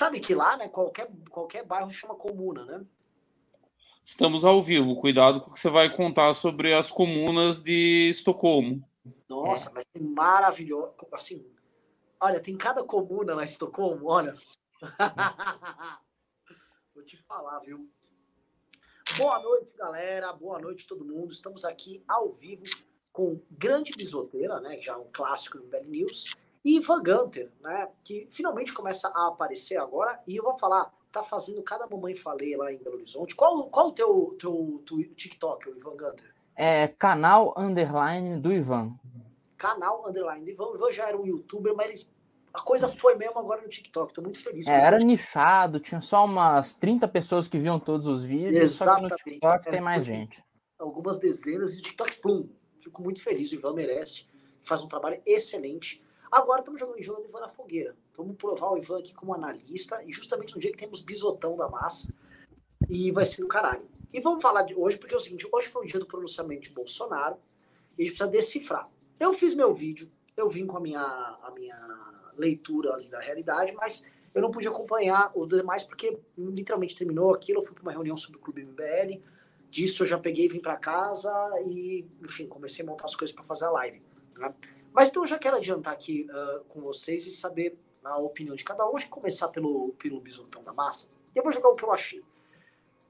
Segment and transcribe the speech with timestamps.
[0.00, 2.82] sabe que lá, né, qualquer, qualquer bairro chama comuna, né?
[4.02, 4.96] Estamos ao vivo.
[4.96, 8.82] Cuidado com o que você vai contar sobre as comunas de Estocolmo.
[9.28, 9.74] Nossa, é.
[9.74, 10.94] mas tem maravilhoso.
[11.12, 11.46] Assim,
[12.18, 14.34] olha, tem cada comuna lá em Estocolmo, olha.
[16.94, 17.86] Vou te falar, viu?
[19.18, 20.32] Boa noite, galera.
[20.32, 21.30] Boa noite, todo mundo.
[21.30, 22.62] Estamos aqui ao vivo
[23.12, 24.80] com Grande Bisoteira, né?
[24.80, 26.34] Já um clássico no Belly News.
[26.64, 27.88] E Ivan Gunter, né?
[28.04, 30.18] Que finalmente começa a aparecer agora.
[30.26, 33.34] E eu vou falar, tá fazendo cada mamãe falei lá em Belo Horizonte.
[33.34, 36.34] Qual, qual o teu, teu, teu TikTok, o Ivan Gunter?
[36.54, 38.94] É canal underline do Ivan.
[39.56, 40.66] Canal underline do Ivan.
[40.66, 42.00] O Ivan já era um youtuber, mas ele,
[42.52, 44.12] a coisa foi mesmo agora no TikTok.
[44.12, 44.66] Tô muito feliz.
[44.66, 48.60] É, era nichado, tinha só umas 30 pessoas que viam todos os vídeos.
[48.60, 49.08] Exatamente.
[49.08, 50.44] Só que no TikTok é, tem mais gente.
[50.78, 52.48] Algumas dezenas e o TikTok, plum.
[52.78, 53.50] Fico muito feliz.
[53.52, 54.26] O Ivan merece.
[54.62, 56.02] Faz um trabalho excelente.
[56.30, 57.96] Agora estamos jogando, jogando Ivan na fogueira.
[58.16, 61.68] Vamos provar o Ivan aqui como analista, e justamente no dia que temos bisotão da
[61.68, 62.14] massa,
[62.88, 63.82] e vai ser no caralho.
[64.12, 66.62] E vamos falar de hoje, porque é o seguinte: hoje foi o dia do pronunciamento
[66.62, 67.36] de Bolsonaro,
[67.98, 68.88] e a gente precisa decifrar.
[69.18, 73.74] Eu fiz meu vídeo, eu vim com a minha, a minha leitura ali da realidade,
[73.74, 77.58] mas eu não pude acompanhar os demais, porque literalmente terminou aquilo.
[77.58, 79.20] Eu fui para uma reunião sobre o Clube MBL,
[79.68, 81.32] disso eu já peguei, vim para casa
[81.66, 84.00] e, enfim, comecei a montar as coisas para fazer a live.
[84.36, 84.54] Né?
[84.92, 88.64] Mas então eu já quero adiantar aqui uh, com vocês e saber a opinião de
[88.64, 88.96] cada um.
[88.96, 91.10] Acho que começar pelo, pelo bisotão da massa.
[91.34, 92.22] Eu vou jogar o que eu achei.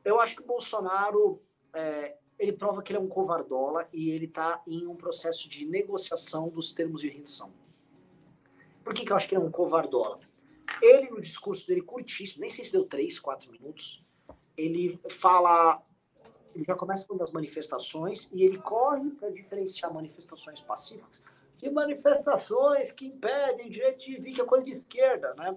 [0.04, 1.40] Eu acho que o Bolsonaro
[1.72, 5.66] é, ele prova que ele é um covardola e ele está em um processo de
[5.66, 7.52] negociação dos termos de rendição.
[8.82, 10.20] Por que, que eu acho que ele é um covardola?
[10.80, 14.02] Ele, no discurso dele curtíssimo, nem sei se deu três, quatro minutos,
[14.56, 15.82] ele fala.
[16.54, 21.22] Ele já começa falando das manifestações e ele corre para diferenciar manifestações pacíficas
[21.60, 25.56] de manifestações que impedem direito de vir, que é coisa de esquerda, né?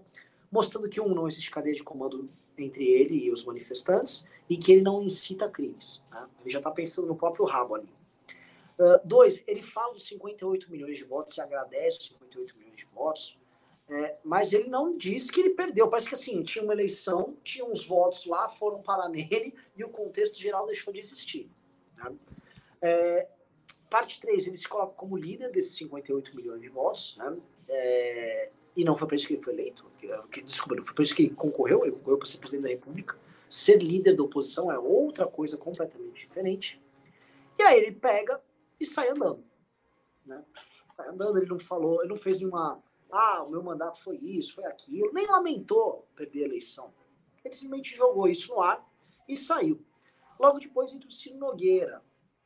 [0.52, 4.72] Mostrando que, um, não existe cadeia de comando entre ele e os manifestantes e que
[4.74, 6.04] ele não incita crimes.
[6.12, 6.28] Né?
[6.42, 7.90] Ele já está pensando no próprio rabo ali.
[8.78, 12.86] Uh, dois, ele fala dos 58 milhões de votos e agradece os 58 milhões de
[12.86, 13.40] votos,
[13.90, 15.88] é, mas ele não diz que ele perdeu.
[15.88, 19.90] Parece que assim, tinha uma eleição, tinha uns votos lá, foram parar nele e o
[19.90, 21.50] contexto geral deixou de existir.
[21.98, 22.16] Né?
[22.82, 23.28] É,
[23.94, 27.38] Parte 3, ele se coloca como líder desses 58 milhões de votos, né?
[27.70, 29.86] É, e não foi para isso que ele foi eleito,
[30.32, 32.70] que, desculpa, não foi para isso que ele concorreu, ele concorreu para ser presidente da
[32.70, 33.20] República.
[33.48, 36.82] Ser líder da oposição é outra coisa completamente diferente.
[37.60, 38.42] E aí ele pega
[38.80, 39.44] e sai andando.
[40.26, 40.44] Né?
[40.98, 42.82] Sai andando, ele não falou, ele não fez nenhuma.
[43.12, 46.92] Ah, o meu mandato foi isso, foi aquilo, nem lamentou perder a eleição.
[47.46, 48.84] Ele simplesmente jogou isso no ar
[49.30, 49.86] e saiu.
[50.40, 52.02] Logo depois entra o Ciro Nogueira,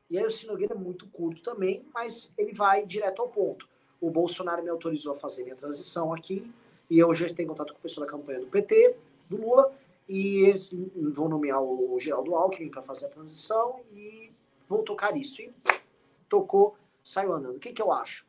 [0.09, 3.67] e aí o Sinogueira é muito curto também, mas ele vai direto ao ponto.
[3.99, 6.49] O Bolsonaro me autorizou a fazer minha transição aqui,
[6.89, 8.95] e eu já tenho contato com o pessoal da campanha do PT,
[9.29, 9.73] do Lula,
[10.07, 10.73] e eles
[11.13, 14.31] vão nomear o Geraldo Alckmin para fazer a transição e
[14.69, 15.41] vão tocar isso.
[15.41, 15.53] E
[16.29, 17.57] tocou, saiu andando.
[17.57, 18.25] O que, que eu acho?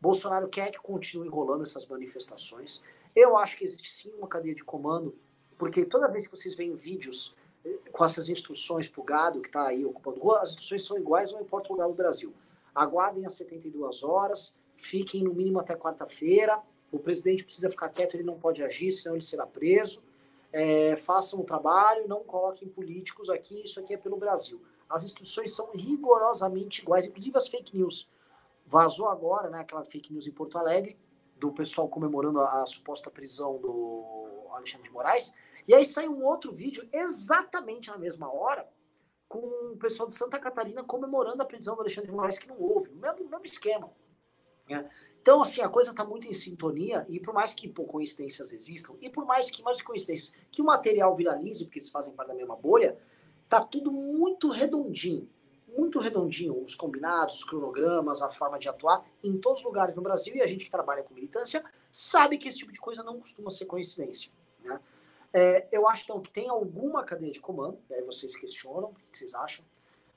[0.00, 2.82] Bolsonaro quer que continue rolando essas manifestações.
[3.16, 5.16] Eu acho que existe sim uma cadeia de comando,
[5.56, 7.34] porque toda vez que vocês veem vídeos
[7.92, 11.32] com essas instruções para o gado que está aí ocupando rua, as instruções são iguais,
[11.32, 12.32] não importa o lugar do Brasil.
[12.74, 16.60] Aguardem as 72 horas, fiquem no mínimo até quarta-feira.
[16.90, 20.02] O presidente precisa ficar quieto, ele não pode agir, senão ele será preso.
[20.52, 24.60] É, façam o trabalho, não coloquem políticos aqui, isso aqui é pelo Brasil.
[24.88, 28.08] As instruções são rigorosamente iguais, inclusive as fake news.
[28.66, 30.96] Vazou agora, né, aquela fake news em Porto Alegre,
[31.36, 35.34] do pessoal comemorando a, a suposta prisão do Alexandre de Moraes.
[35.66, 38.68] E aí sai um outro vídeo exatamente na mesma hora,
[39.28, 39.38] com
[39.72, 42.90] o pessoal de Santa Catarina comemorando a prisão do Alexandre de Moraes, que não houve.
[42.90, 43.90] O mesmo, mesmo esquema.
[44.68, 44.88] Né?
[45.20, 48.94] Então, assim, a coisa está muito em sintonia, e por mais que pô, coincidências existam,
[49.00, 52.34] e por mais que, mais coincidências, que o material viralize, porque eles fazem parte da
[52.34, 52.98] mesma bolha,
[53.48, 55.28] tá tudo muito redondinho.
[55.76, 60.02] Muito redondinho, os combinados, os cronogramas, a forma de atuar em todos os lugares no
[60.02, 63.18] Brasil, e a gente que trabalha com militância sabe que esse tipo de coisa não
[63.18, 64.30] costuma ser coincidência.
[65.34, 65.40] Né?
[65.40, 69.18] É, eu acho então, que tem alguma cadeia de comando, aí vocês questionam, o que
[69.18, 69.64] vocês acham?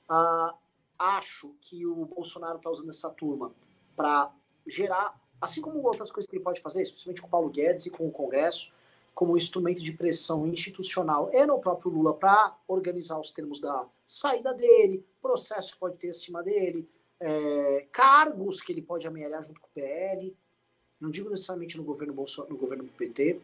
[0.08, 0.54] Ah,
[0.98, 3.52] acho que o Bolsonaro está usando essa turma
[3.96, 4.32] para
[4.66, 7.90] gerar, assim como outras coisas que ele pode fazer, especialmente com o Paulo Guedes e
[7.90, 8.72] com o Congresso,
[9.14, 14.54] como instrumento de pressão institucional e no próprio Lula para organizar os termos da saída
[14.54, 16.88] dele, processo que pode ter acima dele,
[17.18, 20.36] é, cargos que ele pode amealhar junto com o PL,
[21.00, 23.40] não digo necessariamente no governo Bolsonaro, no governo PT,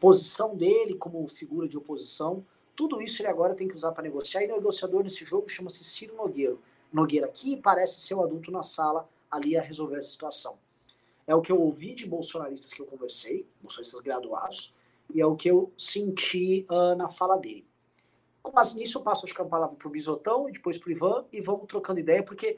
[0.00, 4.42] posição dele como figura de oposição, tudo isso ele agora tem que usar para negociar.
[4.42, 6.56] E o negociador nesse jogo chama-se Ciro Nogueira.
[6.92, 10.56] Nogueira, que parece ser o adulto na sala ali a resolver a situação.
[11.26, 14.74] É o que eu ouvi de bolsonaristas que eu conversei, bolsonaristas graduados,
[15.12, 17.66] e é o que eu senti uh, na fala dele.
[18.42, 21.24] Com base nisso, eu passo a palavra para o Bisotão e depois para o Ivan
[21.32, 22.56] e vamos trocando ideia, porque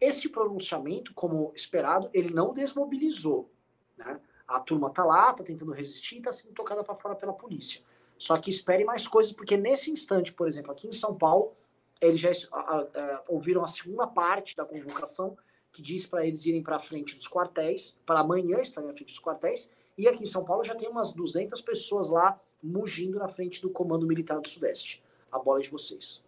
[0.00, 3.50] esse pronunciamento, como esperado, ele não desmobilizou.
[3.96, 4.20] Né?
[4.46, 7.80] A turma tá lá, tá tentando resistir e tá sendo tocada para fora pela polícia.
[8.18, 11.52] Só que espere mais coisas, porque nesse instante, por exemplo, aqui em São Paulo,
[12.00, 15.36] eles já uh, ouviram a segunda parte da convocação,
[15.72, 19.20] que diz para eles irem para frente dos quartéis, para amanhã estarem na frente dos
[19.20, 23.60] quartéis, e aqui em São Paulo já tem umas 200 pessoas lá mugindo na frente
[23.60, 25.02] do Comando Militar do Sudeste.
[25.30, 26.22] A bola é de vocês.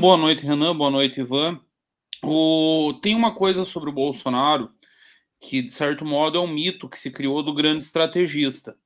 [0.00, 0.76] Boa noite, Renan.
[0.76, 1.60] Boa noite, Ivan.
[2.22, 2.94] O...
[3.02, 4.72] Tem uma coisa sobre o Bolsonaro
[5.40, 8.76] que, de certo modo, é um mito que se criou do grande estrategista.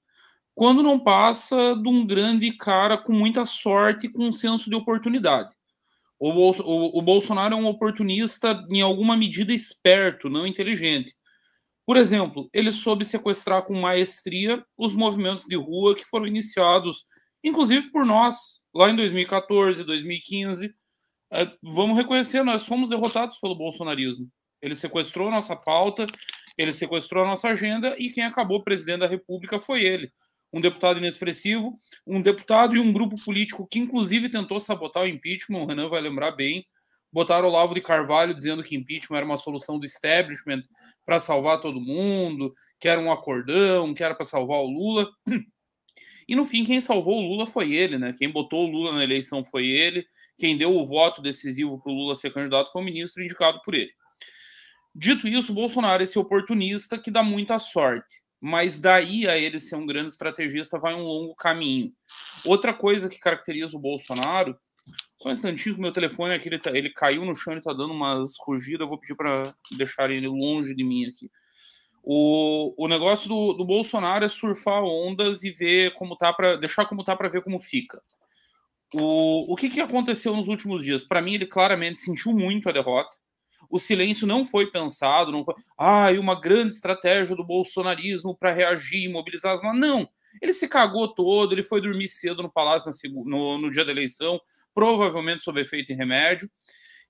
[0.55, 4.76] Quando não passa de um grande cara com muita sorte e com um senso de
[4.76, 5.55] oportunidade.
[6.19, 6.62] O, Bolso...
[6.62, 11.14] o Bolsonaro é um oportunista, em alguma medida, esperto, não inteligente.
[11.87, 17.06] Por exemplo, ele soube sequestrar com maestria os movimentos de rua que foram iniciados,
[17.43, 20.75] inclusive por nós, lá em 2014, 2015
[21.32, 24.29] é, vamos reconhecer, nós fomos derrotados pelo bolsonarismo.
[24.61, 26.05] Ele sequestrou nossa pauta,
[26.60, 30.12] ele sequestrou a nossa agenda e quem acabou presidente da República foi ele.
[30.52, 31.74] Um deputado inexpressivo,
[32.06, 35.62] um deputado e um grupo político que, inclusive, tentou sabotar o impeachment.
[35.62, 36.66] O Renan vai lembrar bem.
[37.10, 40.62] Botaram o Olavo de Carvalho dizendo que impeachment era uma solução do establishment
[41.06, 45.10] para salvar todo mundo, que era um acordão, que era para salvar o Lula.
[46.28, 48.14] E no fim, quem salvou o Lula foi ele, né?
[48.16, 50.06] Quem botou o Lula na eleição foi ele.
[50.38, 53.74] Quem deu o voto decisivo para o Lula ser candidato foi o ministro indicado por
[53.74, 53.90] ele.
[54.94, 59.76] Dito isso, Bolsonaro é esse oportunista que dá muita sorte, mas daí a ele ser
[59.76, 61.92] um grande estrategista vai um longo caminho.
[62.44, 64.58] Outra coisa que caracteriza o Bolsonaro,
[65.22, 67.72] só um instantinho que meu telefone aqui, ele, tá, ele caiu no chão e está
[67.72, 69.42] dando umas rugidas, eu vou pedir para
[69.76, 71.31] deixar ele longe de mim aqui.
[72.02, 76.86] O, o negócio do, do Bolsonaro é surfar ondas e ver como tá para deixar
[76.86, 78.02] como tá para ver como fica.
[78.94, 81.04] O, o que, que aconteceu nos últimos dias?
[81.04, 83.16] Para mim, ele claramente sentiu muito a derrota.
[83.70, 85.55] O silêncio não foi pensado, não foi.
[85.78, 89.78] Ah, uma grande estratégia do bolsonarismo para reagir, mobilizar as mãos.
[89.78, 90.08] Não.
[90.43, 92.90] Ele se cagou todo, ele foi dormir cedo no palácio
[93.25, 94.40] no, no dia da eleição,
[94.75, 96.50] provavelmente sob efeito em remédio.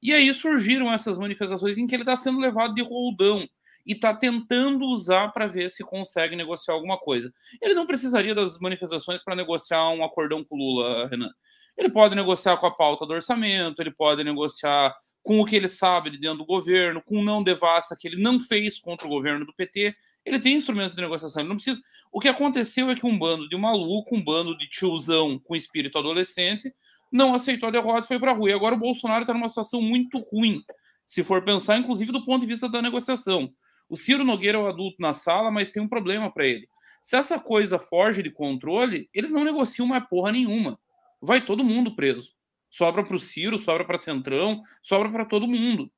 [0.02, 3.46] E aí surgiram essas manifestações em que ele está sendo levado de roldão
[3.86, 7.32] e está tentando usar para ver se consegue negociar alguma coisa.
[7.60, 11.30] Ele não precisaria das manifestações para negociar um acordão com o Lula, Renan.
[11.76, 15.68] Ele pode negociar com a pauta do orçamento, ele pode negociar com o que ele
[15.68, 19.10] sabe de dentro do governo, com o não devassa que ele não fez contra o
[19.10, 19.94] governo do PT.
[20.24, 21.80] Ele tem instrumentos de negociação, ele não precisa.
[22.12, 25.98] O que aconteceu é que um bando de maluco, um bando de tiozão com espírito
[25.98, 26.74] adolescente,
[27.10, 28.50] não aceitou a derrota e foi para a rua.
[28.50, 30.62] E agora o Bolsonaro está numa situação muito ruim,
[31.06, 33.52] se for pensar, inclusive, do ponto de vista da negociação.
[33.88, 36.68] O Ciro Nogueira é o adulto na sala, mas tem um problema para ele.
[37.02, 40.78] Se essa coisa foge de controle, eles não negociam mais porra nenhuma
[41.20, 42.32] vai todo mundo preso.
[42.70, 45.90] Sobra para o Ciro, sobra para Centrão, sobra para todo mundo.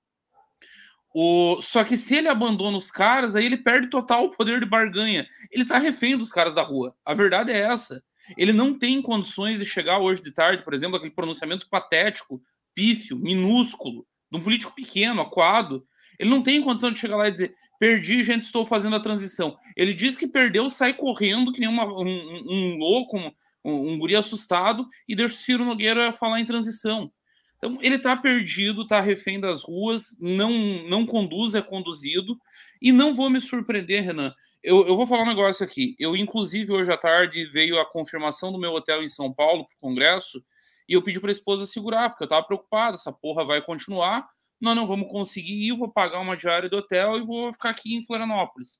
[1.14, 1.60] O...
[1.60, 5.26] Só que se ele abandona os caras, aí ele perde total o poder de barganha.
[5.50, 6.96] Ele tá refém dos caras da rua.
[7.04, 8.02] A verdade é essa.
[8.36, 12.42] Ele não tem condições de chegar hoje de tarde, por exemplo, aquele pronunciamento patético,
[12.74, 15.86] pífio, minúsculo, de um político pequeno, aquado.
[16.18, 19.56] Ele não tem condição de chegar lá e dizer: perdi, gente, estou fazendo a transição.
[19.76, 23.18] Ele diz que perdeu, sai correndo que nem uma, um, um louco,
[23.64, 27.12] um, um guri assustado e deixa o Ciro Nogueira falar em transição.
[27.56, 30.50] Então, ele está perdido, está refém das ruas, não,
[30.88, 32.36] não conduz, é conduzido.
[32.80, 34.34] E não vou me surpreender, Renan.
[34.64, 35.94] Eu, eu vou falar um negócio aqui.
[35.96, 39.76] Eu, inclusive, hoje à tarde veio a confirmação do meu hotel em São Paulo para
[39.76, 40.42] o Congresso
[40.88, 42.96] e eu pedi para a esposa segurar, porque eu estava preocupado.
[42.96, 44.26] Essa porra vai continuar,
[44.60, 45.76] nós não vamos conseguir ir.
[45.76, 48.78] Vou pagar uma diária do hotel e vou ficar aqui em Florianópolis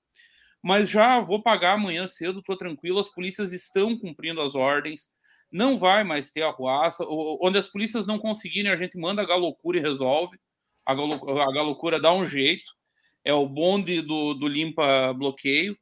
[0.62, 5.08] mas já vou pagar amanhã cedo, estou tranquilo, as polícias estão cumprindo as ordens,
[5.50, 9.78] não vai mais ter arruaça, onde as polícias não conseguirem, a gente manda a galocura
[9.78, 10.38] e resolve,
[10.86, 12.72] a, galo, a galocura dá um jeito,
[13.24, 15.76] é o bonde do, do limpa bloqueio,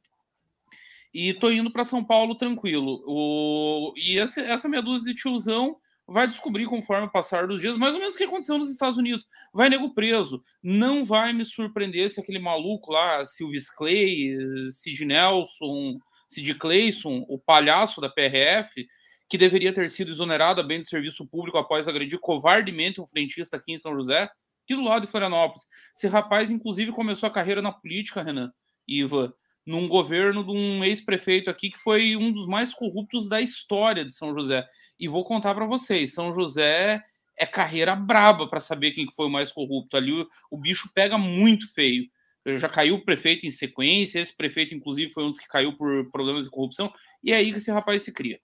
[1.13, 3.03] e tô indo para São Paulo tranquilo.
[3.05, 5.77] O, e essa, essa meia dúzia de tiozão
[6.07, 8.97] vai descobrir conforme o passar dos dias, mais ou menos o que aconteceu nos Estados
[8.97, 9.25] Unidos.
[9.53, 10.43] Vai nego preso.
[10.61, 14.35] Não vai me surpreender se aquele maluco lá, Silvis Clay,
[14.71, 18.87] Sid Nelson, Sid Clayson, o palhaço da PRF,
[19.29, 23.57] que deveria ter sido exonerado a bem do serviço público após agredir covardemente um frentista
[23.57, 24.29] aqui em São José,
[24.63, 25.67] aqui do lado de Florianópolis.
[25.95, 28.51] Esse rapaz, inclusive, começou a carreira na política, Renan,
[28.87, 29.33] Iva,
[29.65, 34.13] num governo de um ex-prefeito aqui que foi um dos mais corruptos da história de
[34.13, 34.65] São José.
[34.99, 37.01] E vou contar para vocês, São José
[37.37, 39.97] é carreira braba para saber quem foi o mais corrupto.
[39.97, 42.05] Ali o, o bicho pega muito feio.
[42.57, 46.09] Já caiu o prefeito em sequência, esse prefeito, inclusive, foi um dos que caiu por
[46.11, 46.91] problemas de corrupção.
[47.23, 48.39] e é aí que esse rapaz se cria.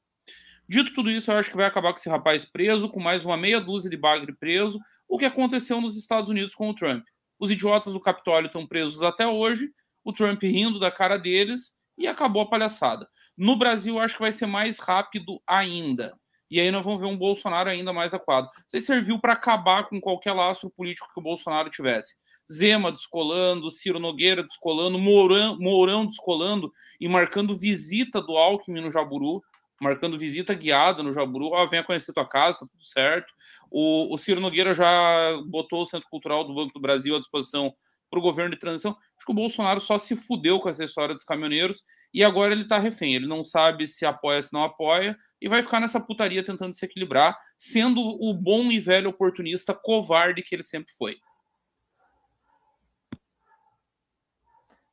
[0.70, 3.38] Dito tudo isso, eu acho que vai acabar com esse rapaz preso, com mais uma
[3.38, 7.06] meia dúzia de bagre preso, o que aconteceu nos Estados Unidos com o Trump.
[7.40, 9.70] Os idiotas do Capitólio estão presos até hoje,
[10.08, 13.08] o Trump rindo da cara deles e acabou a palhaçada.
[13.38, 16.18] No Brasil, acho que vai ser mais rápido ainda.
[16.50, 18.48] E aí nós vamos ver um Bolsonaro ainda mais aquado.
[18.74, 22.16] Isso serviu para acabar com qualquer lastro político que o Bolsonaro tivesse.
[22.50, 26.72] Zema descolando, Ciro Nogueira descolando, Mourão, Mourão descolando
[27.02, 29.42] e marcando visita do Alckmin no Jaburu
[29.80, 31.52] marcando visita guiada no Jaburu.
[31.52, 33.32] Ó, venha conhecer tua casa, tá tudo certo.
[33.70, 37.74] O, o Ciro Nogueira já botou o Centro Cultural do Banco do Brasil à disposição
[38.10, 38.96] para o governo de transição.
[39.18, 41.84] Acho que o Bolsonaro só se fudeu com essa história dos caminhoneiros
[42.14, 43.16] e agora ele está refém.
[43.16, 46.86] Ele não sabe se apoia, se não apoia e vai ficar nessa putaria tentando se
[46.86, 51.16] equilibrar, sendo o bom e velho oportunista covarde que ele sempre foi.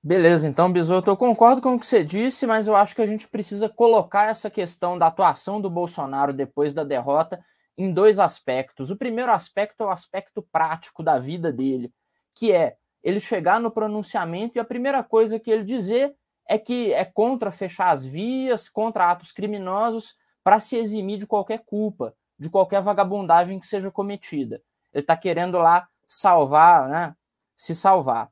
[0.02, 3.06] Beleza, então, Bisoto, eu concordo com o que você disse, mas eu acho que a
[3.06, 7.42] gente precisa colocar essa questão da atuação do Bolsonaro depois da derrota
[7.76, 8.90] em dois aspectos.
[8.90, 11.90] O primeiro aspecto é o aspecto prático da vida dele,
[12.34, 16.16] que é ele chegar no pronunciamento e a primeira coisa que ele dizer
[16.48, 21.62] é que é contra fechar as vias, contra atos criminosos, para se eximir de qualquer
[21.64, 24.62] culpa, de qualquer vagabundagem que seja cometida.
[24.92, 27.14] Ele está querendo lá salvar, né?
[27.54, 28.30] Se salvar.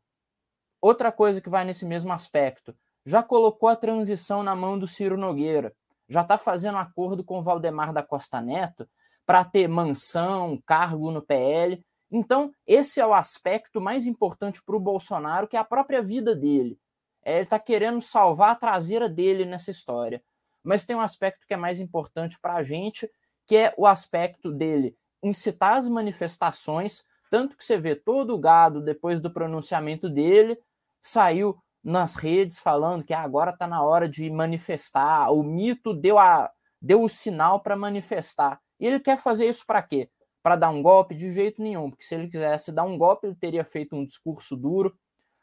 [0.80, 2.74] Outra coisa que vai nesse mesmo aspecto,
[3.04, 5.74] já colocou a transição na mão do Ciro Nogueira,
[6.08, 8.88] já está fazendo acordo com o Valdemar da Costa Neto
[9.24, 11.82] para ter mansão, cargo no PL.
[12.12, 16.36] Então, esse é o aspecto mais importante para o Bolsonaro, que é a própria vida
[16.36, 16.78] dele.
[17.24, 20.22] É, ele está querendo salvar a traseira dele nessa história.
[20.62, 23.10] Mas tem um aspecto que é mais importante para a gente,
[23.46, 28.80] que é o aspecto dele incitar as manifestações, tanto que você vê todo o gado
[28.82, 30.58] depois do pronunciamento dele
[31.00, 36.50] saiu nas redes falando que agora está na hora de manifestar, o mito deu, a,
[36.80, 38.60] deu o sinal para manifestar.
[38.78, 40.08] E ele quer fazer isso para quê?
[40.42, 41.14] Para dar um golpe?
[41.14, 44.56] De jeito nenhum, porque se ele quisesse dar um golpe, ele teria feito um discurso
[44.56, 44.96] duro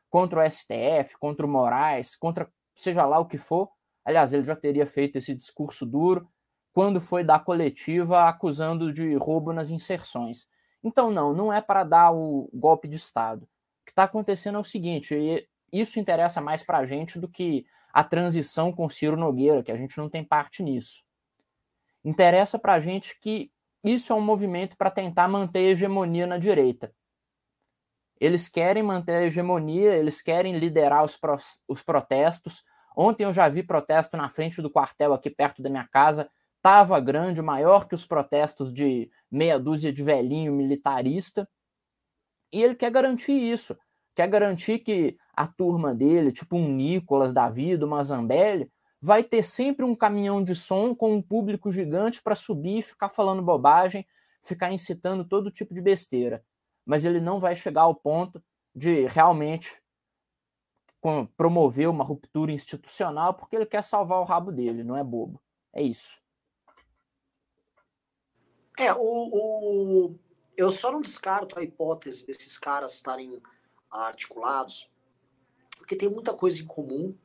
[0.09, 3.69] contra o STF, contra o Moraes, contra seja lá o que for.
[4.03, 6.27] Aliás, ele já teria feito esse discurso duro
[6.73, 10.47] quando foi dar coletiva acusando de roubo nas inserções.
[10.83, 13.47] Então, não, não é para dar o golpe de Estado
[13.89, 17.65] que está acontecendo é o seguinte, e isso interessa mais para a gente do que
[17.91, 21.03] a transição com Ciro Nogueira, que a gente não tem parte nisso.
[22.05, 23.51] Interessa para a gente que
[23.83, 26.93] isso é um movimento para tentar manter a hegemonia na direita.
[28.19, 32.63] Eles querem manter a hegemonia, eles querem liderar os, pro, os protestos.
[32.95, 36.99] Ontem eu já vi protesto na frente do quartel aqui perto da minha casa, estava
[36.99, 41.47] grande, maior que os protestos de meia dúzia de velhinho militarista.
[42.51, 43.77] E ele quer garantir isso.
[44.13, 48.69] Quer garantir que a turma dele, tipo um Nicolas da vida, uma Zambelli,
[49.01, 53.41] vai ter sempre um caminhão de som com um público gigante para subir, ficar falando
[53.41, 54.05] bobagem,
[54.41, 56.43] ficar incitando todo tipo de besteira.
[56.85, 58.43] Mas ele não vai chegar ao ponto
[58.75, 59.81] de realmente
[61.37, 65.41] promover uma ruptura institucional porque ele quer salvar o rabo dele, não é bobo.
[65.71, 66.21] É isso.
[68.77, 70.19] É, o, o,
[70.55, 73.41] eu só não descarto a hipótese desses caras estarem
[73.89, 74.89] articulados,
[75.77, 77.15] porque tem muita coisa em comum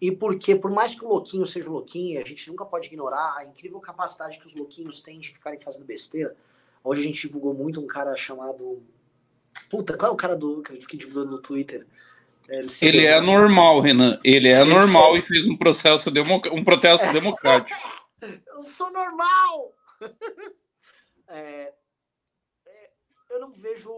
[0.00, 3.44] e porque, por mais que o louquinho seja louquinho, a gente nunca pode ignorar a
[3.44, 6.36] incrível capacidade que os louquinhos têm de ficarem fazendo besteira.
[6.84, 8.82] Hoje a gente divulgou muito um cara chamado.
[9.68, 11.86] Puta, qual é o cara do que eu fiquei divulgando no Twitter?
[12.48, 14.20] É, ele, ele é normal, Renan.
[14.22, 16.46] Ele é normal e fez um processo democ...
[16.46, 17.76] um protesto democrático.
[18.22, 19.74] eu sou normal!
[21.28, 21.72] é,
[23.30, 23.90] eu não vejo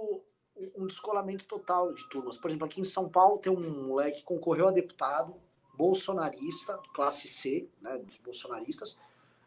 [0.77, 2.37] um descolamento total de turmas.
[2.37, 5.35] Por exemplo, aqui em São Paulo tem um moleque que concorreu a deputado,
[5.81, 8.99] bolsonarista, classe C, né, dos bolsonaristas,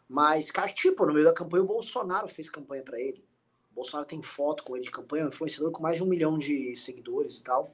[0.09, 3.23] mas, cara, tipo, no meio da campanha o Bolsonaro fez campanha para ele.
[3.71, 6.37] O Bolsonaro tem foto com ele de campanha, um influenciador com mais de um milhão
[6.39, 7.71] de seguidores e tal.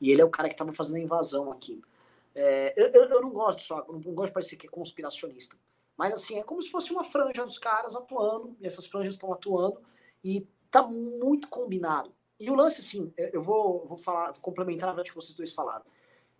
[0.00, 1.82] E ele é o cara que estava fazendo a invasão aqui.
[2.32, 5.56] É, eu, eu, não gosto só, não, não gosto de parecer que é conspiracionista.
[5.96, 9.32] Mas assim, é como se fosse uma franja dos caras atuando, e essas franjas estão
[9.32, 9.80] atuando,
[10.22, 12.12] e tá muito combinado.
[12.38, 15.52] E o lance, assim, eu vou, vou falar, vou complementar a verdade que vocês dois
[15.52, 15.84] falaram.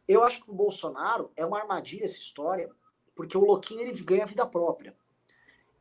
[0.08, 2.70] Eu acho que o Bolsonaro é uma armadilha essa história,
[3.14, 4.94] porque o Louquinho ele ganha vida própria.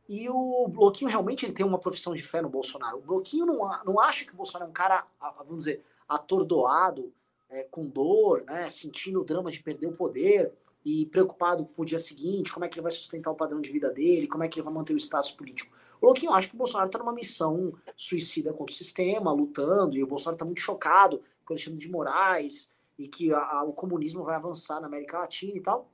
[0.08, 2.98] E o Louquinho realmente ele tem uma profissão de fé no Bolsonaro.
[2.98, 5.06] O Louquinho não, não acha que o Bolsonaro é um cara,
[5.38, 7.12] vamos dizer, atordoado,
[7.48, 10.52] é, com dor, né, sentindo o drama de perder o poder
[10.84, 13.70] e preocupado com o dia seguinte, como é que ele vai sustentar o padrão de
[13.70, 15.76] vida dele, como é que ele vai manter o status político.
[16.00, 20.02] O Louquinho acha que o Bolsonaro está numa missão suicida contra o sistema, lutando, e
[20.02, 23.72] o Bolsonaro está muito chocado com o Alexandre de Moraes, e que a, a, o
[23.72, 25.90] comunismo vai avançar na América Latina e tal.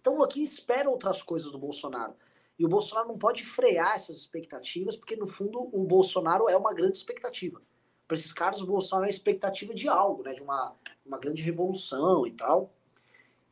[0.00, 2.14] Então o Loquinho espera outras coisas do Bolsonaro.
[2.58, 6.74] E o Bolsonaro não pode frear essas expectativas, porque no fundo o Bolsonaro é uma
[6.74, 7.60] grande expectativa.
[8.06, 10.34] Para esses caras, o Bolsonaro é a expectativa de algo, né?
[10.34, 10.74] De uma,
[11.06, 12.72] uma grande revolução e tal.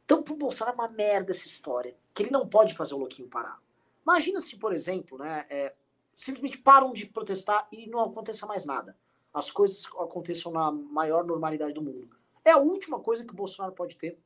[0.05, 3.29] Então, pro Bolsonaro é uma merda essa história, que ele não pode fazer o Loquinho
[3.29, 3.59] parar.
[4.03, 5.75] Imagina se, por exemplo, né, é,
[6.17, 8.97] simplesmente param de protestar e não aconteça mais nada.
[9.33, 12.18] As coisas aconteçam na maior normalidade do mundo.
[12.49, 14.19] É a última coisa que o Bolsonaro pode ter.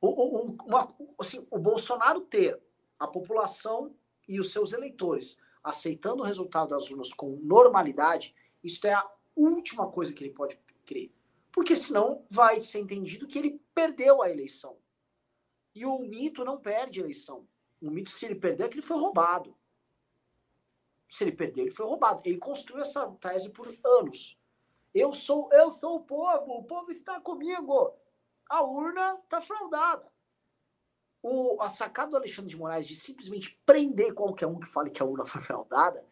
[0.00, 2.60] O, o, uma, assim, o Bolsonaro ter
[2.98, 3.94] a população
[4.28, 9.90] e os seus eleitores aceitando o resultado das urnas com normalidade, isso é a última
[9.90, 11.10] coisa que ele pode crer.
[11.50, 14.76] Porque senão vai ser entendido que ele perdeu a eleição.
[15.74, 17.46] E o mito não perde a eleição.
[17.80, 19.56] O mito, se ele perder, é que ele foi roubado
[21.08, 22.20] se ele perdeu, ele foi roubado.
[22.24, 24.38] Ele construiu essa tese por anos.
[24.96, 27.94] Eu sou, eu sou o povo, o povo está comigo.
[28.48, 30.10] A urna está fraudada.
[31.22, 35.02] O, a sacada do Alexandre de Moraes de simplesmente prender qualquer um que fale que
[35.02, 36.02] a urna foi fraudada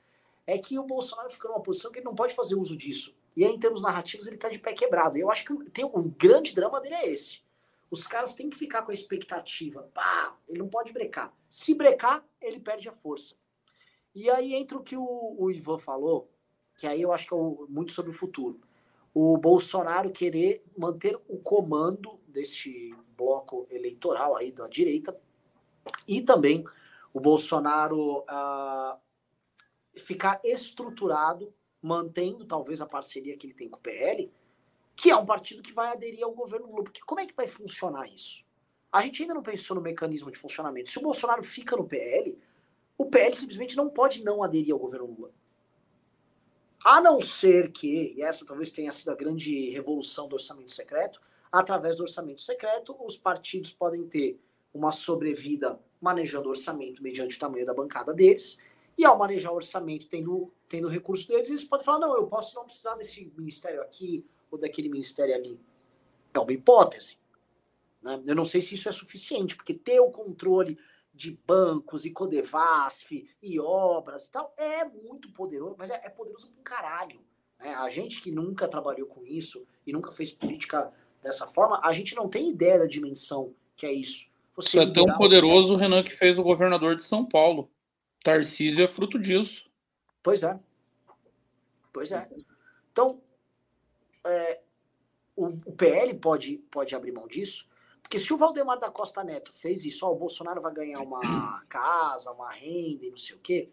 [0.46, 3.16] é que o Bolsonaro fica numa posição que ele não pode fazer uso disso.
[3.34, 5.16] E aí, em termos narrativos, ele está de pé quebrado.
[5.16, 7.42] Eu acho que tem um grande drama dele é esse.
[7.90, 9.90] Os caras têm que ficar com a expectativa.
[9.94, 11.32] Pá, ele não pode brecar.
[11.48, 13.34] Se brecar, ele perde a força.
[14.14, 16.30] E aí entra o que o, o Ivan falou,
[16.76, 18.60] que aí eu acho que é o, muito sobre o futuro.
[19.14, 25.16] O Bolsonaro querer manter o comando deste bloco eleitoral aí da direita
[26.06, 26.64] e também
[27.12, 28.98] o Bolsonaro uh,
[30.00, 34.32] ficar estruturado, mantendo talvez a parceria que ele tem com o PL,
[34.96, 36.84] que é um partido que vai aderir ao governo Lula.
[36.84, 38.44] Porque como é que vai funcionar isso?
[38.90, 40.90] A gente ainda não pensou no mecanismo de funcionamento.
[40.90, 42.38] Se o Bolsonaro fica no PL,
[42.96, 45.32] o PL simplesmente não pode não aderir ao governo Lula.
[46.84, 51.18] A não ser que, e essa talvez tenha sido a grande revolução do orçamento secreto,
[51.50, 54.38] através do orçamento secreto, os partidos podem ter
[54.72, 58.58] uma sobrevida manejando o orçamento mediante o tamanho da bancada deles,
[58.98, 62.54] e ao manejar o orçamento tendo, tendo recurso deles, eles podem falar: não, eu posso
[62.54, 65.58] não precisar desse ministério aqui ou daquele ministério ali.
[66.34, 67.16] É uma hipótese.
[68.02, 68.22] Né?
[68.26, 70.78] Eu não sei se isso é suficiente, porque ter o controle
[71.14, 76.48] de bancos e Codevasf e obras e tal, é muito poderoso, mas é, é poderoso
[76.48, 77.20] pra um caralho.
[77.60, 77.72] Né?
[77.74, 82.14] A gente que nunca trabalhou com isso e nunca fez política dessa forma, a gente
[82.16, 84.28] não tem ideia da dimensão que é isso.
[84.56, 87.70] Você isso é tão poderoso, Renan, que fez o governador de São Paulo.
[88.22, 89.70] Tarcísio é fruto disso.
[90.22, 90.58] Pois é.
[91.92, 92.28] Pois é.
[92.92, 93.20] Então,
[94.24, 94.60] é,
[95.36, 97.68] o, o PL pode, pode abrir mão disso,
[98.04, 101.20] porque se o Valdemar da Costa Neto fez isso, ó, o Bolsonaro vai ganhar uma
[101.68, 103.70] casa, uma renda e não sei o quê,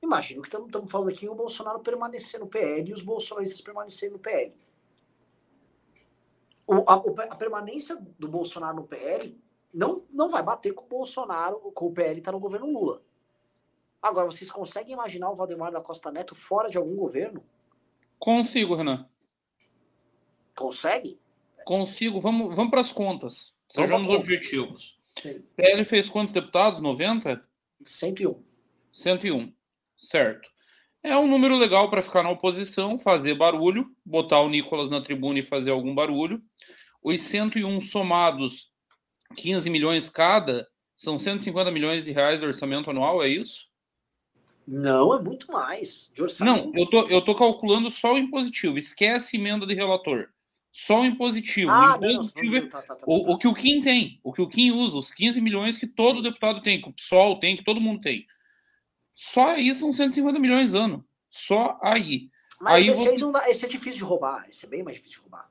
[0.00, 4.20] imagino que estamos falando aqui o Bolsonaro permanecer no PL e os bolsonaristas permanecerem no
[4.20, 4.54] PL.
[6.64, 9.36] O, a, a, permanência do Bolsonaro no PL
[9.74, 13.02] não, não vai bater com o Bolsonaro, com o PL está no governo Lula.
[14.00, 17.44] Agora, vocês conseguem imaginar o Valdemar da Costa Neto fora de algum governo?
[18.16, 19.08] Consigo, Renan.
[20.56, 21.20] Consegue?
[21.64, 23.58] Consigo, vamos, vamos para as contas.
[23.68, 24.98] Sejamos objetivos.
[25.20, 25.42] Sim.
[25.56, 26.80] PL fez quantos deputados?
[26.80, 27.42] 90?
[27.84, 28.42] 101.
[28.92, 29.52] 101,
[29.96, 30.48] certo.
[31.02, 35.38] É um número legal para ficar na oposição, fazer barulho, botar o Nicolas na tribuna
[35.38, 36.42] e fazer algum barulho.
[37.02, 38.70] Os 101 somados,
[39.36, 43.70] 15 milhões cada, são 150 milhões de reais de orçamento anual, é isso?
[44.66, 46.10] Não, é muito mais.
[46.14, 46.66] De orçamento.
[46.66, 48.76] Não, eu tô, eu tô calculando só o impositivo.
[48.76, 50.28] Esquece emenda de relator.
[50.72, 51.70] Só o impositivo.
[51.70, 53.32] Ah, o, impositivo não, é tá, tá, tá, o, tá.
[53.32, 56.22] o, que o Kim tem, o que o Kim usa, os 15 milhões que todo
[56.22, 58.26] deputado tem, que o PSOL tem, que todo mundo tem.
[59.12, 61.04] Só aí são 150 milhões ano.
[61.28, 62.30] Só aí.
[62.60, 63.32] Mas aí esse, você...
[63.32, 64.46] dá, esse é difícil de roubar.
[64.48, 65.50] Esse é bem mais difícil de roubar.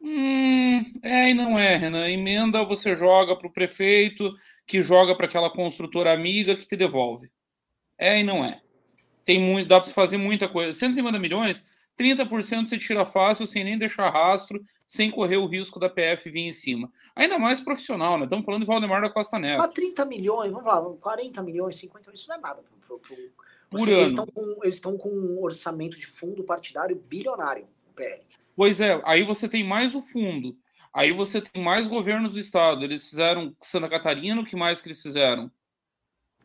[0.00, 2.08] Hum, é e não é, Renan.
[2.08, 4.34] Emenda você joga para o prefeito,
[4.66, 7.30] que joga para aquela construtora amiga que te devolve.
[7.96, 8.60] É e não é.
[9.24, 10.76] Tem muito, dá para fazer muita coisa.
[10.76, 11.64] 150 milhões
[12.02, 16.40] 30% você tira fácil, sem nem deixar rastro, sem correr o risco da PF vir
[16.40, 16.90] em cima.
[17.14, 18.24] Ainda mais profissional, né?
[18.24, 19.58] Estamos falando de Valdemar da Costa Neto.
[19.58, 22.62] Mas 30 milhões, vamos lá, 40 milhões, 50 isso não é nada.
[22.86, 23.42] Pro, pro, pro...
[23.70, 28.22] Por Eles estão, com, eles estão com um orçamento de fundo partidário bilionário, PL.
[28.54, 30.54] Pois é, aí você tem mais o fundo.
[30.92, 32.84] Aí você tem mais governos do estado.
[32.84, 35.50] Eles fizeram Santa Catarina, o que mais que eles fizeram?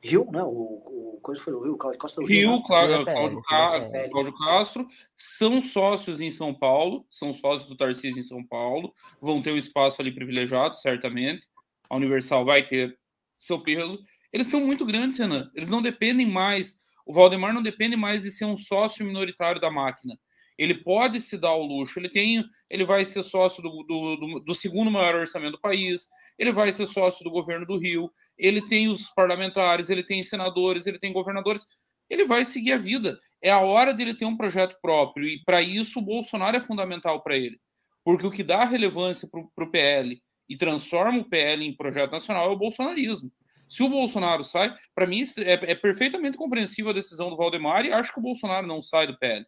[0.04, 0.44] Rio, né?
[0.44, 2.30] O, o coisa foi o Rio, Cláudio Costa Rio.
[2.30, 2.64] Rio, né?
[2.66, 3.06] Cláudio,
[3.44, 8.94] Cláudio, Cláudio, Castro, são sócios em São Paulo, são sócios do Tarcísio em São Paulo,
[9.22, 11.48] vão ter um espaço ali privilegiado, certamente.
[11.90, 12.98] A Universal vai ter
[13.38, 14.00] seu peso.
[14.32, 15.50] Eles estão muito grandes, Renan.
[15.56, 16.82] Eles não dependem mais.
[17.06, 20.18] O Valdemar não depende mais de ser um sócio minoritário da máquina.
[20.58, 24.40] Ele pode se dar o luxo, ele tem, ele vai ser sócio do, do, do,
[24.40, 28.68] do segundo maior orçamento do país, ele vai ser sócio do governo do Rio, ele
[28.68, 31.66] tem os parlamentares, ele tem senadores, ele tem governadores,
[32.10, 33.20] ele vai seguir a vida.
[33.42, 37.22] É a hora dele ter um projeto próprio, e para isso o Bolsonaro é fundamental
[37.22, 37.60] para ele.
[38.04, 42.50] Porque o que dá relevância para o PL e transforma o PL em projeto nacional
[42.50, 43.32] é o bolsonarismo.
[43.70, 47.92] Se o Bolsonaro sai, para mim é, é, perfeitamente compreensível a decisão do Valdemar e
[47.92, 49.46] acho que o Bolsonaro não sai do PL.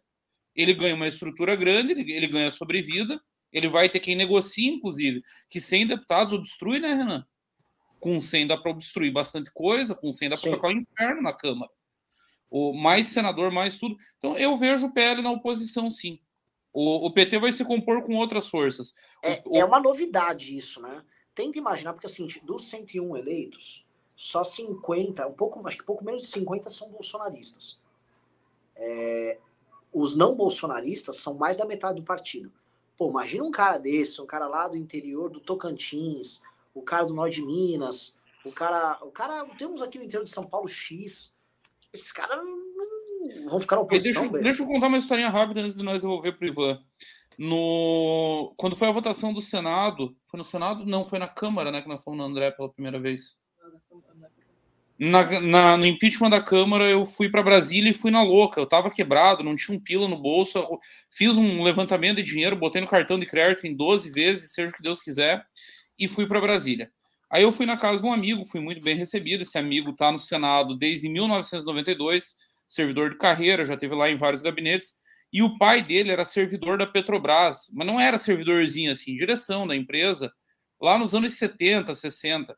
[0.54, 3.18] Ele ganha uma estrutura grande, ele, ele ganha sobrevida,
[3.52, 7.24] ele vai ter quem negocie, inclusive, que 100 deputados obstrui, né, Renan?
[8.00, 11.32] Com 100 dá para obstruir bastante coisa, com 100 dá para tocar o inferno na
[11.32, 11.70] Câmara.
[12.50, 13.96] O mais senador, mais tudo.
[14.18, 16.18] Então eu vejo o PL na oposição, sim.
[16.72, 18.94] O, o PT vai se compor com outras forças.
[19.22, 21.04] É, o, é uma novidade isso, né?
[21.34, 23.86] Tenta imaginar, porque assim, dos 101 eleitos,
[24.16, 27.78] só 50, um pouco, acho que pouco menos de 50 são bolsonaristas.
[28.76, 29.38] É,
[29.92, 32.52] os não bolsonaristas são mais da metade do partido.
[32.96, 36.42] Pô, imagina um cara desse, um cara lá do interior do Tocantins,
[36.74, 40.30] o cara do norte de Minas, o cara, o cara, temos aqui no interior de
[40.30, 41.32] São Paulo X.
[41.92, 42.38] Esses caras
[43.48, 44.22] vão ficar na oposição.
[44.28, 46.80] Deixa, deixa, eu contar uma historinha rápida antes de nós devolver pro Ivan.
[47.38, 50.84] No, quando foi a votação do Senado, foi no Senado?
[50.84, 53.40] Não, foi na Câmara, né, que nós fomos no André pela primeira vez.
[54.98, 58.60] Na, na, no impeachment da Câmara, eu fui para Brasília e fui na louca.
[58.60, 60.62] Eu tava quebrado, não tinha um pila no bolso.
[61.08, 64.74] Fiz um levantamento de dinheiro, botei no cartão de crédito em 12 vezes, seja o
[64.74, 65.42] que Deus quiser,
[66.00, 66.90] e fui para Brasília.
[67.30, 69.42] Aí eu fui na casa de um amigo, fui muito bem recebido.
[69.42, 72.36] Esse amigo está no Senado desde 1992,
[72.66, 74.94] servidor de carreira, já teve lá em vários gabinetes.
[75.32, 79.76] E o pai dele era servidor da Petrobras, mas não era servidorzinho assim, direção da
[79.76, 80.32] empresa,
[80.80, 82.56] lá nos anos 70, 60.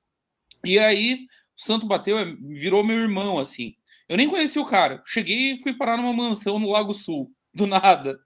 [0.64, 1.26] E aí
[1.58, 3.74] o Santo bateu, é, virou meu irmão, assim.
[4.08, 5.02] Eu nem conheci o cara.
[5.06, 8.18] Cheguei e fui parar numa mansão no Lago Sul, do nada.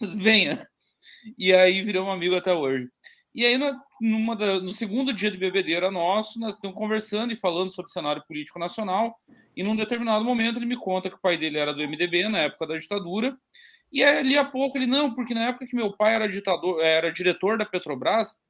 [0.00, 0.68] Venha.
[1.38, 2.88] E aí virou um amigo até hoje.
[3.34, 7.72] E aí, no, da, no segundo dia de bebedeira nosso, nós estamos conversando e falando
[7.72, 9.18] sobre o cenário político nacional.
[9.56, 12.38] E num determinado momento ele me conta que o pai dele era do MDB na
[12.38, 13.36] época da ditadura.
[13.92, 17.12] E ali a pouco ele, não, porque na época que meu pai era ditador, era
[17.12, 18.42] diretor da Petrobras.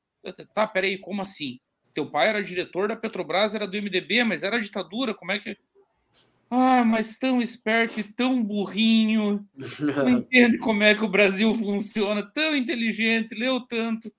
[0.55, 1.59] Tá, peraí, como assim?
[1.94, 5.57] teu pai era diretor da Petrobras, era do MDB, mas era ditadura, como é que.
[6.51, 9.47] Ah, mas tão esperto e tão burrinho,
[9.97, 14.12] não entende como é que o Brasil funciona, tão inteligente, leu tanto.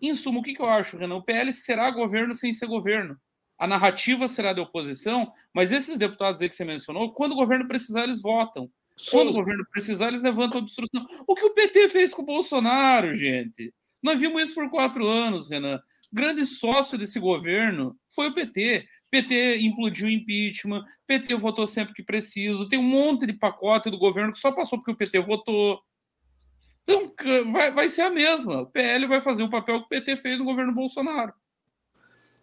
[0.00, 1.16] Em suma, o que, que eu acho, Renan?
[1.16, 3.16] O PL será governo sem ser governo.
[3.58, 7.66] A narrativa será de oposição, mas esses deputados aí que você mencionou, quando o governo
[7.66, 8.70] precisar, eles votam.
[8.96, 9.10] Sim.
[9.10, 11.06] Quando o governo precisar, eles levantam a obstrução.
[11.26, 13.74] O que o PT fez com o Bolsonaro, gente?
[14.00, 15.80] Nós vimos isso por quatro anos, Renan
[16.12, 18.86] grande sócio desse governo foi o PT.
[19.10, 23.98] PT implodiu o impeachment, PT votou sempre que preciso, tem um monte de pacote do
[23.98, 25.80] governo que só passou porque o PT votou.
[26.88, 28.62] Então, vai, vai ser a mesma.
[28.62, 31.34] O PL vai fazer o papel que o PT fez no governo Bolsonaro.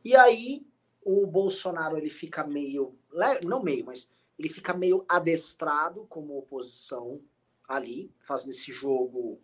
[0.03, 0.63] E aí,
[1.03, 2.95] o Bolsonaro ele fica meio.
[3.43, 7.19] Não meio, mas ele fica meio adestrado como oposição
[7.67, 9.39] ali, fazendo esse jogo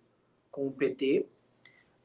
[0.52, 1.28] com o PT, uh,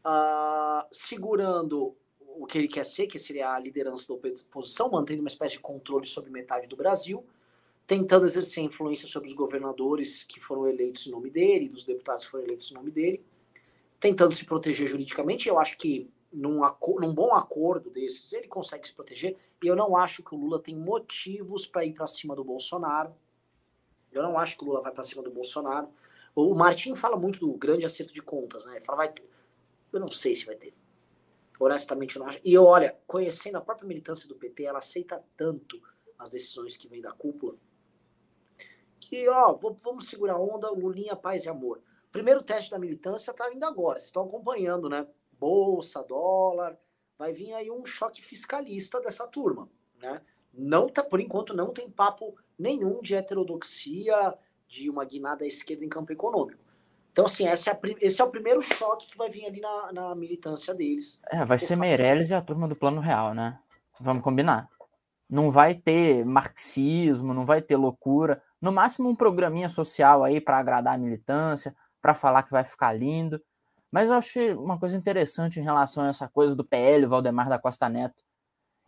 [0.04, 5.28] ah, segurando o que ele quer ser, que seria a liderança da oposição, mantendo uma
[5.28, 7.26] espécie de controle sobre metade do Brasil,
[7.86, 12.30] tentando exercer influência sobre os governadores que foram eleitos em nome dele, dos deputados que
[12.30, 13.24] foram eleitos em nome dele,
[14.00, 15.48] tentando se proteger juridicamente.
[15.48, 16.60] Eu acho que num,
[16.98, 19.36] num bom acordo desses ele consegue se proteger.
[19.62, 23.14] E eu não acho que o Lula tem motivos para ir para cima do Bolsonaro.
[24.10, 25.88] Eu não acho que o Lula vai para cima do Bolsonaro.
[26.34, 28.76] O Martin fala muito do grande acerto de contas, né?
[28.76, 29.28] Ele fala, vai ter.
[29.92, 30.74] Eu não sei se vai ter.
[31.58, 32.40] Honestamente, eu não acho.
[32.44, 35.80] E eu, olha, conhecendo a própria militância do PT, ela aceita tanto
[36.18, 37.56] as decisões que vêm da cúpula
[39.08, 41.80] que, ó, vamos segurar a onda, Lulinha, paz e amor.
[42.10, 45.06] Primeiro teste da militância tá vindo agora, vocês estão acompanhando, né?
[45.38, 46.78] Bolsa, dólar,
[47.18, 49.68] vai vir aí um choque fiscalista dessa turma,
[50.00, 50.20] né?
[50.52, 54.34] Não tá, por enquanto, não tem papo nenhum de heterodoxia,
[54.66, 56.64] de uma guinada à esquerda em campo econômico.
[57.12, 60.14] Então, assim, esse é, esse é o primeiro choque que vai vir ali na, na
[60.14, 61.20] militância deles.
[61.30, 63.58] É, vai ser Meirelles e a turma do Plano Real, né?
[64.00, 64.68] Vamos combinar.
[65.28, 68.42] Não vai ter marxismo, não vai ter loucura.
[68.66, 72.92] No máximo, um programinha social aí para agradar a militância, para falar que vai ficar
[72.92, 73.40] lindo.
[73.92, 77.60] Mas eu achei uma coisa interessante em relação a essa coisa do PL, Valdemar da
[77.60, 78.24] Costa Neto.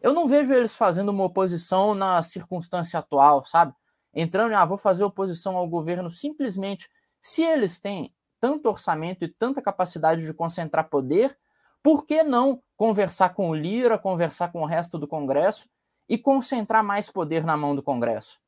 [0.00, 3.72] Eu não vejo eles fazendo uma oposição na circunstância atual, sabe?
[4.12, 6.90] Entrando, ah, vou fazer oposição ao governo simplesmente
[7.22, 11.38] se eles têm tanto orçamento e tanta capacidade de concentrar poder,
[11.84, 15.68] por que não conversar com o Lira, conversar com o resto do Congresso
[16.08, 18.40] e concentrar mais poder na mão do Congresso?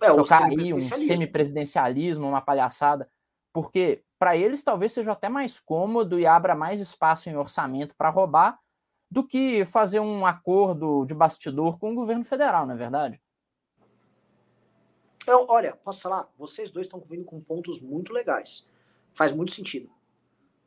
[0.00, 3.08] É, Tocar aí um semipresidencialismo, uma palhaçada.
[3.52, 8.10] porque para eles talvez seja até mais cômodo e abra mais espaço em orçamento para
[8.10, 8.58] roubar
[9.10, 13.20] do que fazer um acordo de bastidor com o governo federal, não é verdade?
[15.26, 16.28] Eu, olha, posso falar?
[16.36, 18.66] Vocês dois estão vindo com pontos muito legais.
[19.14, 19.90] Faz muito sentido.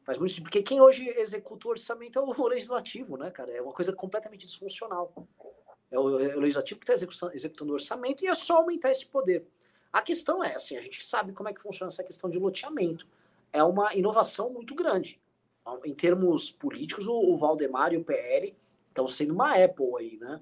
[0.04, 0.44] Faz muito sentido.
[0.44, 3.52] Porque quem hoje executa o orçamento é o legislativo, né, cara?
[3.52, 5.12] É uma coisa completamente disfuncional.
[5.94, 9.06] É o, é o legislativo que está executando o orçamento e é só aumentar esse
[9.06, 9.46] poder.
[9.92, 13.08] A questão é assim, a gente sabe como é que funciona essa questão de loteamento.
[13.52, 15.22] É uma inovação muito grande.
[15.86, 18.58] Em termos políticos, o, o Valdemar e o PL
[18.90, 20.42] estão sendo uma Apple aí, né?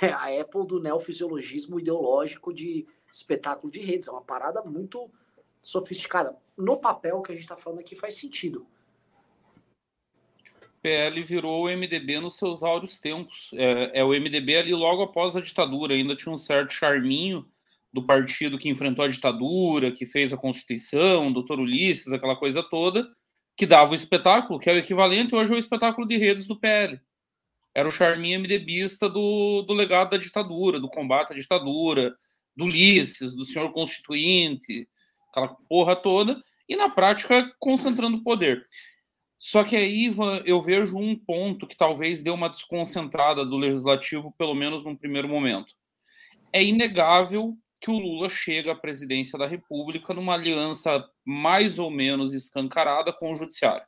[0.00, 4.08] É a Apple do neofisiologismo ideológico de espetáculo de redes.
[4.08, 5.10] É uma parada muito
[5.60, 6.36] sofisticada.
[6.56, 8.66] No papel que a gente está falando aqui faz sentido.
[10.86, 13.50] PL virou o MDB nos seus áureos tempos.
[13.54, 17.44] É, é, o MDB ali logo após a ditadura, ainda tinha um certo charminho
[17.92, 23.04] do partido que enfrentou a ditadura, que fez a Constituição, doutor Ulisses, aquela coisa toda,
[23.56, 27.00] que dava o espetáculo, que é o equivalente hoje ao espetáculo de redes do PL.
[27.74, 32.14] Era o charminho MDBista do, do legado da ditadura, do combate à ditadura,
[32.54, 34.88] do Ulisses, do senhor constituinte,
[35.30, 38.64] aquela porra toda, e na prática concentrando o poder.
[39.38, 44.54] Só que aí eu vejo um ponto que talvez dê uma desconcentrada do legislativo, pelo
[44.54, 45.74] menos num primeiro momento.
[46.52, 52.32] É inegável que o Lula chega à presidência da República numa aliança mais ou menos
[52.34, 53.86] escancarada com o Judiciário.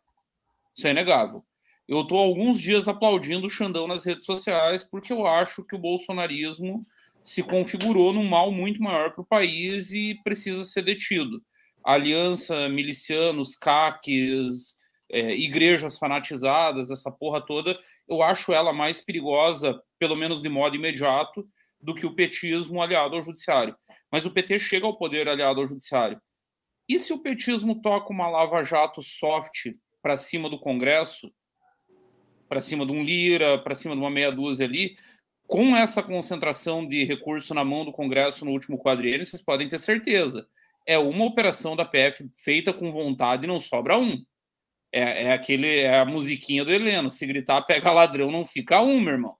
[0.75, 1.45] Isso é inegável.
[1.89, 5.79] Eu estou alguns dias aplaudindo o Xandão nas redes sociais porque eu acho que o
[5.79, 6.85] bolsonarismo
[7.23, 11.43] se configurou num mal muito maior para o país e precisa ser detido.
[11.83, 14.78] Aliança milicianos, caques,
[15.11, 17.75] é, igrejas fanatizadas, essa porra toda,
[18.09, 21.49] eu acho ela mais perigosa, pelo menos de modo imediato,
[21.81, 23.77] do que o petismo aliado ao judiciário.
[24.11, 26.21] Mas o PT chega ao poder aliado ao judiciário.
[26.89, 31.33] E se o petismo toca uma lava-jato soft para cima do Congresso,
[32.49, 34.97] para cima de um Lira, para cima de uma meia dúzia ali,
[35.47, 39.79] com essa concentração de recurso na mão do Congresso no último quadriênio, vocês podem ter
[39.79, 40.49] certeza.
[40.87, 44.25] É uma operação da PF feita com vontade e não sobra um.
[44.93, 47.11] É, é aquele é a musiquinha do Heleno.
[47.11, 49.37] Se gritar, pega ladrão, não fica um, meu irmão.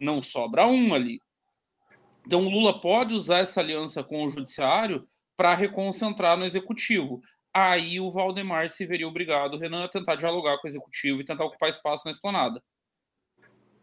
[0.00, 1.20] Não sobra um ali.
[2.26, 7.20] Então o Lula pode usar essa aliança com o judiciário para reconcentrar no executivo.
[7.54, 11.44] Aí o Valdemar se veria obrigado, Renan, a tentar dialogar com o executivo e tentar
[11.44, 12.62] ocupar espaço na esplanada.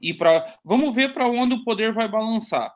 [0.02, 2.72] E para vamos ver para onde o poder vai balançar.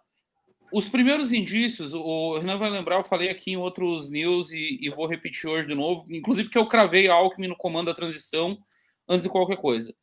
[0.71, 4.89] Os primeiros indícios, o Renan vai lembrar, eu falei aqui em outros news e, e
[4.89, 8.58] vou repetir hoje de novo, inclusive que eu cravei a Alckmin no comando da transição
[9.08, 9.95] antes de qualquer coisa.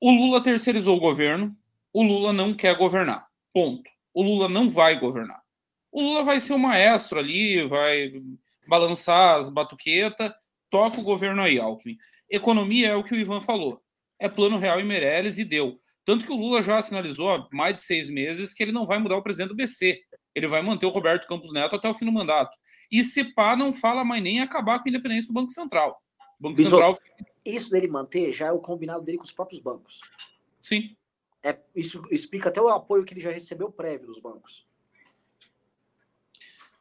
[0.00, 1.56] O Lula terceirizou o governo,
[1.92, 3.26] o Lula não quer governar.
[3.52, 3.90] Ponto.
[4.14, 5.42] O Lula não vai governar.
[5.90, 8.12] O Lula vai ser o maestro ali, vai
[8.66, 10.32] balançar as batuquetas,
[10.70, 11.98] toca o governo aí, Alckmin.
[12.30, 13.82] Economia é o que o Ivan falou.
[14.18, 15.79] É plano real e Meirelles e deu.
[16.04, 18.98] Tanto que o Lula já sinalizou há mais de seis meses que ele não vai
[18.98, 20.00] mudar o presidente do BC.
[20.34, 22.56] Ele vai manter o Roberto Campos Neto até o fim do mandato.
[22.90, 26.02] E CEPA não fala mais nem acabar com a independência do Banco Central.
[26.38, 26.98] O Banco Central...
[27.44, 30.00] Isso dele manter já é o combinado dele com os próprios bancos.
[30.60, 30.96] Sim.
[31.42, 34.66] É, isso explica até o apoio que ele já recebeu prévio dos bancos.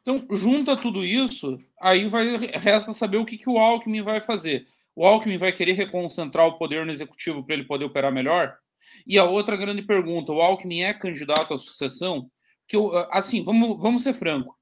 [0.01, 4.67] Então, junta tudo isso, aí vai resta saber o que, que o Alckmin vai fazer.
[4.95, 8.57] O Alckmin vai querer reconcentrar o poder no executivo para ele poder operar melhor?
[9.05, 12.29] E a outra grande pergunta: o Alckmin é candidato à sucessão?
[12.67, 14.57] Que eu, assim, vamos, vamos ser franco.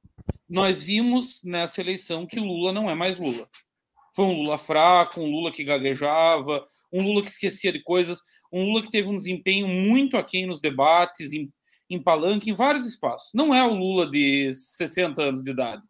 [0.49, 3.49] Nós vimos nessa eleição que Lula não é mais Lula.
[4.15, 8.21] Foi um Lula fraco, um Lula que gaguejava, um Lula que esquecia de coisas,
[8.51, 11.51] um Lula que teve um desempenho muito aquém nos debates, em,
[11.89, 13.29] em palanque, em vários espaços.
[13.33, 15.83] Não é o Lula de 60 anos de idade.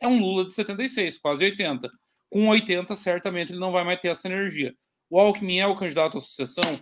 [0.00, 1.90] É um Lula de 76, quase 80.
[2.30, 4.74] Com 80, certamente ele não vai mais ter essa energia.
[5.10, 6.80] O Alckmin é o candidato à sucessão?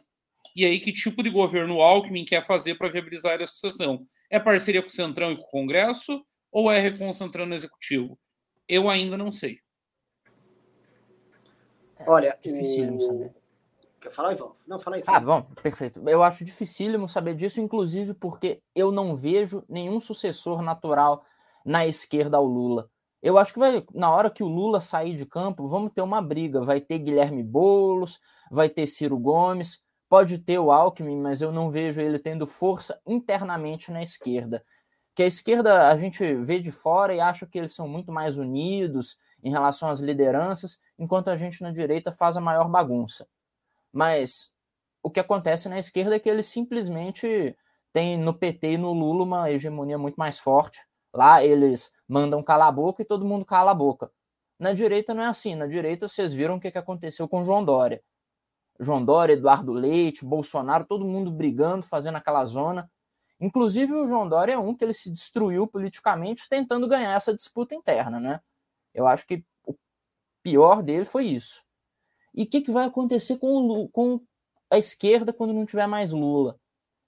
[0.55, 4.05] E aí, que tipo de governo o Alckmin quer fazer para viabilizar a sucessão?
[4.31, 8.19] É parceria com o Centrão e com o Congresso ou é reconcentrando no Executivo?
[8.69, 9.59] Eu ainda não sei.
[12.07, 13.01] Olha, dificílimo o...
[13.01, 13.35] saber.
[14.01, 14.53] Quer falar, Ivan?
[14.67, 15.03] Não, fala aí.
[15.03, 15.19] Fala.
[15.19, 16.03] Ah, bom, perfeito.
[16.09, 21.25] Eu acho dificílimo saber disso, inclusive porque eu não vejo nenhum sucessor natural
[21.65, 22.91] na esquerda ao Lula.
[23.23, 26.21] Eu acho que vai, na hora que o Lula sair de campo, vamos ter uma
[26.21, 26.61] briga.
[26.61, 28.19] Vai ter Guilherme Boulos,
[28.51, 29.82] vai ter Ciro Gomes,
[30.13, 34.63] pode ter o Alckmin, mas eu não vejo ele tendo força internamente na esquerda.
[35.15, 38.37] Que a esquerda a gente vê de fora e acha que eles são muito mais
[38.37, 43.27] unidos em relação às lideranças, enquanto a gente na direita faz a maior bagunça.
[43.91, 44.53] Mas
[45.03, 47.57] o que acontece na esquerda é que eles simplesmente
[47.91, 50.79] têm no PT e no Lula uma hegemonia muito mais forte.
[51.11, 54.13] Lá eles mandam calar a boca e todo mundo cala a boca.
[54.59, 55.55] Na direita não é assim.
[55.55, 58.03] Na direita vocês viram o que, aconteceu com João Dória.
[58.81, 62.91] João Dória, Eduardo Leite, Bolsonaro, todo mundo brigando, fazendo aquela zona.
[63.41, 67.75] Inclusive o João Dória é um que ele se destruiu politicamente tentando ganhar essa disputa
[67.75, 68.41] interna, né?
[68.95, 69.75] Eu acho que o
[70.43, 71.63] pior dele foi isso.
[72.35, 74.21] E o que, que vai acontecer com, o, com
[74.71, 76.59] a esquerda quando não tiver mais Lula?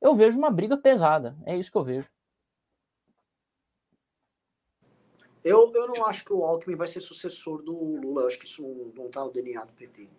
[0.00, 1.36] Eu vejo uma briga pesada.
[1.46, 2.10] É isso que eu vejo.
[5.42, 8.22] Eu, eu não acho que o Alckmin vai ser sucessor do Lula.
[8.22, 8.62] Eu acho que isso
[8.94, 10.10] não está no DNA do PT.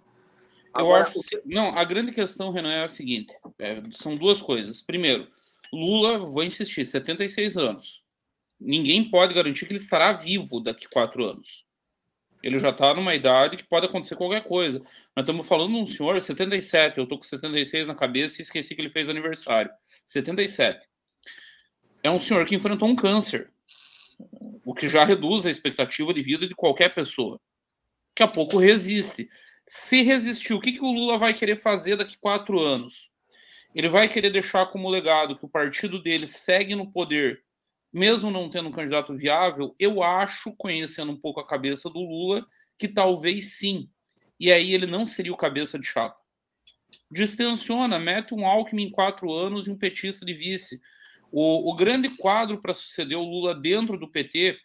[0.76, 1.42] Agora, eu acho que.
[1.46, 4.82] Não, a grande questão, Renan, é a seguinte: é, são duas coisas.
[4.82, 5.28] Primeiro,
[5.72, 8.02] Lula, vou insistir, 76 anos.
[8.60, 11.66] Ninguém pode garantir que ele estará vivo daqui a quatro anos.
[12.42, 14.80] Ele já está numa idade que pode acontecer qualquer coisa.
[15.16, 18.76] Nós estamos falando de um senhor, 77, eu estou com 76 na cabeça e esqueci
[18.76, 19.72] que ele fez aniversário.
[20.06, 20.88] 77.
[22.04, 23.52] É um senhor que enfrentou um câncer
[24.64, 27.40] o que já reduz a expectativa de vida de qualquer pessoa.
[28.10, 29.30] Daqui a pouco resiste.
[29.68, 33.10] Se resistir, o que, que o Lula vai querer fazer daqui quatro anos?
[33.74, 37.44] Ele vai querer deixar como legado que o partido dele segue no poder,
[37.92, 39.76] mesmo não tendo um candidato viável?
[39.80, 42.46] Eu acho, conhecendo um pouco a cabeça do Lula,
[42.78, 43.90] que talvez sim.
[44.40, 46.18] E aí ele não seria o cabeça de chapa.
[47.12, 50.80] Distensiona, mete um Alckmin em quatro anos e um petista de vice.
[51.32, 54.58] O, o grande quadro para suceder o Lula dentro do PT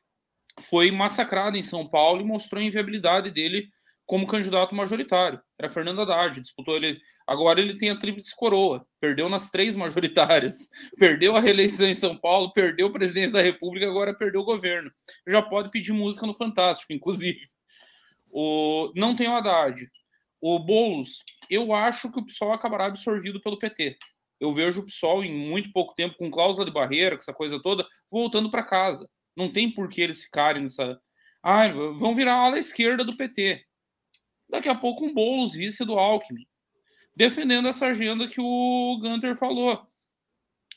[0.60, 3.70] foi massacrado em São Paulo e mostrou a inviabilidade dele
[4.10, 5.40] como candidato majoritário.
[5.56, 7.00] Era Fernando Haddad, disputou ele.
[7.24, 10.68] Agora ele tem a tríplice coroa, perdeu nas três majoritárias,
[10.98, 14.90] perdeu a reeleição em São Paulo, perdeu a presidência da República, agora perdeu o governo.
[15.28, 17.38] Já pode pedir música no Fantástico, inclusive.
[18.28, 18.92] O...
[18.96, 19.88] Não tem o Haddad.
[20.40, 23.96] O Boulos, eu acho que o PSOL acabará absorvido pelo PT
[24.40, 27.62] eu vejo o PSOL em muito pouco tempo, com cláusula de barreira, com essa coisa
[27.62, 29.06] toda, voltando para casa.
[29.36, 30.98] Não tem por que eles ficarem nessa.
[31.42, 31.66] Ah,
[31.98, 33.62] vão virar a ala esquerda do PT.
[34.50, 36.46] Daqui a pouco um Boulos vice do Alckmin.
[37.14, 39.86] Defendendo essa agenda que o Gunter falou.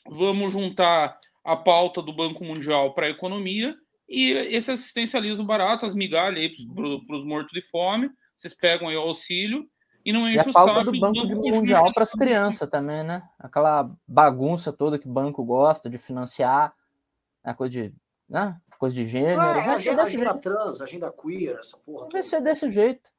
[0.06, 3.74] Vamos juntar a pauta do Banco Mundial para a economia
[4.08, 8.10] e esse assistencialismo barato, as migalhas aí para os mortos de fome.
[8.36, 9.68] Vocês pegam aí o auxílio
[10.04, 13.22] e não enche e a falta do banco de mundial para as crianças também, né?
[13.38, 16.74] Aquela bagunça toda que o banco gosta de financiar,
[17.42, 17.54] a né?
[17.54, 17.94] coisa de,
[18.28, 18.60] né?
[18.84, 19.40] coisa de gênero.
[19.40, 20.40] É, vai ser desse agenda jeito.
[20.40, 22.02] trans, agenda queer, essa porra.
[22.02, 22.22] Vai toda.
[22.22, 23.10] ser desse jeito.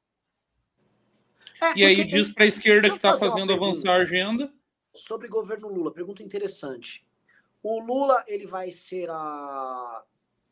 [1.62, 4.52] É, e aí diz para a esquerda que está fazendo avançar a agenda.
[4.94, 7.06] Sobre governo Lula, pergunta interessante.
[7.62, 10.04] O Lula ele vai ser a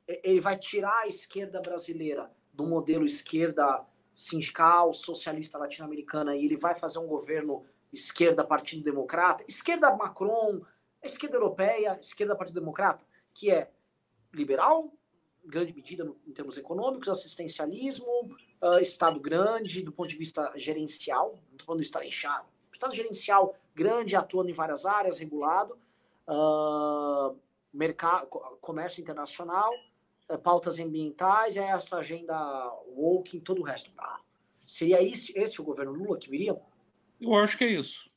[0.06, 6.76] ele vai tirar a esquerda brasileira do modelo esquerda sindical, socialista latino-americana, e ele vai
[6.76, 10.62] fazer um governo esquerda Partido Democrata, esquerda Macron,
[11.02, 13.72] esquerda europeia, esquerda Partido Democrata, que é
[14.34, 14.92] liberal,
[15.46, 21.54] grande medida em termos econômicos, assistencialismo, uh, Estado grande, do ponto de vista gerencial, não
[21.54, 25.78] estou falando do Estado inchado, Estado gerencial grande, atuando em várias áreas, regulado,
[26.28, 27.38] uh,
[27.74, 28.28] mercado,
[28.62, 29.72] comércio internacional,
[30.28, 32.36] é, pautas ambientais, é essa agenda
[32.88, 33.92] woke e todo o resto.
[33.98, 34.22] Ah,
[34.66, 36.60] seria esse, esse o governo Lula que viria?
[37.20, 38.10] Eu acho que é isso.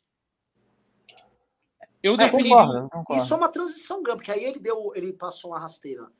[2.02, 2.56] Eu é, definiria.
[2.56, 3.22] Concordo, concordo.
[3.22, 6.10] Isso é uma transição grande, porque aí ele deu, ele passou uma rasteira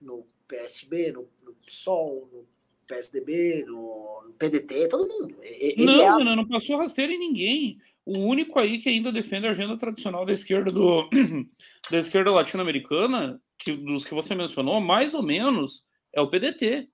[0.00, 2.46] no PSB, no, no PSOL, no
[2.86, 5.36] PSDB, no, no PDT, todo mundo.
[5.42, 7.78] Ele não, é não, não passou rasteira em ninguém.
[8.04, 11.08] O único aí que ainda defende a agenda tradicional da esquerda do
[11.90, 16.88] da esquerda latino-americana, que dos que você mencionou, mais ou menos é o PDT.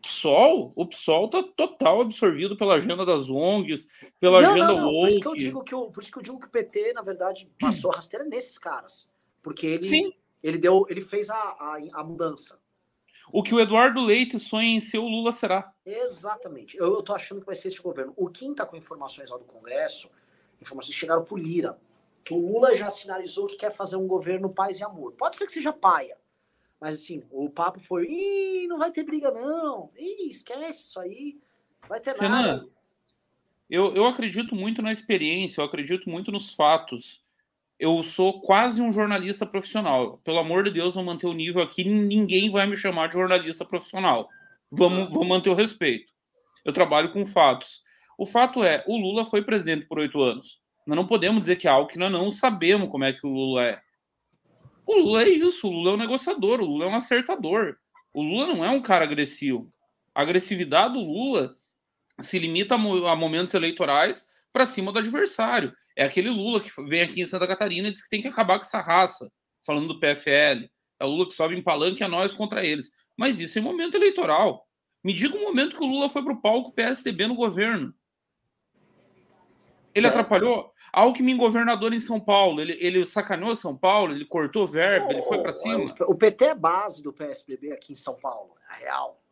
[0.00, 3.86] PSOL, o PSOL tá total absorvido pela agenda das ONGs,
[4.18, 4.90] pela não, agenda não, não.
[4.90, 6.92] Por isso que eu digo que o, por isso que eu digo que o PT,
[6.92, 9.08] na verdade, passou rasteira nesses caras.
[9.42, 10.12] Porque ele, Sim.
[10.42, 12.61] ele deu, ele fez a, a, a mudança.
[13.30, 15.72] O que o Eduardo Leite sonha em ser o Lula será.
[15.84, 16.76] Exatamente.
[16.76, 18.12] Eu, tô achando que vai ser esse governo.
[18.16, 20.10] O Kim tá com informações lá do Congresso,
[20.60, 21.78] informações chegaram por Lira,
[22.24, 25.12] que o Lula já sinalizou que quer fazer um governo paz e amor.
[25.12, 26.16] Pode ser que seja paia,
[26.80, 31.38] mas assim, o papo foi, Ih, não vai ter briga não, Ih, esquece isso aí,
[31.82, 32.68] não vai ter Renan, nada.
[33.68, 37.21] Eu, eu acredito muito na experiência, eu acredito muito nos fatos
[37.82, 40.18] eu sou quase um jornalista profissional.
[40.18, 41.82] Pelo amor de Deus, vou manter o nível aqui.
[41.82, 44.28] Ninguém vai me chamar de jornalista profissional.
[44.70, 46.12] Vamos, vamos manter o respeito.
[46.64, 47.82] Eu trabalho com fatos.
[48.16, 50.60] O fato é, o Lula foi presidente por oito anos.
[50.86, 53.30] Nós não podemos dizer que é algo que nós não sabemos como é que o
[53.30, 53.80] Lula é.
[54.86, 55.66] O Lula é isso.
[55.66, 56.60] O Lula é um negociador.
[56.60, 57.74] O Lula é um acertador.
[58.14, 59.68] O Lula não é um cara agressivo.
[60.14, 61.52] A agressividade do Lula
[62.20, 65.74] se limita a momentos eleitorais para cima do adversário.
[65.96, 68.58] É aquele Lula que vem aqui em Santa Catarina e diz que tem que acabar
[68.58, 69.30] com essa raça,
[69.64, 70.68] falando do PFL.
[71.00, 72.90] É o Lula que sobe em palanque a nós contra eles.
[73.16, 74.66] Mas isso é momento eleitoral.
[75.04, 77.94] Me diga um momento que o Lula foi para o palco PSDB no governo.
[79.94, 80.14] Ele certo.
[80.14, 80.72] atrapalhou.
[80.92, 85.22] Alckmin, governador em São Paulo, ele, ele sacaneou São Paulo, ele cortou verba, oh, ele
[85.22, 85.94] foi para cima.
[86.00, 89.22] O PT é base do PSDB aqui em São Paulo, é real.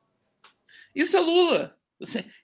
[0.95, 1.79] Isso é Lula.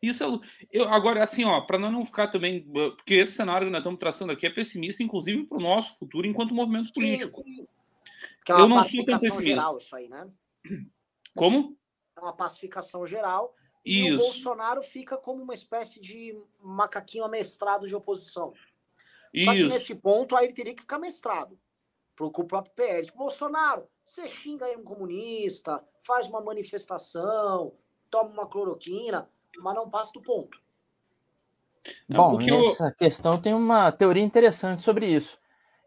[0.03, 0.41] Isso é
[0.71, 4.33] eu, agora assim, ó, para não ficar também, porque esse cenário que nós estamos traçando
[4.33, 7.43] aqui é pessimista, inclusive para o nosso futuro enquanto movimento político.
[8.49, 9.43] É eu não sou tão pessimista.
[9.43, 10.31] Geral, isso aí, né?
[11.35, 11.77] Como?
[12.17, 13.55] É uma pacificação geral
[13.85, 14.15] e isso.
[14.15, 18.53] o Bolsonaro fica como uma espécie de macaquinho amestrado de oposição.
[19.45, 21.59] Só que nesse ponto aí ele teria que ficar mestrado
[22.17, 23.07] pro, com o próprio PL.
[23.07, 27.77] Tipo, Bolsonaro, você xinga aí um comunista, faz uma manifestação,
[28.11, 29.31] toma uma cloroquina,
[29.61, 30.59] mas não passa do ponto.
[32.09, 32.95] Bom, nessa eu...
[32.95, 35.39] questão tem uma teoria interessante sobre isso,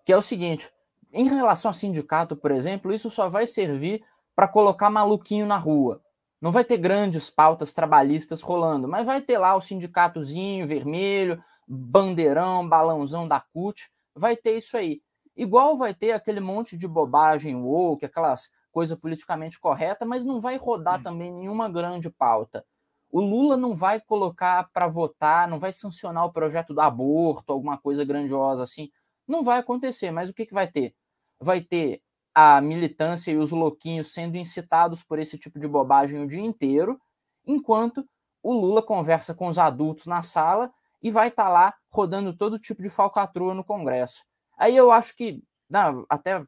[0.05, 0.71] que é o seguinte:
[1.11, 4.03] em relação a sindicato, por exemplo, isso só vai servir
[4.35, 6.01] para colocar maluquinho na rua.
[6.41, 12.67] Não vai ter grandes pautas trabalhistas rolando, mas vai ter lá o sindicatozinho vermelho, bandeirão,
[12.67, 15.01] balãozão da CUT, vai ter isso aí.
[15.35, 20.57] Igual vai ter aquele monte de bobagem woke, aquelas coisa politicamente correta, mas não vai
[20.57, 21.03] rodar hum.
[21.03, 22.65] também nenhuma grande pauta.
[23.11, 27.77] O Lula não vai colocar para votar, não vai sancionar o projeto do aborto, alguma
[27.77, 28.89] coisa grandiosa assim.
[29.27, 30.95] Não vai acontecer, mas o que, que vai ter?
[31.39, 32.01] Vai ter
[32.33, 36.99] a militância e os louquinhos sendo incitados por esse tipo de bobagem o dia inteiro,
[37.45, 38.07] enquanto
[38.41, 42.59] o Lula conversa com os adultos na sala e vai estar tá lá rodando todo
[42.59, 44.23] tipo de falcatrua no Congresso.
[44.57, 46.43] Aí eu acho que, não, até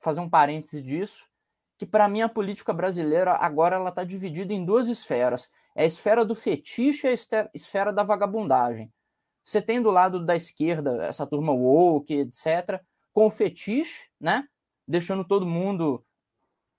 [0.00, 1.24] fazer um parêntese disso,
[1.78, 5.50] que para mim a política brasileira agora ela está dividida em duas esferas.
[5.74, 8.92] É a esfera do fetiche e a esfera da vagabundagem.
[9.44, 12.80] Você tem do lado da esquerda essa turma woke, etc.,
[13.12, 14.46] com o fetiche, né?
[14.86, 16.04] Deixando todo mundo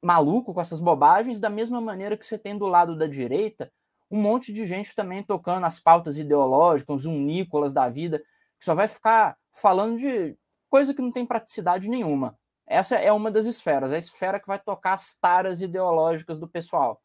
[0.01, 3.71] maluco com essas bobagens, da mesma maneira que você tem do lado da direita
[4.09, 8.19] um monte de gente também tocando as pautas ideológicas, um Nicolas da vida,
[8.59, 10.37] que só vai ficar falando de
[10.69, 12.37] coisa que não tem praticidade nenhuma.
[12.67, 17.01] Essa é uma das esferas, a esfera que vai tocar as taras ideológicas do pessoal.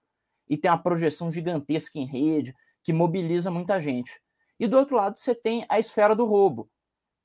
[0.50, 4.20] E tem uma projeção gigantesca em rede, que mobiliza muita gente.
[4.58, 6.68] E do outro lado, você tem a esfera do roubo,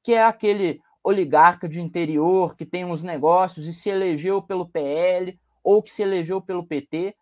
[0.03, 5.37] que é aquele oligarca de interior que tem uns negócios e se elegeu pelo PL
[5.63, 7.15] ou que se elegeu pelo PT.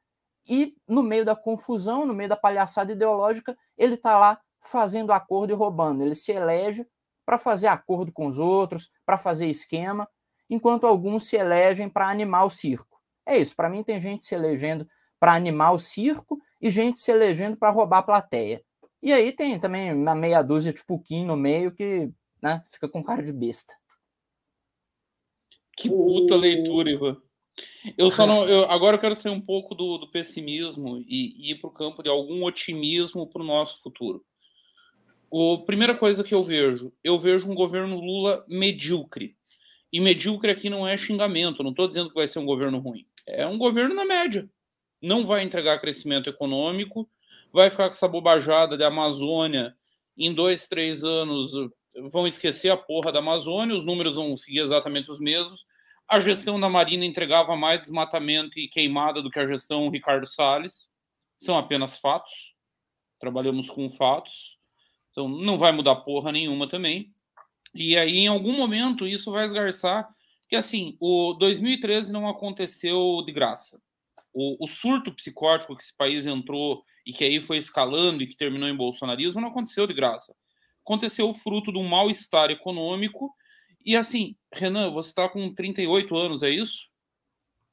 [0.47, 5.51] E no meio da confusão, no meio da palhaçada ideológica, ele está lá fazendo acordo
[5.51, 6.03] e roubando.
[6.03, 6.85] Ele se elege
[7.25, 10.07] para fazer acordo com os outros, para fazer esquema
[10.49, 13.01] enquanto alguns se elegem para animar o circo.
[13.25, 14.85] É isso, para mim tem gente se elegendo
[15.23, 18.61] para animar o circo e gente se elegendo para roubar a plateia.
[19.01, 22.11] E aí tem também uma meia dúzia de puquinho no meio que
[22.41, 23.73] né, fica com cara de besta.
[25.77, 27.15] Que puta leitura, Ivan.
[27.97, 28.45] Eu só não.
[28.45, 31.73] Eu, agora eu quero sair um pouco do, do pessimismo e, e ir para o
[31.73, 34.25] campo de algum otimismo para o nosso futuro.
[35.31, 39.37] A primeira coisa que eu vejo, eu vejo um governo Lula medíocre.
[39.89, 43.07] E medíocre aqui não é xingamento, não estou dizendo que vai ser um governo ruim.
[43.25, 44.49] É um governo na média.
[45.03, 47.09] Não vai entregar crescimento econômico,
[47.51, 49.75] vai ficar com essa bobajada de Amazônia.
[50.17, 51.51] Em dois, três anos
[52.09, 55.65] vão esquecer a porra da Amazônia, os números vão seguir exatamente os mesmos.
[56.07, 60.93] A gestão da Marina entregava mais desmatamento e queimada do que a gestão Ricardo Salles.
[61.35, 62.53] São apenas fatos.
[63.19, 64.57] Trabalhamos com fatos.
[65.11, 67.13] Então não vai mudar porra nenhuma também.
[67.75, 70.07] E aí, em algum momento, isso vai esgarçar
[70.47, 73.81] que, assim, o 2013 não aconteceu de graça.
[74.33, 78.35] O, o, surto psicótico que esse país entrou e que aí foi escalando e que
[78.35, 80.35] terminou em bolsonarismo não aconteceu de graça.
[80.83, 83.33] Aconteceu fruto de um mal-estar econômico.
[83.85, 86.89] E, assim, Renan, você está com 38 anos, é isso?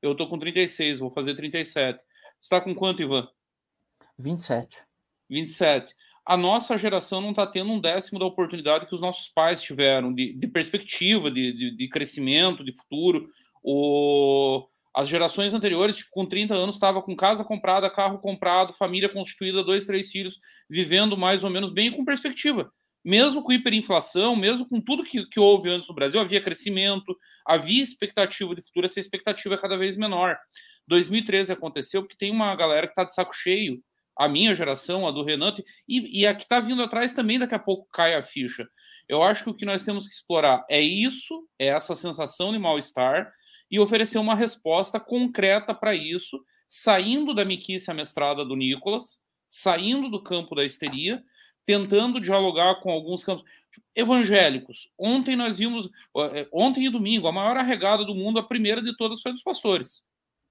[0.02, 1.98] Eu estou com 36, vou fazer 37.
[1.98, 2.06] Você
[2.40, 3.28] está com quanto, Ivan?
[4.18, 4.82] 27.
[5.28, 5.94] 27
[6.30, 10.14] a nossa geração não está tendo um décimo da oportunidade que os nossos pais tiveram,
[10.14, 13.28] de, de perspectiva, de, de, de, crescimento, de futuro.
[13.61, 14.64] O,
[14.95, 19.62] as gerações anteriores, tipo, com 30 anos, estava com casa comprada, carro comprado, família constituída,
[19.62, 20.38] dois, três filhos,
[20.68, 22.70] vivendo mais ou menos bem com perspectiva.
[23.05, 27.16] Mesmo com hiperinflação, mesmo com tudo que, que houve antes no Brasil, havia crescimento,
[27.47, 30.36] havia expectativa de futuro, essa expectativa é cada vez menor.
[30.86, 33.80] 2013 aconteceu porque tem uma galera que está de saco cheio
[34.20, 35.55] a minha geração, a do Renan,
[35.88, 38.68] e, e a que está vindo atrás também daqui a pouco cai a ficha.
[39.09, 42.59] Eu acho que o que nós temos que explorar é isso, é essa sensação de
[42.59, 43.32] mal-estar,
[43.70, 50.22] e oferecer uma resposta concreta para isso, saindo da miquice amestrada do Nicolas, saindo do
[50.22, 51.22] campo da histeria,
[51.64, 53.44] tentando dialogar com alguns campos
[53.94, 54.88] evangélicos.
[54.98, 55.88] Ontem nós vimos,
[56.32, 59.42] é, ontem e domingo, a maior arregada do mundo, a primeira de todas foi dos
[59.42, 60.04] pastores.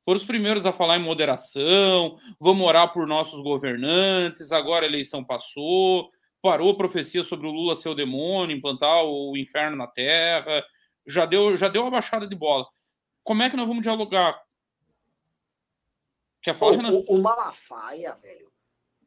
[0.03, 5.23] Foram os primeiros a falar em moderação, vamos orar por nossos governantes, agora a eleição
[5.23, 6.09] passou,
[6.41, 10.63] parou a profecia sobre o Lula ser o demônio, implantar o inferno na terra,
[11.05, 12.65] já deu, já deu uma baixada de bola.
[13.29, 14.43] Como é que nós vamos dialogar?
[16.41, 16.93] Quer falar, Renan?
[17.07, 18.51] O, o Malafaia, velho,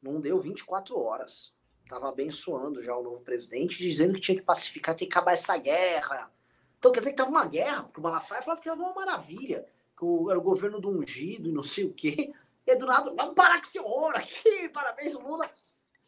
[0.00, 1.52] não deu 24 horas.
[1.88, 5.56] Tava abençoando já o novo presidente, dizendo que tinha que pacificar, tinha que acabar essa
[5.56, 6.32] guerra.
[6.78, 9.66] Então quer dizer que tava uma guerra, porque o Malafaia falava que era uma maravilha,
[9.98, 12.32] que o, era o governo do ungido e não sei o quê.
[12.64, 15.50] E do nada, vamos parar com esse ouro aqui, parabéns, Lula.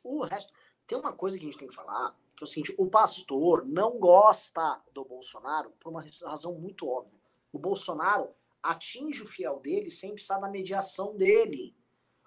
[0.04, 0.52] O resto.
[0.86, 3.66] Tem uma coisa que a gente tem que falar, que é o seguinte: o pastor
[3.66, 7.13] não gosta do Bolsonaro por uma razão muito óbvia.
[7.54, 11.72] O Bolsonaro atinge o fiel dele sem precisar da mediação dele.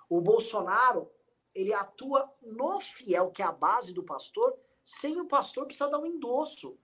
[0.10, 1.12] O Bolsonaro,
[1.54, 6.00] ele atua no fiel, que é a base do pastor, sem o pastor precisar dar
[6.00, 6.78] um endosso.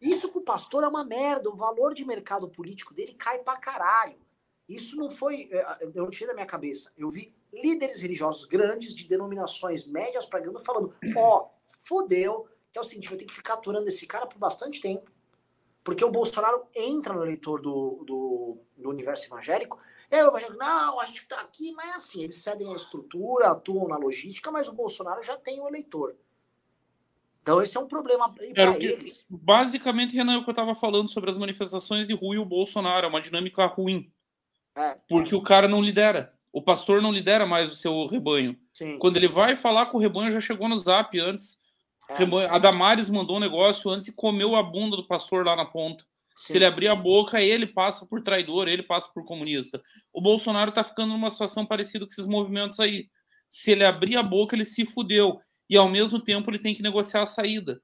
[0.00, 1.50] Isso pro pastor é uma merda.
[1.50, 4.18] O valor de mercado político dele cai pra caralho.
[4.66, 5.50] Isso não foi.
[5.52, 6.90] É, eu não tirei da minha cabeça.
[6.96, 11.50] Eu vi líderes religiosos grandes de denominações médias pregando, falando: ó, oh,
[11.82, 15.12] fodeu, que é o seguinte, vai ter que ficar aturando esse cara por bastante tempo.
[15.84, 19.78] Porque o Bolsonaro entra no eleitor do, do, do universo evangélico.
[20.10, 23.50] É, o evangélico, não, a gente tá aqui, mas é assim, eles cedem a estrutura,
[23.50, 26.14] atuam na logística, mas o Bolsonaro já tem o eleitor.
[27.42, 28.44] Então esse é um problema para
[28.78, 29.26] eles.
[29.28, 32.44] Basicamente, Renan, é o que eu estava falando sobre as manifestações de Rui e o
[32.44, 34.12] Bolsonaro, é uma dinâmica ruim.
[34.76, 35.36] É, porque é.
[35.36, 36.32] o cara não lidera.
[36.52, 38.56] O pastor não lidera mais o seu rebanho.
[38.72, 38.98] Sim.
[38.98, 41.61] Quando ele vai falar com o rebanho, já chegou no zap antes.
[42.08, 42.46] É.
[42.46, 46.04] A Damares mandou um negócio antes e comeu a bunda do pastor lá na ponta.
[46.36, 46.52] Sim.
[46.52, 49.80] Se ele abrir a boca, ele passa por traidor, ele passa por comunista.
[50.12, 53.08] O Bolsonaro está ficando numa situação parecida com esses movimentos aí.
[53.48, 55.40] Se ele abrir a boca, ele se fudeu.
[55.68, 57.82] E ao mesmo tempo ele tem que negociar a saída.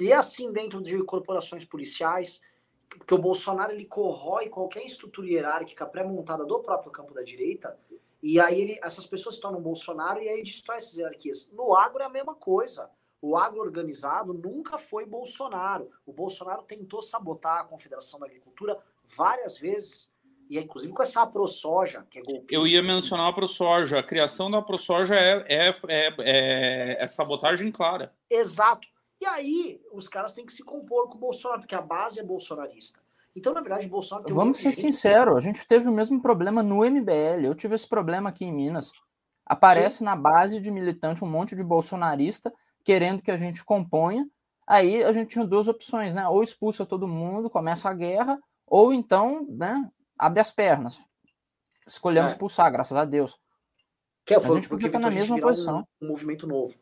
[0.00, 2.40] E é assim dentro de corporações policiais,
[2.88, 7.78] porque o Bolsonaro ele corrói qualquer estrutura hierárquica pré-montada do próprio campo da direita,
[8.22, 11.50] e aí ele, essas pessoas se tornam Bolsonaro e aí destrói essas hierarquias.
[11.52, 12.90] No agro é a mesma coisa.
[13.20, 15.90] O agro organizado nunca foi Bolsonaro.
[16.06, 20.10] O Bolsonaro tentou sabotar a Confederação da Agricultura várias vezes.
[20.48, 22.54] E inclusive com essa ProSoja, que é golpista.
[22.54, 23.98] Eu ia mencionar a ProSoja.
[23.98, 28.14] A criação da ProSoja é, é, é, é, é sabotagem clara.
[28.30, 28.88] Exato.
[29.20, 32.22] E aí, os caras têm que se compor com o Bolsonaro, porque a base é
[32.22, 33.00] bolsonarista.
[33.34, 36.62] Então, na verdade, o Bolsonaro tem Vamos ser sinceros, a gente teve o mesmo problema
[36.62, 37.44] no MBL.
[37.44, 38.92] Eu tive esse problema aqui em Minas.
[39.44, 40.04] Aparece Sim.
[40.04, 42.52] na base de militante um monte de bolsonarista
[42.88, 44.26] querendo que a gente componha.
[44.66, 46.26] Aí a gente tinha duas opções, né?
[46.26, 50.98] Ou expulsa todo mundo, começa a guerra, ou então, né, abre as pernas.
[51.86, 52.32] Escolhemos é.
[52.32, 53.38] expulsar, graças a Deus.
[54.24, 55.86] Que é, foi, a gente podia estar na mesma posição.
[56.00, 56.78] Um, um, movimento novo.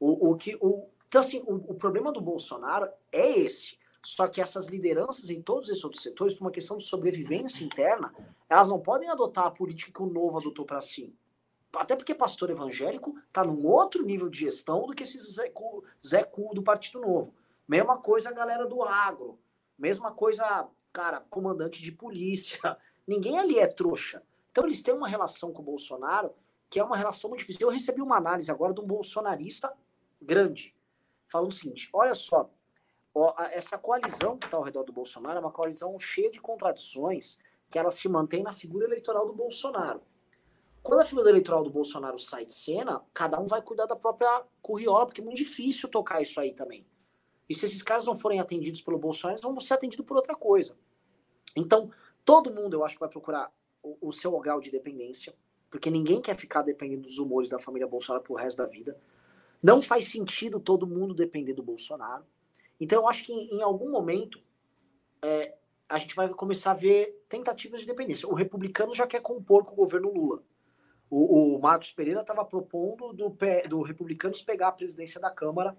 [0.00, 3.76] O, o que, o, então, assim, o, o problema do Bolsonaro é esse.
[4.02, 8.10] Só que essas lideranças em todos esses outros setores, por uma questão de sobrevivência interna,
[8.48, 11.14] elas não podem adotar a política que o novo adotou para si.
[11.74, 15.84] Até porque pastor evangélico está num outro nível de gestão do que esse Zé Cu,
[16.06, 17.34] Zé Cu do Partido Novo.
[17.66, 19.38] Mesma coisa a galera do agro.
[19.78, 22.58] Mesma coisa, cara, comandante de polícia.
[23.06, 24.22] Ninguém ali é trouxa.
[24.50, 26.34] Então eles têm uma relação com o Bolsonaro
[26.72, 27.68] que é uma relação muito difícil.
[27.68, 29.70] Eu recebi uma análise agora de um bolsonarista
[30.18, 30.74] grande.
[31.26, 32.50] Falando o seguinte: olha só,
[33.14, 37.38] ó, essa coalizão que está ao redor do Bolsonaro é uma coalizão cheia de contradições
[37.70, 40.00] que ela se mantém na figura eleitoral do Bolsonaro.
[40.82, 44.44] Quando a figura eleitoral do Bolsonaro sai de cena, cada um vai cuidar da própria
[44.60, 46.84] curriola, porque é muito difícil tocar isso aí também.
[47.48, 50.34] E se esses caras não forem atendidos pelo Bolsonaro, eles vão ser atendidos por outra
[50.34, 50.76] coisa.
[51.54, 51.90] Então,
[52.24, 55.34] todo mundo, eu acho que vai procurar o, o seu grau de dependência,
[55.70, 58.98] porque ninguém quer ficar dependendo dos humores da família Bolsonaro pro resto da vida.
[59.62, 62.24] Não faz sentido todo mundo depender do Bolsonaro.
[62.80, 64.42] Então, eu acho que em, em algum momento
[65.22, 65.54] é,
[65.88, 68.28] a gente vai começar a ver tentativas de dependência.
[68.28, 70.42] O republicano já quer compor com o governo Lula.
[71.14, 73.36] O, o Marcos Pereira estava propondo do,
[73.68, 75.76] do Republicanos pegar a presidência da Câmara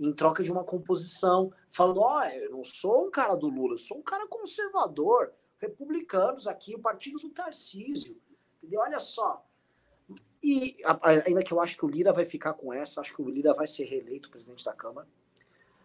[0.00, 3.74] em troca de uma composição, falando: ó, oh, eu não sou um cara do Lula,
[3.74, 8.18] eu sou um cara conservador, republicanos aqui, o partido do Tarcísio.
[8.56, 8.80] Entendeu?
[8.80, 9.46] Olha só.
[10.42, 10.78] E
[11.26, 13.52] ainda que eu acho que o Lira vai ficar com essa, acho que o Lira
[13.52, 15.06] vai ser reeleito presidente da Câmara.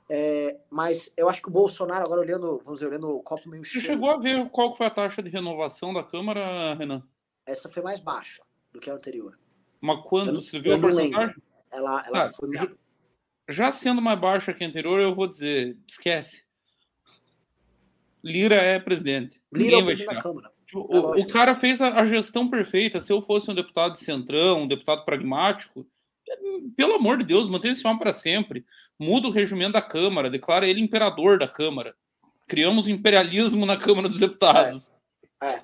[0.10, 3.64] É, mas eu acho que o Bolsonaro, agora olhando, vamos dizer, olhando o copo meio
[3.64, 3.82] cheio.
[3.82, 7.04] Você chegou a ver qual foi a taxa de renovação da Câmara, Renan?
[7.46, 9.38] Essa foi mais baixa do que a anterior.
[9.82, 11.38] Mas quando você viu a porcentagem?
[11.72, 12.55] Ela, ela foi...
[12.55, 12.72] já,
[13.47, 16.47] já sendo mais baixa que a anterior, eu vou dizer, esquece.
[18.24, 19.41] Lira é presidente.
[19.53, 20.51] Lira Ninguém é presidente da Câmara.
[20.65, 22.99] Tipo, é o, o, cara fez a, a, gestão perfeita.
[22.99, 25.88] Se eu fosse um deputado de centrão, um deputado pragmático,
[26.76, 28.65] pelo amor de Deus, mantenha esse homem para sempre.
[28.99, 31.95] Muda o regimento da Câmara, declara ele imperador da Câmara.
[32.47, 34.91] Criamos imperialismo na Câmara dos Deputados.
[35.41, 35.51] É.
[35.51, 35.61] é.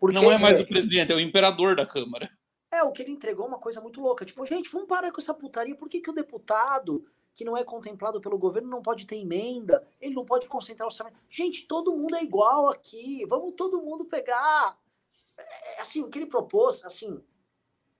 [0.00, 2.28] Porque, não é mais é, o presidente, é o imperador da Câmara.
[2.72, 4.24] É, o que ele entregou é uma coisa muito louca.
[4.24, 5.76] Tipo, gente, vamos parar com essa putaria.
[5.76, 7.04] Por que, que o deputado
[7.34, 9.86] que não é contemplado pelo governo não pode ter emenda?
[10.00, 11.18] Ele não pode concentrar o orçamento.
[11.28, 13.26] Gente, todo mundo é igual aqui.
[13.26, 14.78] Vamos todo mundo pegar.
[15.36, 17.22] É, assim, o que ele propôs, assim,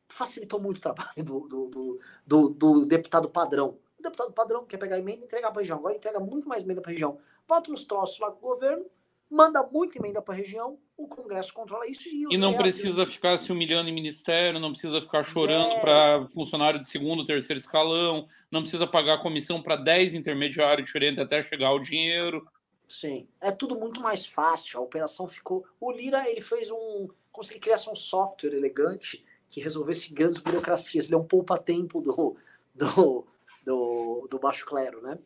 [0.09, 3.79] facilitou muito o trabalho do, do, do, do, do deputado padrão.
[3.99, 5.79] O deputado padrão quer pegar emenda e entregar para a região.
[5.79, 7.19] Agora entrega muito mais emenda para a região.
[7.47, 8.87] Bota uns troços lá com o governo,
[9.33, 12.07] manda muita emenda para a região, o Congresso controla isso.
[12.07, 16.79] E, e não precisa ficar se humilhando em ministério, não precisa ficar chorando para funcionário
[16.79, 21.79] de segundo, terceiro escalão, não precisa pagar comissão para 10 intermediários diferentes até chegar o
[21.79, 22.47] dinheiro.
[22.87, 24.79] Sim, é tudo muito mais fácil.
[24.79, 25.65] A operação ficou.
[25.81, 27.09] O Lira ele fez um.
[27.51, 31.07] Ele criasse um software elegante que resolvesse grandes burocracias.
[31.07, 32.37] Ele é um poupa-tempo do,
[32.75, 33.27] do,
[33.65, 35.19] do, do baixo clero, né?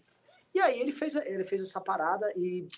[0.55, 2.69] E aí ele fez, ele fez essa parada e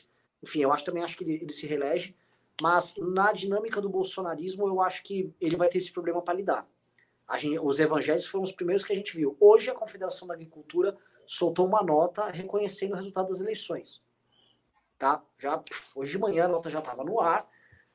[0.43, 2.17] enfim, eu acho também acho que ele, ele se reelege,
[2.61, 6.69] mas na dinâmica do bolsonarismo eu acho que ele vai ter esse problema para lidar.
[7.37, 9.37] Gente, os evangelhos foram os primeiros que a gente viu.
[9.39, 14.01] Hoje a Confederação da Agricultura soltou uma nota reconhecendo o resultado das eleições.
[14.99, 15.23] Tá?
[15.39, 15.63] Já
[15.95, 17.49] hoje de manhã a nota já estava no ar.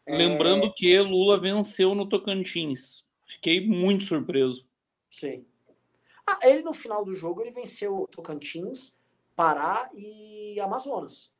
[0.05, 0.69] É, Lembrando é...
[0.69, 3.07] que Lula venceu no Tocantins.
[3.23, 4.65] Fiquei muito surpreso.
[5.09, 5.45] Sim.
[6.25, 8.95] Ah, ele no final do jogo ele venceu Tocantins,
[9.35, 11.32] Pará e Amazonas.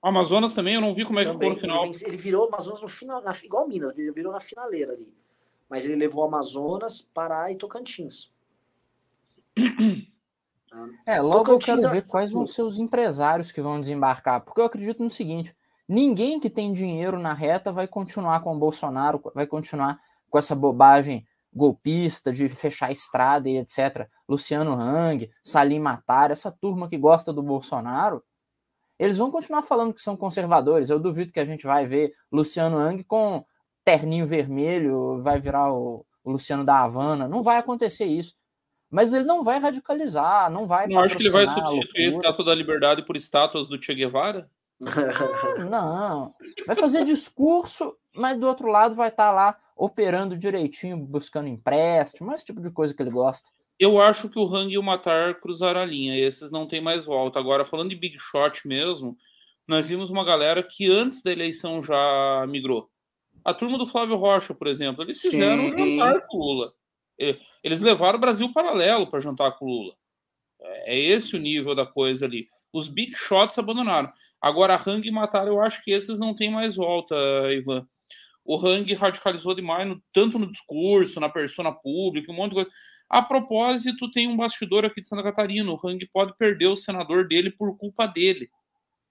[0.00, 1.84] Amazonas também, eu não vi como é que também, ficou no final.
[1.86, 5.12] Ele, ele virou Amazonas no final, na, igual Minas, ele virou na finaleira ali.
[5.68, 8.32] Mas ele levou Amazonas, Pará e Tocantins.
[11.06, 14.60] É, logo Tocantins, eu quero ver quais vão ser os empresários que vão desembarcar, porque
[14.60, 15.56] eu acredito no seguinte:
[15.88, 20.54] ninguém que tem dinheiro na reta vai continuar com o Bolsonaro, vai continuar com essa
[20.54, 24.08] bobagem golpista de fechar a estrada e etc.
[24.28, 28.22] Luciano Hang, Salim Matar, essa turma que gosta do Bolsonaro,
[28.98, 30.90] eles vão continuar falando que são conservadores.
[30.90, 33.44] Eu duvido que a gente vai ver Luciano Ang com
[33.84, 37.28] terninho vermelho, vai virar o, o Luciano da Havana.
[37.28, 38.34] Não vai acontecer isso.
[38.90, 40.86] Mas ele não vai radicalizar, não vai.
[40.86, 44.50] Não acho que ele vai substituir a, estátua da liberdade por estátuas do Che Guevara?
[45.58, 46.34] Não, não.
[46.66, 52.32] Vai fazer discurso, mas do outro lado vai estar tá lá operando direitinho, buscando empréstimo,
[52.32, 53.48] esse tipo de coisa que ele gosta.
[53.78, 56.18] Eu acho que o Hang e o Matar cruzaram a linha.
[56.18, 57.38] Esses não tem mais volta.
[57.38, 59.16] Agora, falando de Big Shot mesmo,
[59.66, 62.90] nós vimos uma galera que antes da eleição já migrou.
[63.44, 65.74] A turma do Flávio Rocha, por exemplo, eles fizeram Sim.
[65.74, 66.72] um jantar com o Lula.
[67.62, 69.94] Eles levaram o Brasil paralelo para jantar com o Lula.
[70.60, 72.48] É esse o nível da coisa ali.
[72.72, 74.12] Os Big Shots abandonaram.
[74.40, 77.14] Agora, Hang e Matar, eu acho que esses não tem mais volta,
[77.50, 77.86] Ivan.
[78.44, 82.70] O Hang radicalizou demais, no, tanto no discurso, na persona pública, um monte de coisa.
[83.08, 85.70] A propósito, tem um bastidor aqui de Santa Catarina.
[85.72, 88.50] O Hang pode perder o senador dele por culpa dele.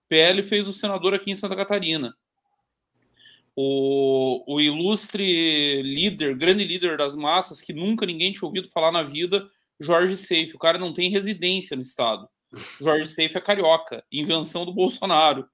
[0.08, 2.16] PL fez o senador aqui em Santa Catarina.
[3.56, 9.02] O, o ilustre líder, grande líder das massas, que nunca ninguém tinha ouvido falar na
[9.02, 10.56] vida, Jorge Seife.
[10.56, 12.30] O cara não tem residência no estado.
[12.80, 15.50] Jorge Seife é carioca, invenção do Bolsonaro.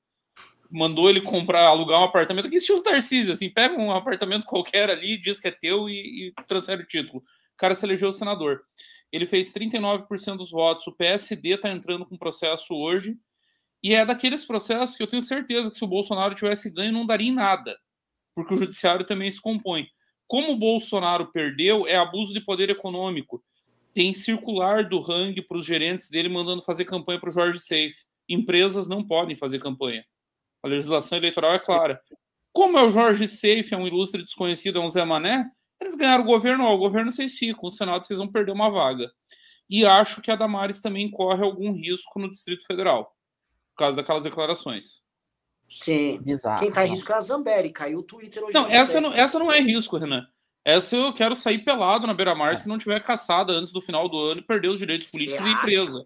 [0.69, 5.17] Mandou ele comprar, alugar um apartamento, que estilo Tarcísio, assim, pega um apartamento qualquer ali,
[5.17, 7.23] diz que é teu e, e transfere o título
[7.58, 8.62] cara se elegeu senador.
[9.12, 10.88] Ele fez 39% dos votos.
[10.88, 13.18] O PSD está entrando com processo hoje.
[13.84, 17.06] E é daqueles processos que eu tenho certeza que se o Bolsonaro tivesse ganho, não
[17.06, 17.78] daria em nada.
[18.34, 19.88] Porque o judiciário também se compõe.
[20.26, 23.43] Como o Bolsonaro perdeu, é abuso de poder econômico.
[23.93, 27.93] Tem circular do Hang para os gerentes dele mandando fazer campanha para o Jorge Safe.
[28.28, 30.04] Empresas não podem fazer campanha.
[30.64, 32.01] A legislação eleitoral é clara.
[32.51, 35.45] Como é o Jorge Safe, é um ilustre desconhecido, é um Zé Mané,
[35.84, 38.69] eles ganharam o governo, ó, o governo vocês ficam, o Senado vocês vão perder uma
[38.69, 39.11] vaga.
[39.69, 43.15] E acho que a Damares também corre algum risco no Distrito Federal,
[43.71, 45.03] por causa daquelas declarações.
[45.69, 46.21] Sim.
[46.21, 46.59] Bizarro.
[46.59, 48.53] Quem tá em risco é a Zambelli, caiu o Twitter hoje.
[48.53, 50.27] Não, essa não, essa não é risco, Renan.
[50.63, 52.55] Essa eu quero sair pelado na beira-mar é.
[52.55, 55.51] se não tiver caçada antes do final do ano e perder os direitos políticos da
[55.51, 56.05] empresa.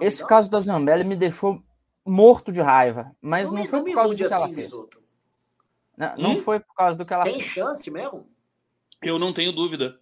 [0.00, 1.62] Esse caso da Zambelli me deixou
[2.04, 4.70] morto de raiva, mas não, não foi por causa do que assim, ela fez.
[5.96, 6.36] Não, não hum?
[6.36, 7.54] foi por causa do que ela Tem fez.
[7.54, 8.28] Tem chance mesmo?
[9.02, 9.98] Eu não tenho dúvida.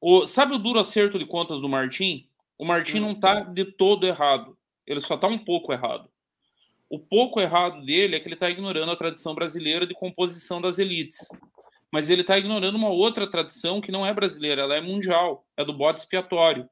[0.00, 2.28] O, sabe o duro acerto de contas do Martim?
[2.56, 4.56] O Martim não está de todo errado.
[4.86, 6.08] Ele só está um pouco errado.
[6.88, 10.78] O pouco errado dele é que ele está ignorando a tradição brasileira de composição das
[10.78, 11.28] elites.
[11.92, 15.64] Mas ele está ignorando uma outra tradição que não é brasileira, ela é mundial, é
[15.64, 16.68] do bode expiatório.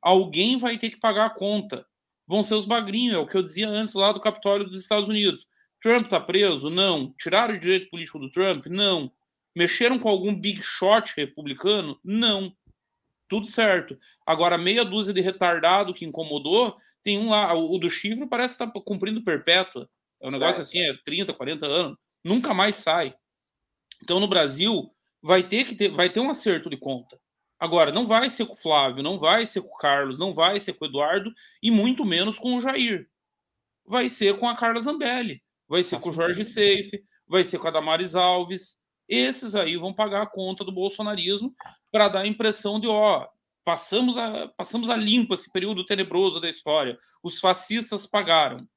[0.00, 1.86] Alguém vai ter que pagar a conta.
[2.26, 5.08] Vão ser os bagrinhos, é o que eu dizia antes lá do Capitólio dos Estados
[5.08, 5.46] Unidos.
[5.82, 6.70] Trump está preso?
[6.70, 7.14] Não.
[7.18, 8.66] Tiraram o direito político do Trump?
[8.66, 9.10] Não.
[9.54, 11.98] Mexeram com algum big shot republicano?
[12.04, 12.52] Não.
[13.28, 13.98] Tudo certo.
[14.26, 18.66] Agora, meia dúzia de retardado que incomodou, tem um lá, o, do chifre parece estar
[18.66, 19.88] tá cumprindo perpétua.
[20.20, 20.62] É um negócio é.
[20.62, 21.98] assim, é 30, 40 anos.
[22.24, 23.14] Nunca mais sai.
[24.02, 24.90] Então, no Brasil,
[25.22, 27.18] vai ter que ter, vai ter um acerto de conta.
[27.58, 30.60] Agora, não vai ser com o Flávio, não vai ser com o Carlos, não vai
[30.60, 31.32] ser com o Eduardo
[31.62, 33.08] e muito menos com o Jair.
[33.84, 37.66] Vai ser com a Carla Zambelli, vai ser com o Jorge Seife, vai ser com
[37.66, 38.76] a Damares Alves.
[39.08, 41.54] Esses aí vão pagar a conta do bolsonarismo
[41.90, 43.26] para dar a impressão de, ó,
[43.64, 46.98] passamos a, passamos a limpo esse período tenebroso da história.
[47.22, 48.68] Os fascistas pagaram.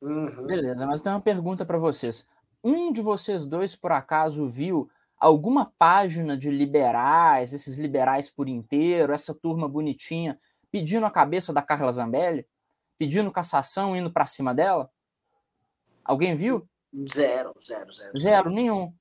[0.00, 0.46] Uhum.
[0.46, 2.26] Beleza, mas tem uma pergunta para vocês.
[2.62, 9.12] Um de vocês dois, por acaso, viu alguma página de liberais, esses liberais por inteiro,
[9.12, 10.38] essa turma bonitinha,
[10.70, 12.46] pedindo a cabeça da Carla Zambelli?
[12.98, 14.90] Pedindo cassação, indo para cima dela?
[16.04, 16.68] Alguém viu?
[17.12, 18.18] Zero, zero, zero.
[18.18, 18.92] Zero, nenhum.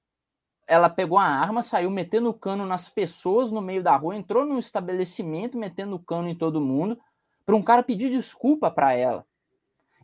[0.68, 4.58] Ela pegou a arma, saiu metendo cano nas pessoas no meio da rua, entrou num
[4.58, 7.00] estabelecimento metendo cano em todo mundo,
[7.46, 9.26] para um cara pedir desculpa para ela.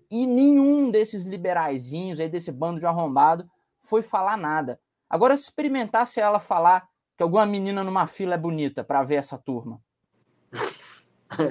[0.10, 3.50] E nenhum desses liberaizinhos aí, desse bando de arrombado,
[3.80, 4.80] foi falar nada.
[5.10, 6.88] Agora, se experimentasse ela falar
[7.18, 9.82] que alguma menina numa fila é bonita para ver essa turma.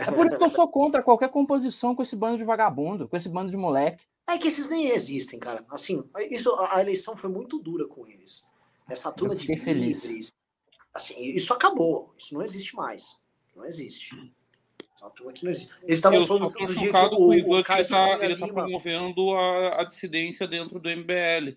[0.06, 3.16] É por isso que eu sou contra qualquer composição com esse bando de vagabundo, com
[3.16, 4.04] esse bando de moleque.
[4.28, 5.64] É que esses nem existem, cara.
[5.70, 8.44] Assim, isso, a eleição foi muito dura com eles.
[8.90, 10.04] Essa turma de feliz.
[10.04, 10.34] livres.
[10.92, 12.12] Assim, isso acabou.
[12.18, 13.04] Isso não existe mais.
[13.54, 14.14] Não existe.
[15.14, 15.72] turma que não existe.
[15.82, 19.84] Eles estavam falando do chocado com o Ivan que ele está tá promovendo a, a
[19.84, 21.56] dissidência dentro do MBL.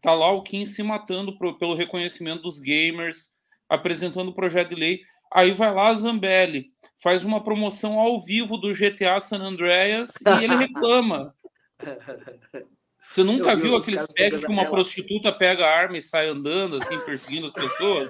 [0.00, 3.32] Tá lá o Kim se matando pro, pelo reconhecimento dos gamers,
[3.68, 5.00] apresentando o projeto de lei.
[5.32, 10.44] Aí vai lá a Zambelli, faz uma promoção ao vivo do GTA San Andreas e
[10.44, 11.34] ele reclama.
[13.00, 14.70] Você nunca viu aqueles pegos que uma ela.
[14.70, 18.08] prostituta pega a arma e sai andando, assim, perseguindo as pessoas?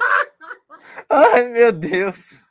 [1.08, 2.46] Ai, meu Deus.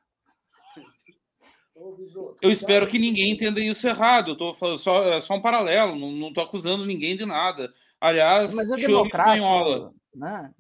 [2.42, 4.32] Eu espero que ninguém entenda isso errado.
[4.32, 7.72] Eu tô falando só, é só um paralelo, não, não tô acusando ninguém de nada.
[8.00, 10.52] Aliás, mas é democrático, né?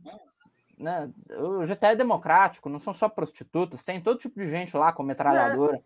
[0.77, 1.09] né?
[1.29, 5.03] O GTA é democrático, não são só prostitutas, tem todo tipo de gente lá com
[5.03, 5.77] metralhadora.
[5.77, 5.81] É.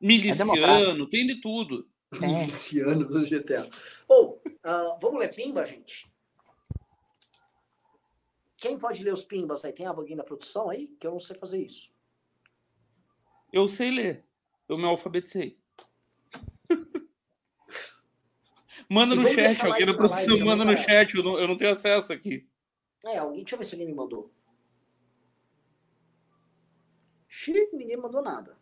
[0.00, 1.86] Miliciano, é tem de tudo.
[2.18, 2.28] Tem.
[2.28, 3.68] Miliciano do GTA.
[4.08, 6.10] Ou, oh, uh, vamos ler pimba, gente?
[8.56, 9.72] Quem pode ler os pimbas aí?
[9.72, 10.88] Tem alguém da produção aí?
[10.98, 11.92] Que eu não sei fazer isso.
[13.52, 14.24] Eu sei ler.
[14.68, 15.58] Eu me alfabetizei.
[18.88, 22.12] Manda no chat, alguém da produção manda no chat, eu não, eu não tenho acesso
[22.12, 22.48] aqui.
[23.04, 24.32] É, alguém, deixa eu ver se alguém me mandou.
[27.26, 28.56] Xiii, ninguém mandou nada.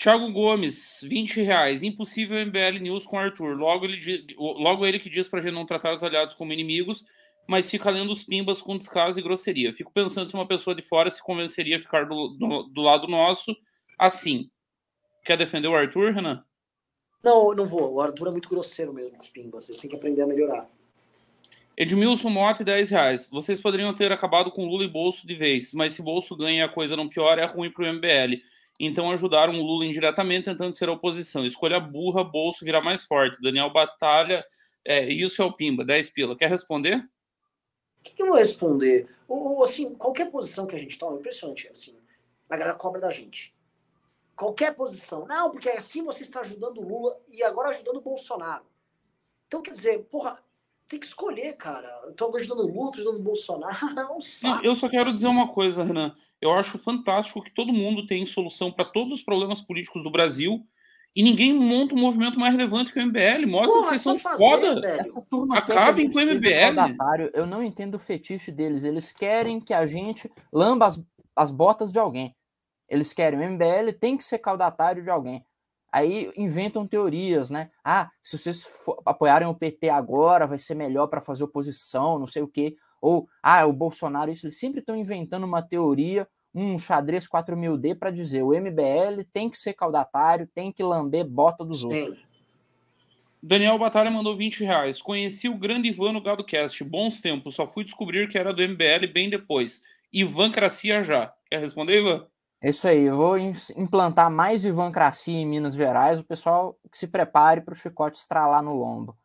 [0.00, 1.82] Thiago Gomes, 20 reais.
[1.82, 3.54] Impossível MBL News com Arthur.
[3.54, 7.04] Logo ele, logo ele que diz pra gente não tratar os aliados como inimigos,
[7.46, 9.74] mas fica lendo os pimbas com descaso e grosseria.
[9.74, 13.06] Fico pensando se uma pessoa de fora se convenceria a ficar do, do, do lado
[13.08, 13.54] nosso
[13.98, 14.50] assim.
[15.22, 16.42] Quer defender o Arthur, Renan?
[17.22, 17.92] Não, não vou.
[17.92, 19.66] O Arthur é muito grosseiro mesmo com os pimbas.
[19.66, 20.66] Vocês têm que aprender a melhorar.
[21.76, 23.28] Edmilson Mota, 10 reais.
[23.30, 26.62] Vocês poderiam ter acabado com Lula e Bolso de vez, mas se Bolso ganha e
[26.62, 28.40] a coisa não piora, é ruim para o MBL.
[28.86, 31.44] Então ajudaram o Lula indiretamente tentando ser oposição.
[31.44, 33.40] Escolha burra, Bolso virar mais forte.
[33.42, 34.44] Daniel Batalha,
[34.84, 36.36] é, é o Pimba, 10 pila.
[36.36, 36.96] Quer responder?
[36.96, 39.06] O que, que, eu vou responder?
[39.28, 41.94] Ou, assim, qualquer posição que a gente toma, é impressionante, assim,
[42.48, 43.54] a galera cobra da gente
[44.40, 45.26] qualquer posição.
[45.26, 48.64] Não, porque assim você está ajudando o Lula e agora ajudando o Bolsonaro.
[49.46, 50.42] Então, quer dizer, porra,
[50.90, 51.88] tem que escolher, cara.
[52.08, 53.78] Estou ajudando o Lula, estou ajudando o Bolsonaro.
[54.42, 56.14] Não, eu só quero dizer uma coisa, Renan.
[56.40, 60.66] Eu acho fantástico que todo mundo tem solução para todos os problemas políticos do Brasil
[61.14, 63.46] e ninguém monta um movimento mais relevante que o MBL.
[63.46, 64.80] Mostra Porra, que vocês são fazer, foda.
[64.80, 65.00] Velho.
[65.00, 67.30] Essa turma Acabem com o MBL.
[67.34, 68.82] Eu não entendo o fetiche deles.
[68.82, 71.00] Eles querem que a gente lamba as,
[71.36, 72.34] as botas de alguém.
[72.88, 75.46] Eles querem o MBL tem que ser caudatário de alguém.
[75.92, 77.70] Aí inventam teorias, né?
[77.84, 78.64] Ah, se vocês
[79.04, 82.76] apoiarem o PT agora, vai ser melhor para fazer oposição, não sei o quê.
[83.00, 84.46] Ou, ah, o Bolsonaro, isso.
[84.46, 89.58] Eles sempre estão inventando uma teoria, um xadrez 4000D para dizer o MBL tem que
[89.58, 91.86] ser caudatário, tem que lamber bota dos Sim.
[91.86, 92.30] outros.
[93.42, 95.00] Daniel Batalha mandou 20 reais.
[95.00, 96.84] Conheci o grande Ivan no GadoCast.
[96.84, 99.82] Bons tempos, só fui descobrir que era do MBL bem depois.
[100.12, 101.32] Ivan Cracia já.
[101.48, 102.26] Quer responder, Ivan?
[102.62, 107.08] É isso aí, eu vou implantar mais Ivancracia em Minas Gerais, o pessoal que se
[107.08, 109.16] prepare para o chicote estralar no lombo.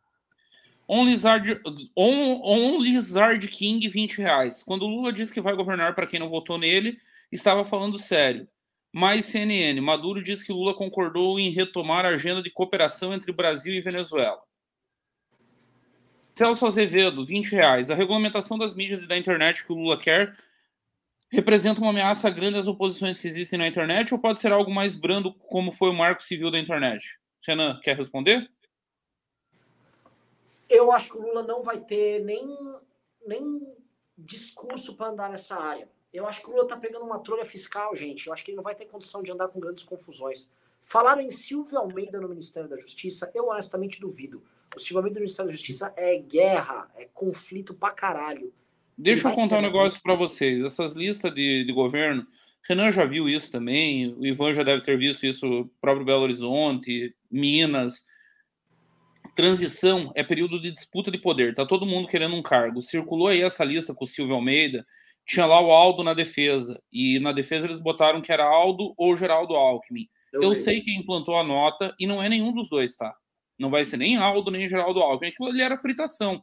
[0.88, 1.60] On Lizard,
[1.94, 4.62] on, on Lizard King, 20 reais.
[4.62, 6.96] Quando o Lula disse que vai governar para quem não votou nele,
[7.30, 8.48] estava falando sério.
[8.90, 13.74] Mais CNN, Maduro diz que Lula concordou em retomar a agenda de cooperação entre Brasil
[13.74, 14.40] e Venezuela.
[16.34, 17.90] Celso Azevedo, 20 reais.
[17.90, 20.34] A regulamentação das mídias e da internet que o Lula quer
[21.30, 24.94] representa uma ameaça grande às oposições que existem na internet ou pode ser algo mais
[24.96, 27.18] brando, como foi o marco civil da internet?
[27.46, 28.50] Renan, quer responder?
[30.68, 32.56] Eu acho que o Lula não vai ter nem,
[33.26, 33.74] nem
[34.18, 35.88] discurso para andar nessa área.
[36.12, 38.26] Eu acho que o Lula tá pegando uma trolha fiscal, gente.
[38.26, 40.48] Eu acho que ele não vai ter condição de andar com grandes confusões.
[40.82, 44.42] Falaram em Silvio Almeida no Ministério da Justiça, eu honestamente duvido.
[44.74, 48.52] O Silvio Almeida no Ministério da Justiça é guerra, é conflito pra caralho.
[48.96, 50.64] Deixa eu contar um negócio para vocês.
[50.64, 52.26] Essas listas de, de governo,
[52.68, 57.14] Renan já viu isso também, o Ivan já deve ter visto isso, próprio Belo Horizonte,
[57.30, 58.04] Minas.
[59.36, 62.82] Transição é período de disputa de poder, tá todo mundo querendo um cargo.
[62.82, 64.84] Circulou aí essa lista com o Silvio Almeida,
[65.26, 69.16] tinha lá o Aldo na defesa, e na defesa eles botaram que era Aldo ou
[69.16, 70.08] Geraldo Alckmin.
[70.32, 73.14] Eu, Eu sei quem implantou a nota, e não é nenhum dos dois, tá?
[73.58, 76.42] Não vai ser nem Aldo nem Geraldo Alckmin, aquilo ali era fritação.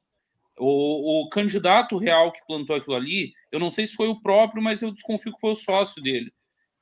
[0.60, 4.62] O, o, candidato real que plantou aquilo ali, eu não sei se foi o próprio,
[4.62, 6.32] mas eu desconfio que foi o sócio dele.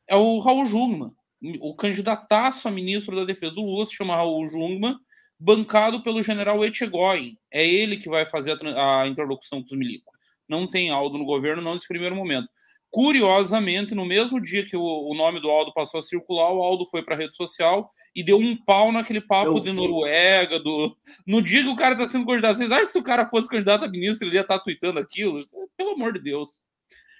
[0.08, 1.12] É o Raul Jungmann,
[1.60, 4.98] o candidataço a ministro da Defesa do Lula se chama Raul Jungmann,
[5.40, 7.38] bancado pelo general Etchegóin.
[7.52, 10.14] É ele que vai fazer a, a interlocução com os milicos.
[10.48, 12.48] Não tem Aldo no governo, não nesse primeiro momento.
[12.92, 16.86] Curiosamente, no mesmo dia que o, o nome do Aldo passou a circular, o Aldo
[16.86, 20.60] foi para a rede social e deu um pau naquele papo de Noruega.
[20.60, 20.96] Do...
[21.26, 23.48] No dia que o cara está sendo candidato, vocês acham que se o cara fosse
[23.48, 25.38] candidato a ministro, ele ia estar tá tweetando aquilo?
[25.78, 26.62] Pelo amor de Deus.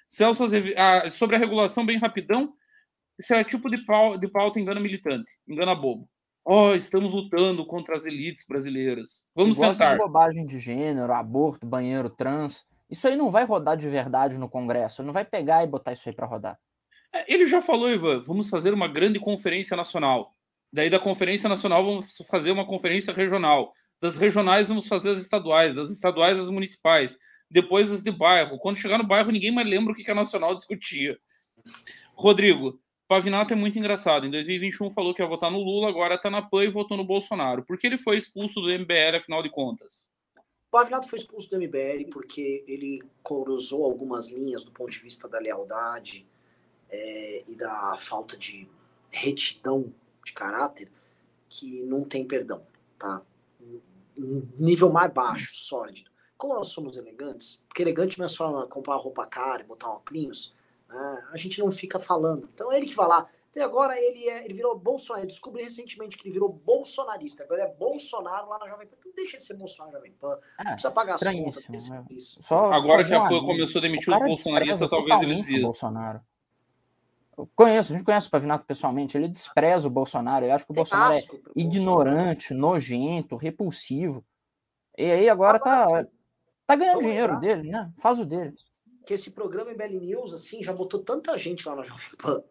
[0.08, 0.44] Celso,
[0.76, 2.54] ah, sobre a regulação, bem rapidão,
[3.18, 6.10] isso é tipo de, pau, de pauta engana militante, engana bobo.
[6.44, 9.30] Ó, oh, estamos lutando contra as elites brasileiras.
[9.36, 9.96] Vamos Igual tentar.
[9.96, 12.66] bobagem de gênero, aborto, banheiro trans.
[12.90, 16.10] Isso aí não vai rodar de verdade no Congresso, não vai pegar e botar isso
[16.10, 16.60] aí para rodar.
[17.14, 20.36] É, ele já falou, Ivan, vamos fazer uma grande conferência nacional.
[20.72, 23.74] Daí da conferência nacional vamos fazer uma conferência regional.
[24.00, 27.18] Das regionais vamos fazer as estaduais, das estaduais as municipais,
[27.50, 28.58] depois as de bairro.
[28.58, 31.20] Quando chegar no bairro ninguém mais lembra o que a nacional discutia.
[32.16, 32.80] Rodrigo,
[33.12, 34.26] Pavinato é muito engraçado.
[34.26, 37.04] Em 2021 falou que ia votar no Lula, agora está na PAN e votou no
[37.04, 37.66] Bolsonaro.
[37.66, 40.10] Por que ele foi expulso do MBL, afinal de contas?
[40.38, 45.28] O Pavinato foi expulso do MBL porque ele cruzou algumas linhas do ponto de vista
[45.28, 46.26] da lealdade
[46.90, 48.70] é, e da falta de
[49.10, 49.94] retidão
[50.24, 50.92] de caráter
[51.48, 52.66] que não tem perdão,
[52.98, 53.22] tá?
[54.18, 56.10] Um nível mais baixo, sólido.
[56.38, 59.96] Como nós somos elegantes, porque elegante não é só comprar roupa cara e botar um
[59.96, 60.54] óculos,
[60.90, 61.24] né?
[61.32, 62.50] a gente não fica falando.
[62.54, 65.26] Então é ele que vai lá, até agora ele, é, ele virou Bolsonaro.
[65.26, 67.44] Eu descobri recentemente que ele virou bolsonarista.
[67.44, 68.96] Agora é Bolsonaro lá na Jovem Pan.
[69.06, 70.40] Não deixa de ser Bolsonaro na Jovem Pan.
[70.58, 71.90] É, precisa pagar as contas.
[71.90, 72.06] Né?
[72.18, 75.64] Só agora que a Pan começou a demitir os bolsonaristas, talvez ele desista.
[75.64, 76.22] Bolsonaro.
[77.56, 79.18] Conheço, a gente conhece o Pavinato pessoalmente.
[79.18, 80.46] Ele despreza o Bolsonaro.
[80.46, 81.22] Eu acho que o Bolsonaro é
[81.56, 84.26] ignorante, nojento, repulsivo.
[84.98, 86.06] E aí agora, tá,
[86.68, 87.92] tá ganhando dinheiro dele, né?
[87.98, 88.54] Faz o dele.
[89.06, 92.44] Que esse programa Belle News, assim, já botou tanta gente lá na Jovem Pan.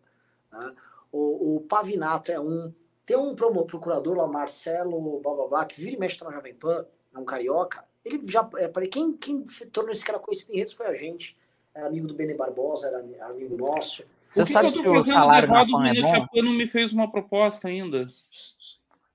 [0.53, 0.75] Né?
[1.13, 2.73] O, o Pavinato é um.
[3.05, 6.55] Tem um procurador lá, Marcelo, blá blá blá, que vira e mexe tá na Jovem
[6.55, 7.85] Pan, é um carioca.
[8.05, 8.49] Ele já.
[8.57, 11.37] É, quem, quem tornou esse cara conhecido em redes foi a gente.
[11.75, 14.05] Era amigo do Bene Barbosa, era amigo nosso.
[14.31, 16.15] Você sabe se o salário na PAN é bom?
[16.15, 18.07] A PAN não me fez uma proposta ainda.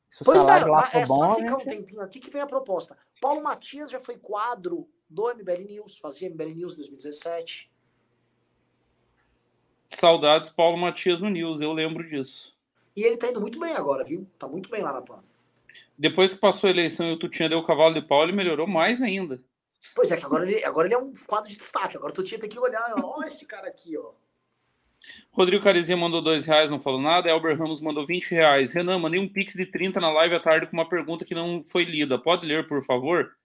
[0.09, 2.29] Se o pois salário é, lá for é bom, só ficar um tempinho aqui que
[2.29, 2.97] vem a proposta.
[3.21, 7.71] Paulo Matias já foi quadro do MBL News, fazia MBL News em 2017.
[9.89, 12.55] Saudades Paulo Matias no News, eu lembro disso.
[12.95, 14.27] E ele tá indo muito bem agora, viu?
[14.37, 15.23] Tá muito bem lá na PAN.
[15.97, 18.67] Depois que passou a eleição e o Tutinha deu o cavalo de pau, ele melhorou
[18.67, 19.41] mais ainda.
[19.93, 21.95] Pois é, que agora ele, agora ele é um quadro de destaque.
[21.95, 24.11] Agora o Tutinha tem que olhar, ó, esse cara aqui, ó.
[25.31, 27.29] Rodrigo Carizinha mandou dois reais, não falou nada.
[27.29, 28.73] Elber Ramos mandou 20 reais.
[28.73, 31.63] Renan, mandei um pix de 30 na live à tarde com uma pergunta que não
[31.65, 32.17] foi lida.
[32.17, 33.35] Pode ler, por favor?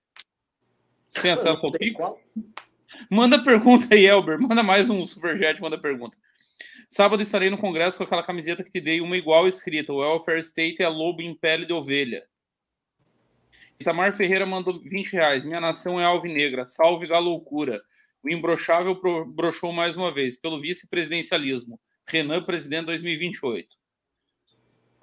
[1.09, 2.05] Você tem acesso ao pix?
[3.11, 4.41] Manda pergunta aí, Elber.
[4.41, 6.17] Manda mais um superchat, manda pergunta.
[6.89, 10.83] Sábado estarei no congresso com aquela camiseta que te dei, uma igual escrita: Welfare State
[10.83, 12.25] é lobo em pele de ovelha.
[13.79, 15.45] Itamar Ferreira mandou 20 reais.
[15.45, 16.67] Minha nação é alvinegra.
[16.67, 17.81] Salve a loucura.
[18.23, 21.81] O imbrochável brochou mais uma vez pelo vice-presidencialismo.
[22.07, 23.77] Renan, presidente 2028.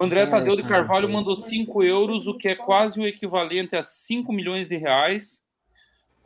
[0.00, 4.32] André Tadeu de Carvalho mandou 5 euros, o que é quase o equivalente a 5
[4.32, 5.48] milhões de reais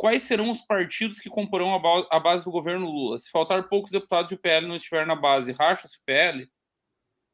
[0.02, 1.72] quais serão os partidos que comporão
[2.10, 3.20] a, base do governo Lula?
[3.20, 6.50] Se faltar poucos deputados e o PL não estiver na base, racha-se o PL?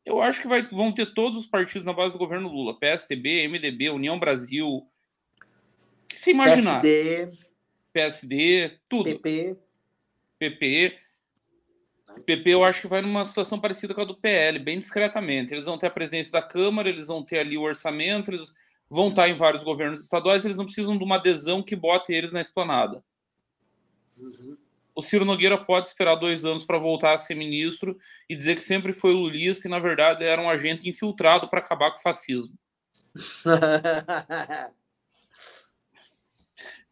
[0.04, 2.78] Eu acho que vai, vão ter todos os partidos na base do governo Lula.
[2.78, 4.68] PSDB, MDB, União Brasil.
[4.68, 4.86] O
[6.06, 6.82] que você imaginar?
[6.82, 7.47] PSD.
[7.98, 9.04] PSD, tudo.
[9.04, 9.56] PP.
[10.38, 10.98] PP.
[12.24, 15.52] PP eu acho que vai numa situação parecida com a do PL, bem discretamente.
[15.52, 18.54] Eles vão ter a presidência da Câmara, eles vão ter ali o orçamento, eles
[18.88, 22.30] vão estar em vários governos estaduais, eles não precisam de uma adesão que bote eles
[22.30, 23.02] na esplanada.
[24.16, 24.56] Uhum.
[24.94, 28.62] O Ciro Nogueira pode esperar dois anos para voltar a ser ministro e dizer que
[28.62, 32.54] sempre foi lulista e, na verdade, era um agente infiltrado para acabar com o fascismo.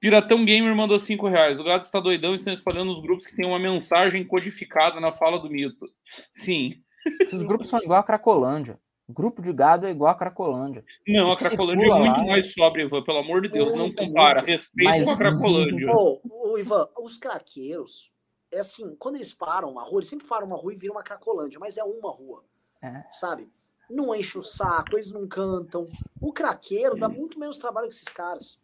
[0.06, 1.58] Piratão Gamer mandou 5 reais.
[1.58, 5.10] O gato está doidão e estão espalhando os grupos que tem uma mensagem codificada na
[5.10, 5.84] fala do mito.
[6.30, 6.74] Sim.
[7.20, 8.78] Esses grupos são igual a Cracolândia.
[9.08, 10.84] Grupo de gado é igual a Cracolândia.
[11.08, 13.02] Não, a Cracolândia é muito lá, mais sóbria, Ivan.
[13.02, 14.42] Pelo amor de Deus, não compara.
[14.42, 15.08] Respeita mas...
[15.08, 15.90] a Cracolândia.
[15.90, 18.12] Ô, oh, Ivan, os craqueiros,
[18.52, 21.02] é assim, quando eles param uma rua, eles sempre param uma rua e viram uma
[21.02, 22.44] Cracolândia, mas é uma rua.
[22.80, 23.02] É.
[23.10, 23.50] Sabe?
[23.90, 25.84] Não enche o saco, eles não cantam.
[26.20, 28.56] O craqueiro dá muito menos trabalho que esses caras.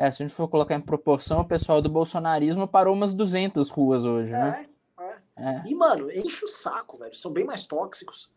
[0.00, 3.68] É, se a gente for colocar em proporção, o pessoal do bolsonarismo parou umas 200
[3.68, 4.66] ruas hoje, né?
[4.98, 5.56] É, é.
[5.56, 5.62] é.
[5.66, 7.14] E, mano, enche o saco, velho.
[7.14, 8.30] São bem mais tóxicos.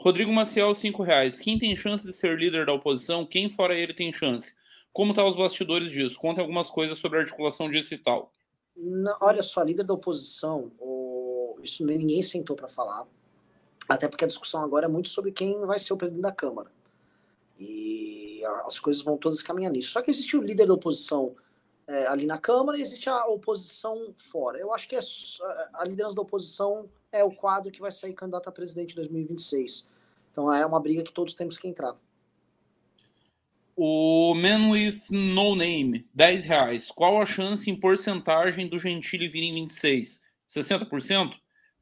[0.00, 1.38] Rodrigo Maciel, 5 reais.
[1.38, 3.26] Quem tem chance de ser líder da oposição?
[3.26, 4.54] Quem fora ele tem chance?
[4.90, 6.18] Como tá os bastidores disso?
[6.18, 8.32] Conta algumas coisas sobre a articulação disso e tal.
[8.74, 11.58] Não, olha só, líder da oposição, o...
[11.62, 13.06] isso ninguém sentou para falar.
[13.86, 16.72] Até porque a discussão agora é muito sobre quem vai ser o presidente da Câmara.
[17.60, 19.90] E as coisas vão todas caminhar nisso.
[19.90, 21.36] Só que existe o líder da oposição
[21.86, 24.58] é, ali na Câmara e existe a oposição fora.
[24.58, 25.00] Eu acho que é,
[25.74, 29.86] a liderança da oposição é o quadro que vai sair candidato a presidente em 2026.
[30.30, 31.96] Então é uma briga que todos temos que entrar.
[33.76, 36.90] O Man with No Name, 10 reais.
[36.90, 40.20] Qual a chance em porcentagem do Gentili vir em 26?
[40.48, 41.34] 60%?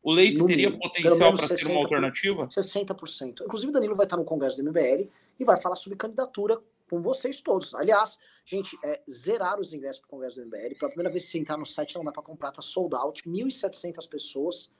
[0.03, 0.89] O Leite no teria mínimo.
[0.89, 2.47] potencial para ser uma alternativa?
[2.47, 3.43] 60%.
[3.43, 5.09] Inclusive, o Danilo vai estar no Congresso do MBL
[5.39, 7.74] e vai falar sobre candidatura com vocês todos.
[7.74, 10.74] Aliás, gente, é, zerar os ingressos para o Congresso do MBL.
[10.78, 13.22] Pela primeira vez, se entrar no site, não dá para comprar, tá sold out.
[13.28, 14.72] 1.700 pessoas.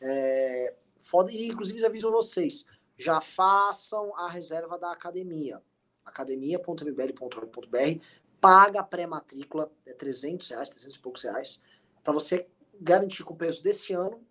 [0.00, 5.62] É, foda, e inclusive aviso vocês, já façam a reserva da academia.
[6.04, 8.00] academia.mbl.org.br
[8.40, 11.62] paga a pré-matrícula, é 300 reais, 300 e poucos reais,
[12.04, 12.46] para você
[12.80, 14.24] garantir com o preço desse ano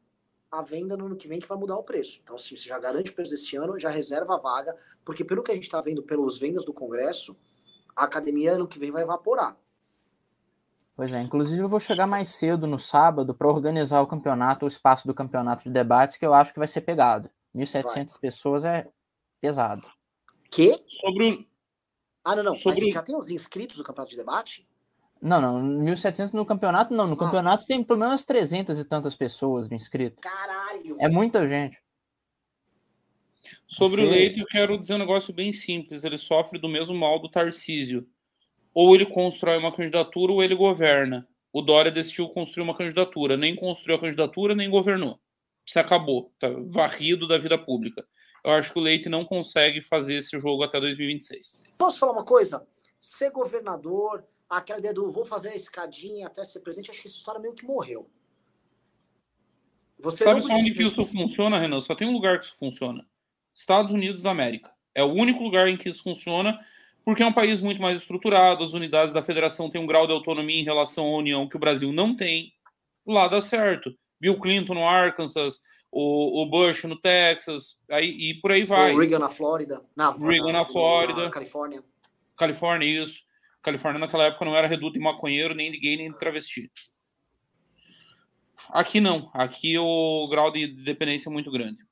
[0.59, 2.19] a venda no ano que vem que vai mudar o preço.
[2.23, 5.43] Então, assim, você já garante o preço desse ano, já reserva a vaga, porque pelo
[5.43, 7.37] que a gente está vendo pelas vendas do Congresso,
[7.95, 9.57] a academia ano que vem vai evaporar.
[10.95, 14.67] Pois é, inclusive eu vou chegar mais cedo no sábado para organizar o campeonato, o
[14.67, 17.29] espaço do campeonato de debates, que eu acho que vai ser pegado.
[17.53, 18.87] 1.700 pessoas é
[19.41, 19.85] pesado.
[20.49, 20.81] Que?
[20.87, 21.45] Sobre o.
[22.23, 22.55] Ah, não, não.
[22.55, 22.85] Sobre...
[22.85, 24.67] Mas já tem os inscritos do campeonato de debate?
[25.21, 25.85] Não, não.
[25.85, 27.07] 1.700 no campeonato, não.
[27.07, 27.17] No ah.
[27.17, 30.19] campeonato tem pelo menos 300 e tantas pessoas inscritas.
[30.21, 30.97] Caralho!
[30.99, 31.81] É muita gente.
[33.67, 34.07] Sobre Você...
[34.07, 36.03] o Leite, eu quero dizer um negócio bem simples.
[36.03, 38.07] Ele sofre do mesmo mal do Tarcísio
[38.73, 41.27] ou ele constrói uma candidatura ou ele governa.
[41.51, 45.17] O Dória decidiu construir uma candidatura, nem construiu a candidatura, nem governou.
[45.65, 48.05] Se acabou, tá varrido da vida pública.
[48.43, 51.63] Eu acho que o Leite não consegue fazer esse jogo até 2026.
[51.79, 52.67] Posso falar uma coisa?
[52.99, 57.17] Ser governador, aquela ideia do vou fazer a escadinha até ser presidente, acho que essa
[57.17, 58.09] história meio que morreu.
[59.99, 61.79] Você Sabe onde que isso funciona, Renan?
[61.79, 63.07] Só tem um lugar que isso funciona.
[63.53, 64.73] Estados Unidos da América.
[64.93, 66.59] É o único lugar em que isso funciona
[67.05, 70.11] porque é um país muito mais estruturado, as unidades da federação têm um grau de
[70.11, 72.51] autonomia em relação à União que o Brasil não tem.
[73.05, 73.95] Lá dá certo.
[74.19, 78.95] Bill Clinton no Arkansas, o, o Bush no Texas, aí, e por aí vai.
[78.95, 79.85] O Reagan na Flórida.
[79.95, 81.25] Na, Reagan na, na Flórida.
[81.25, 81.83] Na Califórnia.
[82.35, 83.23] Califórnia, isso.
[83.65, 86.71] Califórnia naquela época não era reduto de maconheiro, nem de gay, nem de travesti.
[88.69, 89.29] Aqui não.
[89.33, 91.83] Aqui o grau de dependência é muito grande.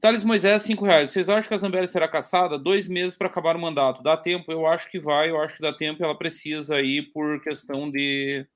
[0.00, 1.10] Thales Moisés, 5 reais.
[1.10, 2.58] Vocês acham que a Zambelli será caçada?
[2.58, 4.02] Dois meses para acabar o mandato.
[4.02, 4.50] Dá tempo?
[4.50, 6.02] Eu acho que vai, eu acho que dá tempo.
[6.02, 8.46] Ela precisa aí por questão de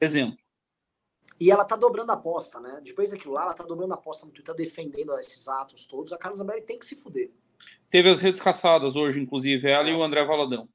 [0.00, 0.38] exemplo.
[1.38, 2.80] E ela tá dobrando a aposta, né?
[2.82, 6.12] Depois daquilo lá, ela tá dobrando a aposta no Twitter, defendendo esses atos todos.
[6.12, 7.30] A Carla Zambelli tem que se fuder.
[7.90, 9.92] Teve as redes caçadas hoje, inclusive, ela é.
[9.92, 10.68] e o André Valadão.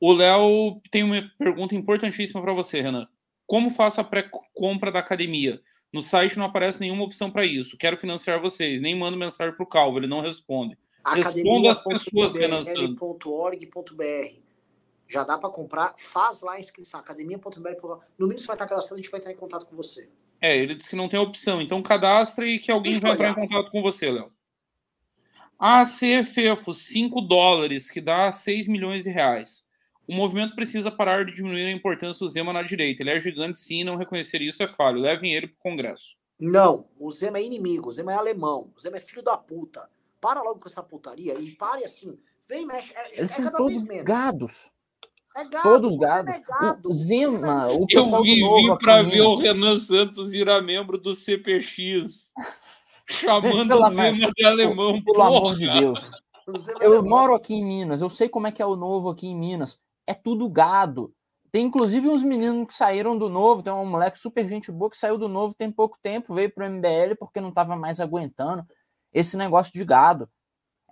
[0.00, 3.08] O Léo tem uma pergunta importantíssima para você, Renan.
[3.46, 5.60] Como faço a pré-compra da academia?
[5.92, 7.78] No site não aparece nenhuma opção para isso.
[7.78, 8.80] Quero financiar vocês.
[8.80, 10.76] Nem mando mensagem para o Calvo, ele não responde.
[11.14, 12.60] Responda as pessoas, Renan
[15.08, 17.48] Já dá para comprar, faz lá a inscrição, academia.br.
[18.18, 20.08] No mínimo você vai estar cadastrado, a gente vai entrar em contato com você.
[20.40, 23.30] É, ele disse que não tem opção, então cadastre e que alguém Deixa vai entrar
[23.30, 24.30] em contato com você, Léo.
[25.58, 29.67] A CFEFO, 5 dólares, que dá 6 milhões de reais.
[30.08, 33.02] O movimento precisa parar de diminuir a importância do Zema na direita.
[33.02, 34.98] Ele é gigante, sim, não reconhecer isso é falho.
[34.98, 36.16] Levem ele para o Congresso.
[36.40, 39.86] Não, o Zema é inimigo, o Zema é alemão, o Zema é filho da puta.
[40.18, 42.18] Para logo com essa putaria e pare assim.
[42.48, 42.94] Vem, mexe.
[42.96, 44.70] É, Eles é são todos gados.
[45.36, 46.34] É gado, todos gados.
[46.34, 50.96] É gado, o Zema, o pessoal Eu vim para ver o Renan Santos virar membro
[50.96, 52.32] do CPX.
[53.06, 55.02] Chamando o Zema de alemão.
[55.02, 55.28] Pelo porra.
[55.28, 56.10] amor de Deus.
[56.80, 59.36] Eu moro aqui em Minas, eu sei como é que é o novo aqui em
[59.36, 59.78] Minas
[60.08, 61.14] é tudo gado.
[61.50, 64.96] Tem inclusive uns meninos que saíram do novo, tem um moleque super gente boa que
[64.96, 68.66] saiu do novo tem pouco tempo, veio para o MBL porque não estava mais aguentando
[69.12, 70.28] esse negócio de gado.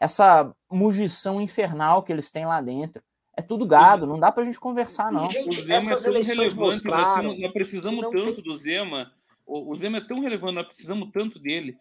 [0.00, 3.02] Essa mugição infernal que eles têm lá dentro.
[3.36, 5.30] é tudo gado, não dá pra gente conversar, não.
[5.30, 8.44] Gente, o Zema é tão relevante, nós, temos, nós, precisamos tanto tem...
[8.44, 9.12] do Zema.
[9.44, 11.76] O, o Zema é tão relevante, nós precisamos tanto dele.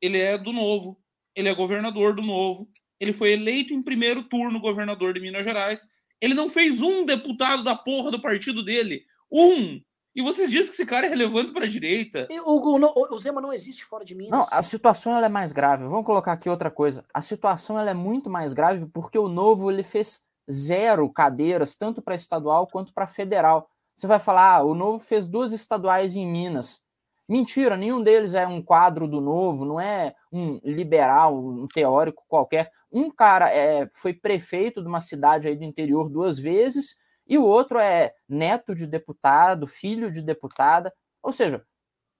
[0.00, 0.98] Ele é do novo,
[1.34, 2.68] ele é governador do novo,
[2.98, 5.86] ele foi eleito em primeiro turno governador de Minas Gerais.
[6.20, 9.04] Ele não fez um deputado da porra do partido dele.
[9.30, 9.80] Um!
[10.14, 12.28] E vocês dizem que esse cara é relevante para a direita.
[12.44, 14.30] O, o, o, Zema não existe fora de Minas.
[14.30, 15.84] Não, a situação ela é mais grave.
[15.84, 17.04] Vamos colocar aqui outra coisa.
[17.12, 22.00] A situação ela é muito mais grave porque o Novo ele fez zero cadeiras, tanto
[22.00, 23.68] para estadual quanto para federal.
[23.96, 26.80] Você vai falar, ah, o Novo fez duas estaduais em Minas.
[27.28, 32.70] Mentira, nenhum deles é um quadro do Novo, não é um liberal, um teórico qualquer.
[32.92, 36.96] Um cara é, foi prefeito de uma cidade aí do interior duas vezes
[37.26, 40.92] e o outro é neto de deputado, filho de deputada.
[41.22, 41.64] Ou seja,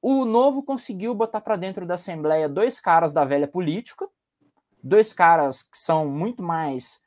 [0.00, 4.09] o Novo conseguiu botar para dentro da Assembleia dois caras da velha política,
[4.82, 7.02] dois caras que são muito mais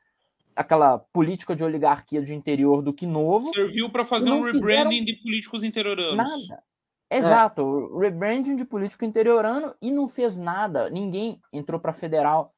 [0.54, 3.52] aquela política de oligarquia de interior do que novo.
[3.54, 6.16] Serviu para fazer um rebranding de políticos interioranos.
[6.16, 6.62] Nada.
[7.10, 8.00] Exato, é.
[8.00, 10.90] rebranding de político interiorano e não fez nada.
[10.90, 12.54] Ninguém entrou para federal.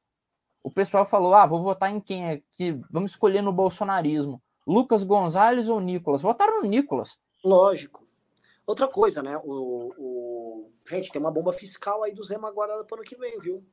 [0.63, 2.79] O pessoal falou: ah, vou votar em quem aqui?
[2.89, 4.41] Vamos escolher no bolsonarismo.
[4.67, 6.21] Lucas Gonzalez ou Nicolas?
[6.21, 7.17] Votaram no Nicolas.
[7.43, 8.05] Lógico.
[8.67, 9.39] Outra coisa, né?
[9.43, 10.71] O, o...
[10.87, 13.63] Gente, tem uma bomba fiscal aí do Zema guardada para o ano que vem, viu?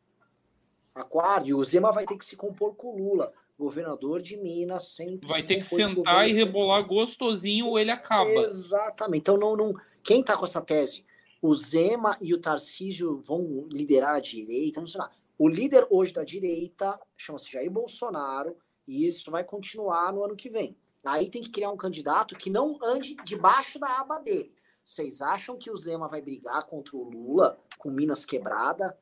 [0.95, 1.53] Aguarde.
[1.53, 5.29] O Zema vai ter que se compor com o Lula governador de Minas sempre.
[5.29, 8.31] Vai ter que sentar e rebolar gostosinho ou ele acaba.
[8.31, 9.23] Exatamente.
[9.23, 9.75] Então, não, não.
[10.09, 11.05] Quem tá com essa tese?
[11.43, 15.11] O Zema e o Tarcísio vão liderar a direita, não sei lá.
[15.37, 18.57] O líder hoje da direita chama-se Jair Bolsonaro
[18.87, 20.75] e isso vai continuar no ano que vem.
[21.05, 24.51] Aí tem que criar um candidato que não ande debaixo da aba dele.
[24.83, 28.99] Vocês acham que o Zema vai brigar contra o Lula com Minas quebrada?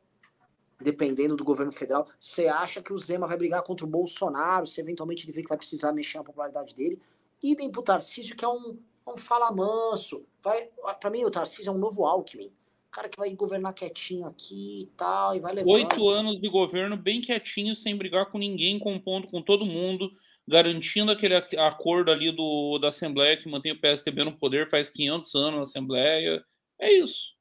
[0.78, 4.78] dependendo do governo federal, você acha que o Zema vai brigar contra o Bolsonaro, se
[4.78, 7.00] eventualmente ele vê que vai precisar mexer na popularidade dele,
[7.42, 8.76] idem pro Tarcísio, que é um,
[9.08, 10.26] um fala manso.
[10.46, 12.52] Vai, mim, o Tarcísio é um novo Alckmin.
[12.92, 15.68] Cara que vai governar quietinho aqui e tal, e vai levar.
[15.68, 20.08] Oito anos de governo bem quietinho, sem brigar com ninguém, compondo com todo mundo,
[20.46, 25.34] garantindo aquele acordo ali do, da Assembleia que mantém o PSTB no poder faz 500
[25.34, 26.40] anos na Assembleia.
[26.80, 27.34] É isso.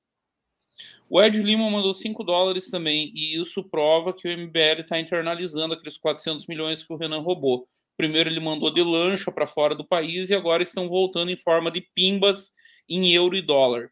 [1.08, 5.76] O Ed Lima mandou 5 dólares também, e isso prova que o MBL está internalizando
[5.76, 7.68] aqueles 400 milhões que o Renan roubou.
[7.95, 11.70] Primeiro ele mandou de lancha para fora do país e agora estão voltando em forma
[11.70, 12.51] de pimbas
[12.89, 13.91] em euro e dólar.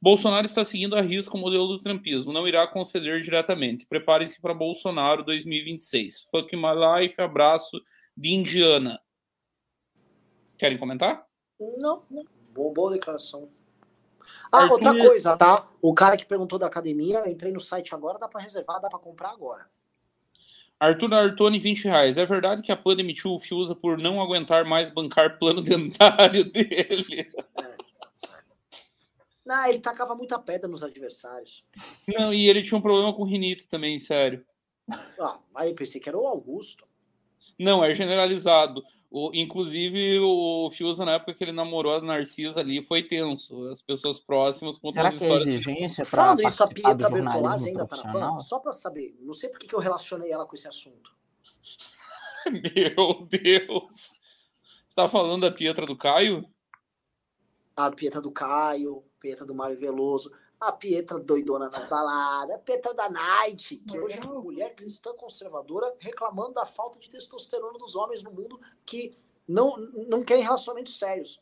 [0.00, 3.86] Bolsonaro está seguindo a risca o modelo do trumpismo, não irá conceder diretamente.
[3.86, 6.28] Preparem-se para Bolsonaro 2026.
[6.30, 7.80] Fuck my life, abraço
[8.14, 9.00] de Indiana.
[10.58, 11.26] Querem comentar?
[11.80, 12.02] Não,
[12.52, 13.48] boa, boa declaração.
[14.52, 14.72] Ah, Arthur...
[14.72, 15.68] outra coisa, tá?
[15.80, 18.98] O cara que perguntou da academia, entrei no site agora, dá para reservar, dá para
[18.98, 19.70] comprar agora.
[20.78, 22.18] Arthur Artoni, 20 reais.
[22.18, 26.44] É verdade que a Pan demitiu o Fiusa por não aguentar mais bancar plano dentário
[26.52, 27.26] dele?
[27.56, 27.83] É.
[29.44, 31.64] Não, ele tacava muita pedra nos adversários.
[32.08, 34.44] Não, e ele tinha um problema com rinite também, sério.
[35.18, 36.86] Ah, aí eu pensei que era o Augusto.
[37.58, 38.82] Não, é generalizado.
[39.10, 43.68] O, inclusive, o Fiuza, na época que ele namorou a Narcisa ali, foi tenso.
[43.68, 45.46] As pessoas próximas contam Será as que é histórias.
[45.46, 48.40] Exigência pra Falando isso, a Pietra Bertolazzi ainda tá na PAN?
[48.40, 49.16] Só para saber.
[49.20, 51.14] Não sei por que eu relacionei ela com esse assunto.
[52.50, 54.14] Meu Deus.
[54.88, 56.44] Você tá falando da Pietra do Caio?
[57.76, 60.32] A Pietra do Caio, Pietra do Mário Veloso
[60.66, 65.12] a Pietra doidona na balada, a Pietra da Night, que hoje é uma mulher cristã
[65.14, 69.12] conservadora reclamando da falta de testosterona dos homens no mundo que
[69.46, 69.76] não,
[70.08, 71.40] não querem relacionamentos sérios.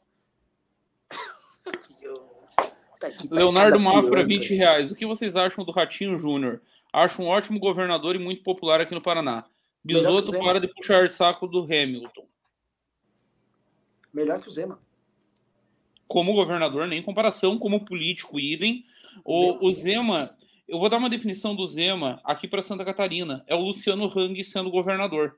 [3.30, 4.92] Leonardo Mafra, 20 reais.
[4.92, 6.60] O que vocês acham do Ratinho Júnior?
[6.92, 9.44] Acho um ótimo governador e muito popular aqui no Paraná.
[9.84, 12.26] Bisoto para de puxar saco do Hamilton.
[14.12, 14.78] Melhor que o Zema.
[16.12, 17.58] Como governador, nem comparação.
[17.58, 18.84] Como político, idem.
[19.24, 20.36] O, o Zema,
[20.68, 23.42] eu vou dar uma definição do Zema aqui para Santa Catarina.
[23.46, 25.36] É o Luciano Hang sendo governador.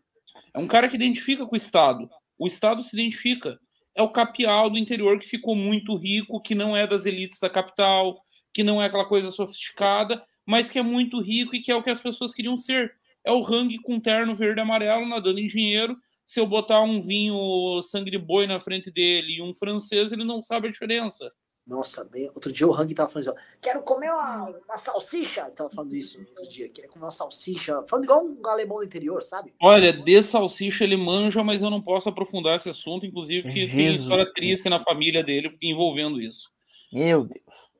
[0.52, 2.10] É um cara que identifica com o Estado.
[2.36, 3.56] O Estado se identifica.
[3.96, 7.48] É o capial do interior que ficou muito rico, que não é das elites da
[7.48, 8.20] capital,
[8.52, 11.84] que não é aquela coisa sofisticada, mas que é muito rico e que é o
[11.84, 12.92] que as pessoas queriam ser.
[13.22, 15.96] É o Hang com terno verde e amarelo, nadando em dinheiro.
[16.24, 20.24] Se eu botar um vinho sangue de boi na frente dele e um francês, ele
[20.24, 21.32] não sabe a diferença.
[21.66, 22.28] Nossa, bem...
[22.34, 25.42] outro dia o Hang tava falando assim, quero comer uma, uma salsicha.
[25.42, 27.82] Ele tava falando isso outro dia, queria comer uma salsicha.
[27.88, 29.54] Falando igual um alemão do interior, sabe?
[29.60, 33.74] Olha, de salsicha ele manja, mas eu não posso aprofundar esse assunto, inclusive porque Jesus
[33.74, 36.50] tem história triste na família dele envolvendo isso.
[36.92, 37.72] Meu Deus.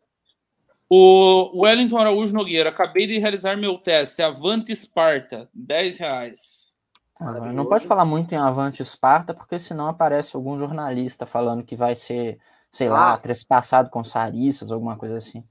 [0.88, 4.22] O Wellington Araújo Nogueira, acabei de realizar meu teste.
[4.22, 6.63] Avante Esparta, 10 reais.
[7.20, 11.94] Não pode falar muito em Avante Esparta, porque senão aparece algum jornalista falando que vai
[11.94, 12.38] ser,
[12.70, 12.92] sei ah.
[12.92, 15.46] lá, trespassado com sarissas, alguma coisa assim.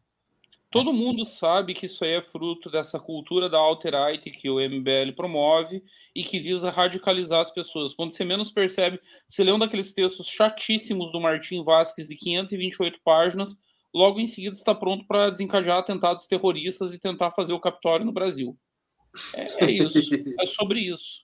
[0.73, 5.13] Todo mundo sabe que isso aí é fruto dessa cultura da alt-right que o MBL
[5.15, 5.83] promove
[6.15, 7.93] e que visa radicalizar as pessoas.
[7.93, 12.99] Quando você menos percebe, você lê um daqueles textos chatíssimos do Martim Vasquez de 528
[13.05, 13.55] páginas,
[13.93, 18.11] logo em seguida está pronto para desencadear atentados terroristas e tentar fazer o Capitólio no
[18.11, 18.57] Brasil.
[19.35, 19.99] É, é isso.
[20.39, 21.22] é sobre isso.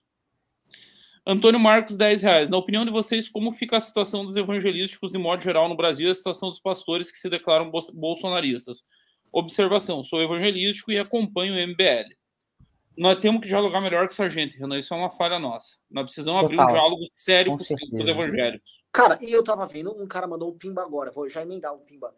[1.26, 2.50] Antônio Marcos, 10 reais.
[2.50, 6.08] Na opinião de vocês, como fica a situação dos evangelísticos de modo geral no Brasil
[6.08, 8.86] e a situação dos pastores que se declaram bolsonaristas?
[9.32, 12.14] Observação: sou evangelístico e acompanho o MBL.
[12.96, 14.78] Nós temos que dialogar melhor com essa gente, Renan.
[14.78, 15.76] Isso é uma falha nossa.
[15.90, 16.60] Nós precisamos Total.
[16.60, 18.82] abrir um diálogo sério com, com, os evangélicos.
[18.92, 21.78] Cara, e eu tava vendo, um cara mandou o Pimba agora, vou já emendar o
[21.78, 22.14] Pimba.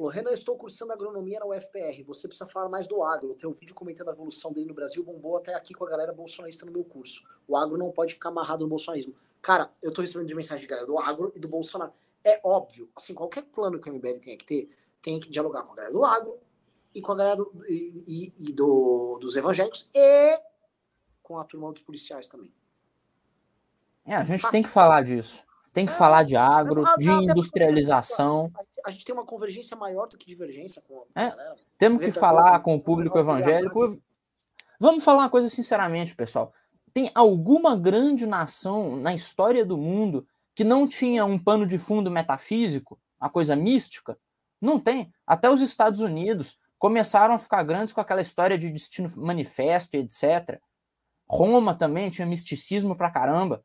[0.00, 2.02] Falou, Renan, estou cursando agronomia na UFPR.
[2.06, 3.32] Você precisa falar mais do agro.
[3.32, 6.10] O teu vídeo comentando a evolução dele no Brasil bombou até aqui com a galera
[6.10, 7.22] bolsonarista no meu curso.
[7.46, 9.14] O agro não pode ficar amarrado no bolsonarismo.
[9.42, 11.92] Cara, eu tô recebendo de mensagem de galera do agro e do Bolsonaro.
[12.24, 14.70] É óbvio, assim, qualquer plano que o MBL tenha que ter,
[15.02, 16.38] tem que dialogar com a galera do agro
[16.94, 20.40] e com a galera do, e, e do, dos evangélicos e
[21.22, 22.50] com a turma dos policiais também.
[24.06, 25.44] É, a gente tem que falar disso.
[25.72, 28.50] Tem que é, falar de agro, de industrialização.
[28.84, 31.56] A gente tem uma convergência maior do que divergência com a é, galera.
[31.78, 34.00] Temos que falar com o público evangélico.
[34.78, 36.52] Vamos falar uma coisa sinceramente, pessoal.
[36.92, 42.10] Tem alguma grande nação na história do mundo que não tinha um pano de fundo
[42.10, 44.18] metafísico, uma coisa mística?
[44.60, 45.12] Não tem.
[45.26, 50.60] Até os Estados Unidos começaram a ficar grandes com aquela história de destino manifesto, etc.
[51.28, 53.62] Roma também tinha misticismo pra caramba.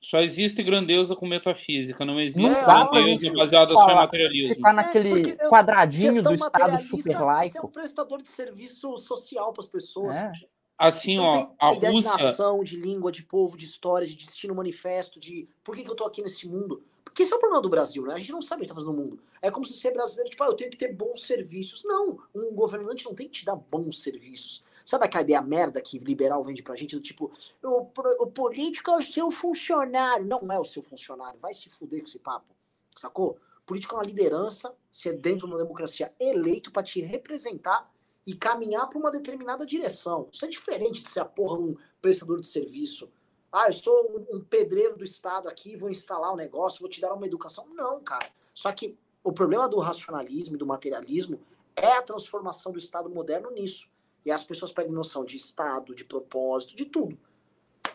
[0.00, 4.54] Só existe grandeza com metafísica, não existe não grandeza baseada só em materialismo.
[4.54, 7.52] Ficar naquele é, quadradinho do Estado super laico.
[7.52, 10.16] Você é um prestador de serviço social para as pessoas.
[10.16, 10.32] É.
[10.78, 12.16] Assim, então, ó, a, a ideia Rússia...
[12.16, 15.90] de nação, de língua, de povo, de história, de destino manifesto, de por que, que
[15.90, 16.84] eu tô aqui nesse mundo.
[17.04, 18.14] Porque esse é o problema do Brasil, né?
[18.14, 19.18] A gente não sabe o que tá fazendo no mundo.
[19.42, 21.82] É como se ser brasileiro, tipo, ah, eu tenho que ter bons serviços.
[21.82, 24.62] Não, um governante não tem que te dar bons serviços.
[24.88, 27.30] Sabe aquela ideia merda que liberal vende pra gente do tipo,
[27.62, 27.90] o,
[28.22, 30.24] o político é o seu funcionário.
[30.24, 32.56] Não é o seu funcionário, vai se fuder com esse papo.
[32.96, 33.36] Sacou?
[33.66, 37.92] Político é uma liderança, se é dentro de uma democracia eleito para te representar
[38.26, 40.26] e caminhar para uma determinada direção.
[40.32, 43.12] Isso é diferente de ser a porra um prestador de serviço
[43.50, 47.14] ah, eu sou um pedreiro do Estado aqui, vou instalar um negócio, vou te dar
[47.14, 47.66] uma educação.
[47.74, 48.26] Não, cara.
[48.52, 51.40] Só que o problema do racionalismo e do materialismo
[51.74, 53.88] é a transformação do Estado moderno nisso.
[54.28, 57.18] E as pessoas perdem noção de Estado, de propósito, de tudo.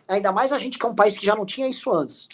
[0.08, 2.28] Ainda mais a gente que é um país que já não tinha isso antes.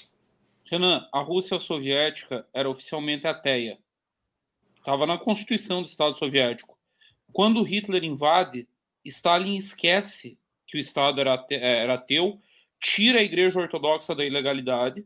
[0.63, 3.77] Renan, a Rússia soviética era oficialmente ateia.
[4.77, 6.79] Estava na Constituição do Estado Soviético.
[7.33, 8.69] Quando Hitler invade,
[9.03, 12.39] Stalin esquece que o Estado era ateu
[12.81, 15.05] tira a Igreja Ortodoxa da ilegalidade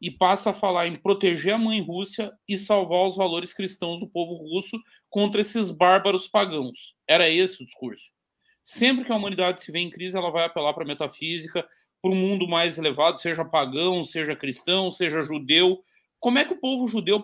[0.00, 4.08] e passa a falar em proteger a mãe Rússia e salvar os valores cristãos do
[4.08, 4.76] povo russo
[5.08, 6.96] contra esses bárbaros pagãos.
[7.06, 8.12] Era esse o discurso.
[8.64, 11.64] Sempre que a humanidade se vê em crise, ela vai apelar para a metafísica,
[12.02, 15.80] para um mundo mais elevado, seja pagão, seja cristão, seja judeu.
[16.18, 17.22] Como é que o povo judeu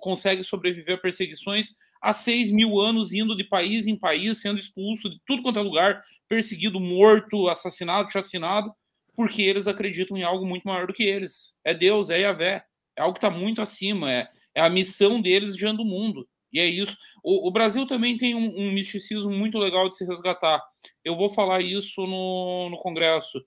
[0.00, 5.08] consegue sobreviver a perseguições há seis mil anos, indo de país em país, sendo expulso
[5.08, 8.74] de tudo quanto é lugar, perseguido, morto, assassinado, chacinado?
[9.20, 11.54] porque eles acreditam em algo muito maior do que eles.
[11.62, 12.64] É Deus, é Yahvé,
[12.96, 16.26] é algo que está muito acima, é, é a missão deles diante do mundo.
[16.52, 16.96] E é isso.
[17.22, 20.62] O, o Brasil também tem um, um, misticismo muito legal de se resgatar.
[21.04, 23.42] Eu vou falar isso no, no Congresso.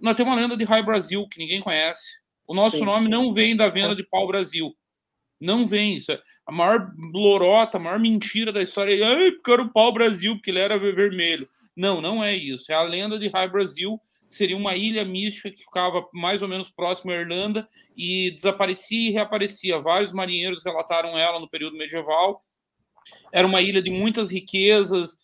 [0.00, 2.18] Nós temos uma lenda de Raio Brasil, que ninguém conhece.
[2.46, 2.84] O nosso Sim.
[2.84, 4.74] nome não vem da venda de pau Brasil.
[5.40, 5.96] Não vem.
[5.96, 8.94] Isso é a maior lorota, a maior mentira da história.
[9.06, 11.48] Ai, porque era o pau Brasil, porque ele era vermelho.
[11.76, 12.70] Não, não é isso.
[12.70, 16.70] É a lenda de Raio Brasil seria uma ilha mística que ficava mais ou menos
[16.70, 19.80] próximo à Irlanda e desaparecia e reaparecia.
[19.80, 22.40] Vários marinheiros relataram ela no período medieval.
[23.32, 25.18] Era uma ilha de muitas riquezas,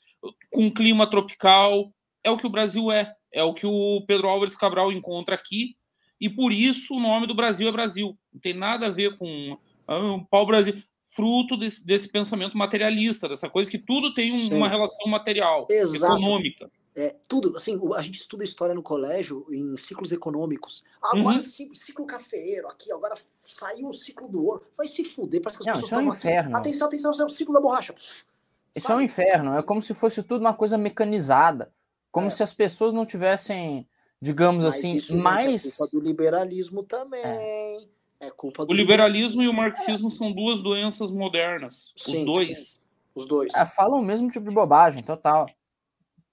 [0.51, 1.93] com clima tropical.
[2.23, 3.13] É o que o Brasil é.
[3.33, 5.77] É o que o Pedro Álvares Cabral encontra aqui.
[6.21, 8.19] E por isso o nome do Brasil é Brasil.
[8.33, 13.51] Não tem nada a ver com ah, um pau-brasil fruto desse, desse, pensamento materialista, dessa
[13.51, 16.15] coisa que tudo tem um, uma relação material, Exato.
[16.15, 16.71] econômica.
[16.95, 20.85] É, tudo, assim, a gente estuda história no colégio em ciclos econômicos.
[21.03, 21.75] Agora, uhum.
[21.75, 24.63] ciclo cafeeiro aqui, agora saiu o ciclo do ouro.
[24.77, 26.57] Vai se fuder, parece que as Não, pessoas estão é um inferno.
[26.57, 26.69] Aqui.
[26.69, 27.95] Atenção, atenção, é o ciclo da borracha.
[27.95, 28.93] Isso Sabe?
[28.93, 31.73] é um inferno, é como se fosse tudo uma coisa mecanizada.
[32.11, 32.31] Como é.
[32.31, 33.89] se as pessoas não tivessem,
[34.21, 35.63] digamos Mas assim, isso, mais.
[35.63, 37.23] Gente, é culpa do liberalismo também.
[37.25, 37.79] É.
[38.21, 41.93] é culpa do o liberalismo e o marxismo são duas doenças modernas.
[41.97, 42.59] Sim, os dois.
[42.59, 42.81] Sim.
[43.15, 43.55] Os dois.
[43.55, 45.47] É, falam o mesmo tipo de bobagem, total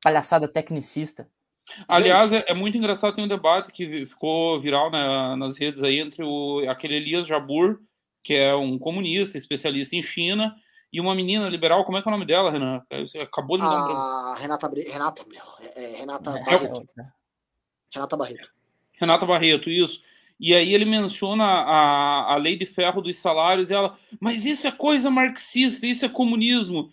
[0.03, 1.27] palhaçada tecnicista.
[1.88, 5.99] Aliás, é, é, muito engraçado, tem um debate que ficou viral né, nas redes aí
[5.99, 7.80] entre o, aquele Elias Jabur,
[8.23, 10.55] que é um comunista, especialista em China,
[10.91, 12.81] e uma menina liberal, como é que é o nome dela, Renan?
[12.89, 13.95] Você acabou de me lembrar.
[13.95, 15.43] Ah, Renata, Renata, meu,
[15.76, 16.89] é, é Renata é, Barreto.
[17.93, 18.51] Renata Barreto.
[18.93, 20.01] Renata Barreto, isso.
[20.39, 24.68] E aí ele menciona a, a lei de ferro dos salários, e ela, mas isso
[24.68, 26.91] é coisa marxista, isso é comunismo.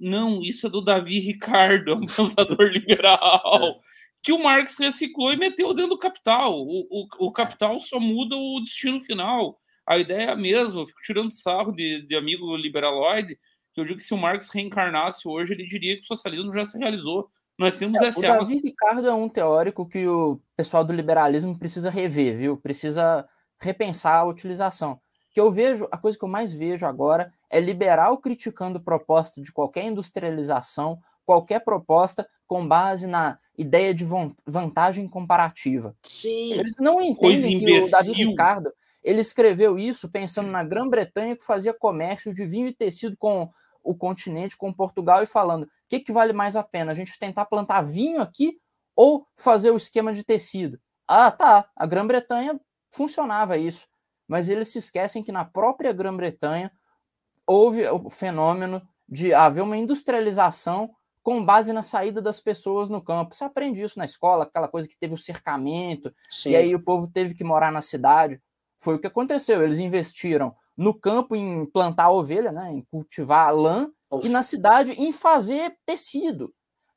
[0.00, 3.80] Não, isso é do Davi Ricardo, é um pensador liberal.
[4.22, 6.54] Que o Marx reciclou e meteu dentro do capital.
[6.54, 9.58] O, o, o capital só muda o destino final.
[9.86, 10.80] A ideia é a mesma.
[10.80, 13.38] Eu fico tirando sarro de, de amigo liberaloide,
[13.74, 16.64] que eu digo que se o Marx reencarnasse hoje, ele diria que o socialismo já
[16.64, 17.28] se realizou.
[17.58, 18.18] Nós temos é, essa.
[18.18, 22.56] O Davi Ricardo é um teórico que o pessoal do liberalismo precisa rever, viu?
[22.56, 23.26] Precisa
[23.60, 25.00] repensar a utilização.
[25.30, 29.52] Que eu vejo, a coisa que eu mais vejo agora é liberal criticando proposta de
[29.52, 34.04] qualquer industrialização, qualquer proposta com base na ideia de
[34.46, 35.96] vantagem comparativa.
[36.02, 36.52] Sim.
[36.52, 38.72] Eles não entendem que o Davi Ricardo
[39.02, 43.50] ele escreveu isso pensando na Grã-Bretanha que fazia comércio de vinho e tecido com
[43.82, 46.92] o continente, com Portugal e falando: o que, que vale mais a pena?
[46.92, 48.58] A gente tentar plantar vinho aqui
[48.96, 50.78] ou fazer o esquema de tecido?
[51.06, 51.68] Ah, tá.
[51.76, 52.58] A Grã-Bretanha
[52.90, 53.86] funcionava isso.
[54.26, 56.72] Mas eles se esquecem que na própria Grã-Bretanha
[57.46, 60.90] houve o fenômeno de haver uma industrialização
[61.22, 63.34] com base na saída das pessoas no campo.
[63.34, 66.50] Você aprende isso na escola, aquela coisa que teve o cercamento, Sim.
[66.50, 68.40] e aí o povo teve que morar na cidade.
[68.78, 69.62] Foi o que aconteceu.
[69.62, 73.90] Eles investiram no campo em plantar ovelha, né, em cultivar lã,
[74.22, 76.52] e na cidade em fazer tecido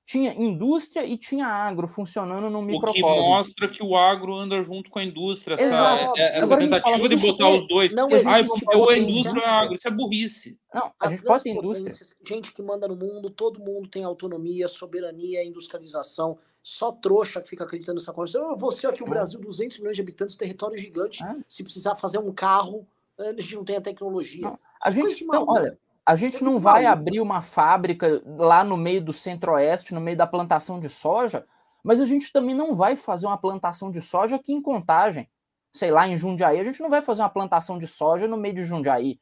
[0.08, 3.06] tinha indústria e tinha agro funcionando no microcosmo.
[3.06, 5.56] O que mostra que o agro anda junto com a indústria.
[5.56, 7.94] Essa, é, essa tentativa de botar os dois.
[7.94, 8.40] Não ah,
[8.72, 9.74] eu a indústria e agro.
[9.74, 10.58] Isso é burrice.
[10.74, 11.94] Não, a As gente pode ter indústria.
[12.26, 16.38] Gente que manda no mundo, todo mundo tem autonomia, soberania, industrialização.
[16.64, 18.42] Só trouxa que fica acreditando nessa coisa.
[18.42, 21.22] Oh, você aqui, o Brasil, 200 milhões de habitantes, território gigante.
[21.22, 21.36] É.
[21.50, 22.88] Se precisar fazer um carro,
[23.20, 24.44] a gente não tem a tecnologia.
[24.44, 24.60] Não.
[24.82, 25.78] A gente, então, olha,
[26.08, 30.26] a gente não vai abrir uma fábrica lá no meio do centro-oeste, no meio da
[30.26, 31.46] plantação de soja,
[31.84, 35.30] mas a gente também não vai fazer uma plantação de soja aqui em Contagem.
[35.74, 38.56] Sei lá, em Jundiaí, a gente não vai fazer uma plantação de soja no meio
[38.56, 39.20] de Jundiaí.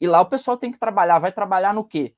[0.00, 1.20] E lá o pessoal tem que trabalhar.
[1.20, 2.16] Vai trabalhar no quê?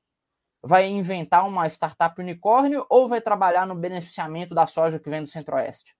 [0.63, 5.29] Vai inventar uma startup unicórnio ou vai trabalhar no beneficiamento da soja que vem do
[5.29, 5.96] centro-oeste?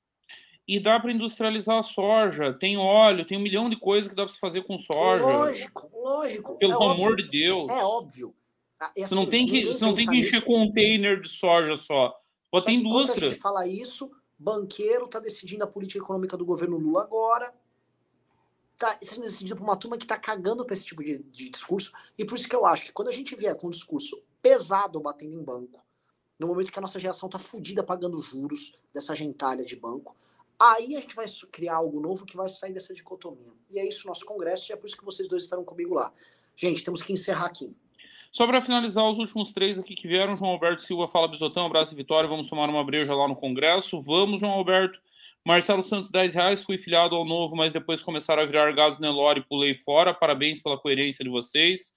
[0.67, 2.53] E dá para industrializar a soja.
[2.53, 5.23] Tem óleo, tem um milhão de coisas que dá para se fazer com soja.
[5.23, 6.57] Lógico, lógico.
[6.57, 7.15] Pelo é amor óbvio.
[7.15, 7.71] de Deus.
[7.71, 8.35] É óbvio.
[8.79, 10.45] Ah, assim, você não tem que, você não tem que encher nisso.
[10.45, 12.19] container de soja só.
[12.51, 13.27] Pode ter indústria.
[13.27, 17.53] a gente fala isso, banqueiro está decidindo a política econômica do governo Lula agora.
[18.77, 21.91] Tá decidindo para uma turma que está cagando para esse tipo de, de discurso.
[22.17, 24.99] E por isso que eu acho que quando a gente vier com um discurso pesado
[24.99, 25.83] batendo em banco,
[26.37, 30.15] no momento que a nossa geração está fodida pagando juros dessa gentalha de banco,
[30.59, 33.53] Aí a gente vai criar algo novo que vai sair dessa dicotomia.
[33.69, 36.11] E é isso nosso congresso, e é por isso que vocês dois estarão comigo lá.
[36.55, 37.75] Gente, temos que encerrar aqui.
[38.31, 41.93] Só para finalizar, os últimos três aqui que vieram, João Alberto Silva fala Bisotão, abraço
[41.93, 44.01] e vitória, vamos tomar uma breja lá no congresso.
[44.01, 44.99] Vamos, João Alberto.
[45.45, 49.39] Marcelo Santos, 10 reais, fui filiado ao novo, mas depois começaram a virar gás Nelore
[49.39, 50.13] e pulei fora.
[50.13, 51.95] Parabéns pela coerência de vocês.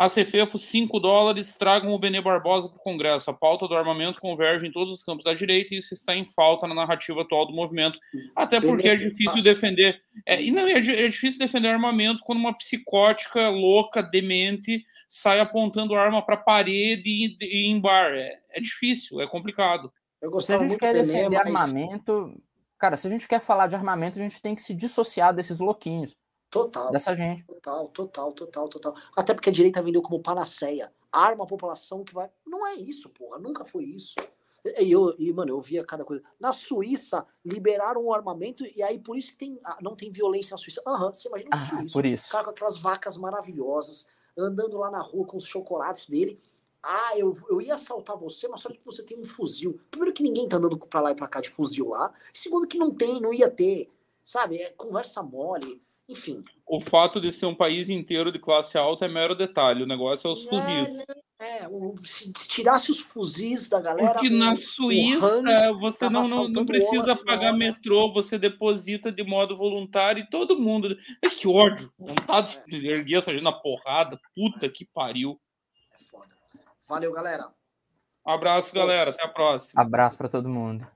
[0.00, 3.28] A Cefefo, 5 dólares, tragam o Benê Barbosa para o Congresso.
[3.28, 6.24] A pauta do armamento converge em todos os campos da direita e isso está em
[6.24, 7.98] falta na narrativa atual do movimento.
[8.34, 10.00] Até porque é difícil defender.
[10.24, 15.94] É, e não, é, é difícil defender armamento quando uma psicótica, louca, demente, sai apontando
[15.94, 18.14] arma para parede e, e em bar.
[18.14, 19.92] É, é difícil, é complicado.
[20.40, 21.46] se a gente quer defender mas...
[21.46, 22.42] armamento.
[22.78, 25.58] Cara, se a gente quer falar de armamento, a gente tem que se dissociar desses
[25.58, 26.16] louquinhos.
[26.50, 26.90] Total.
[26.90, 27.44] Dessa gente.
[27.44, 28.94] Total, total, total, total.
[29.16, 30.92] Até porque a direita vendeu como panaceia.
[31.12, 32.28] Arma a população que vai.
[32.44, 33.38] Não é isso, porra.
[33.38, 34.16] Nunca foi isso.
[34.64, 36.22] E, eu, e, mano, eu via cada coisa.
[36.38, 40.54] Na Suíça, liberaram o armamento e aí por isso que tem, ah, não tem violência
[40.54, 40.82] na Suíça.
[40.86, 41.92] Aham, uhum, você imagina o ah, Suíça.
[41.92, 42.30] Por isso.
[42.30, 44.06] Cara com aquelas vacas maravilhosas,
[44.36, 46.38] andando lá na rua com os chocolates dele.
[46.82, 49.80] Ah, eu, eu ia assaltar você, mas só que você tem um fuzil.
[49.90, 52.12] Primeiro que ninguém tá andando pra lá e pra cá de fuzil lá.
[52.32, 53.90] Segundo que não tem, não ia ter.
[54.24, 54.58] Sabe?
[54.58, 55.80] É conversa mole.
[56.10, 56.44] Enfim.
[56.66, 60.28] O fato de ser um país inteiro de classe alta é mero detalhe, o negócio
[60.28, 61.06] é os fuzis.
[61.38, 61.66] É,
[62.04, 64.12] se tirasse os fuzis da galera.
[64.12, 70.22] Porque na Suíça você não, não, não precisa pagar metrô, você deposita de modo voluntário
[70.22, 70.96] e todo mundo.
[71.22, 71.90] É que ódio!
[71.98, 72.70] Vontade é.
[72.70, 74.18] de erguer essa gente na porrada.
[74.34, 75.40] Puta que pariu.
[75.94, 76.36] É foda.
[76.86, 77.48] Valeu, galera.
[78.26, 79.10] Um abraço, galera.
[79.10, 79.80] Até a próxima.
[79.80, 80.86] Abraço para todo mundo.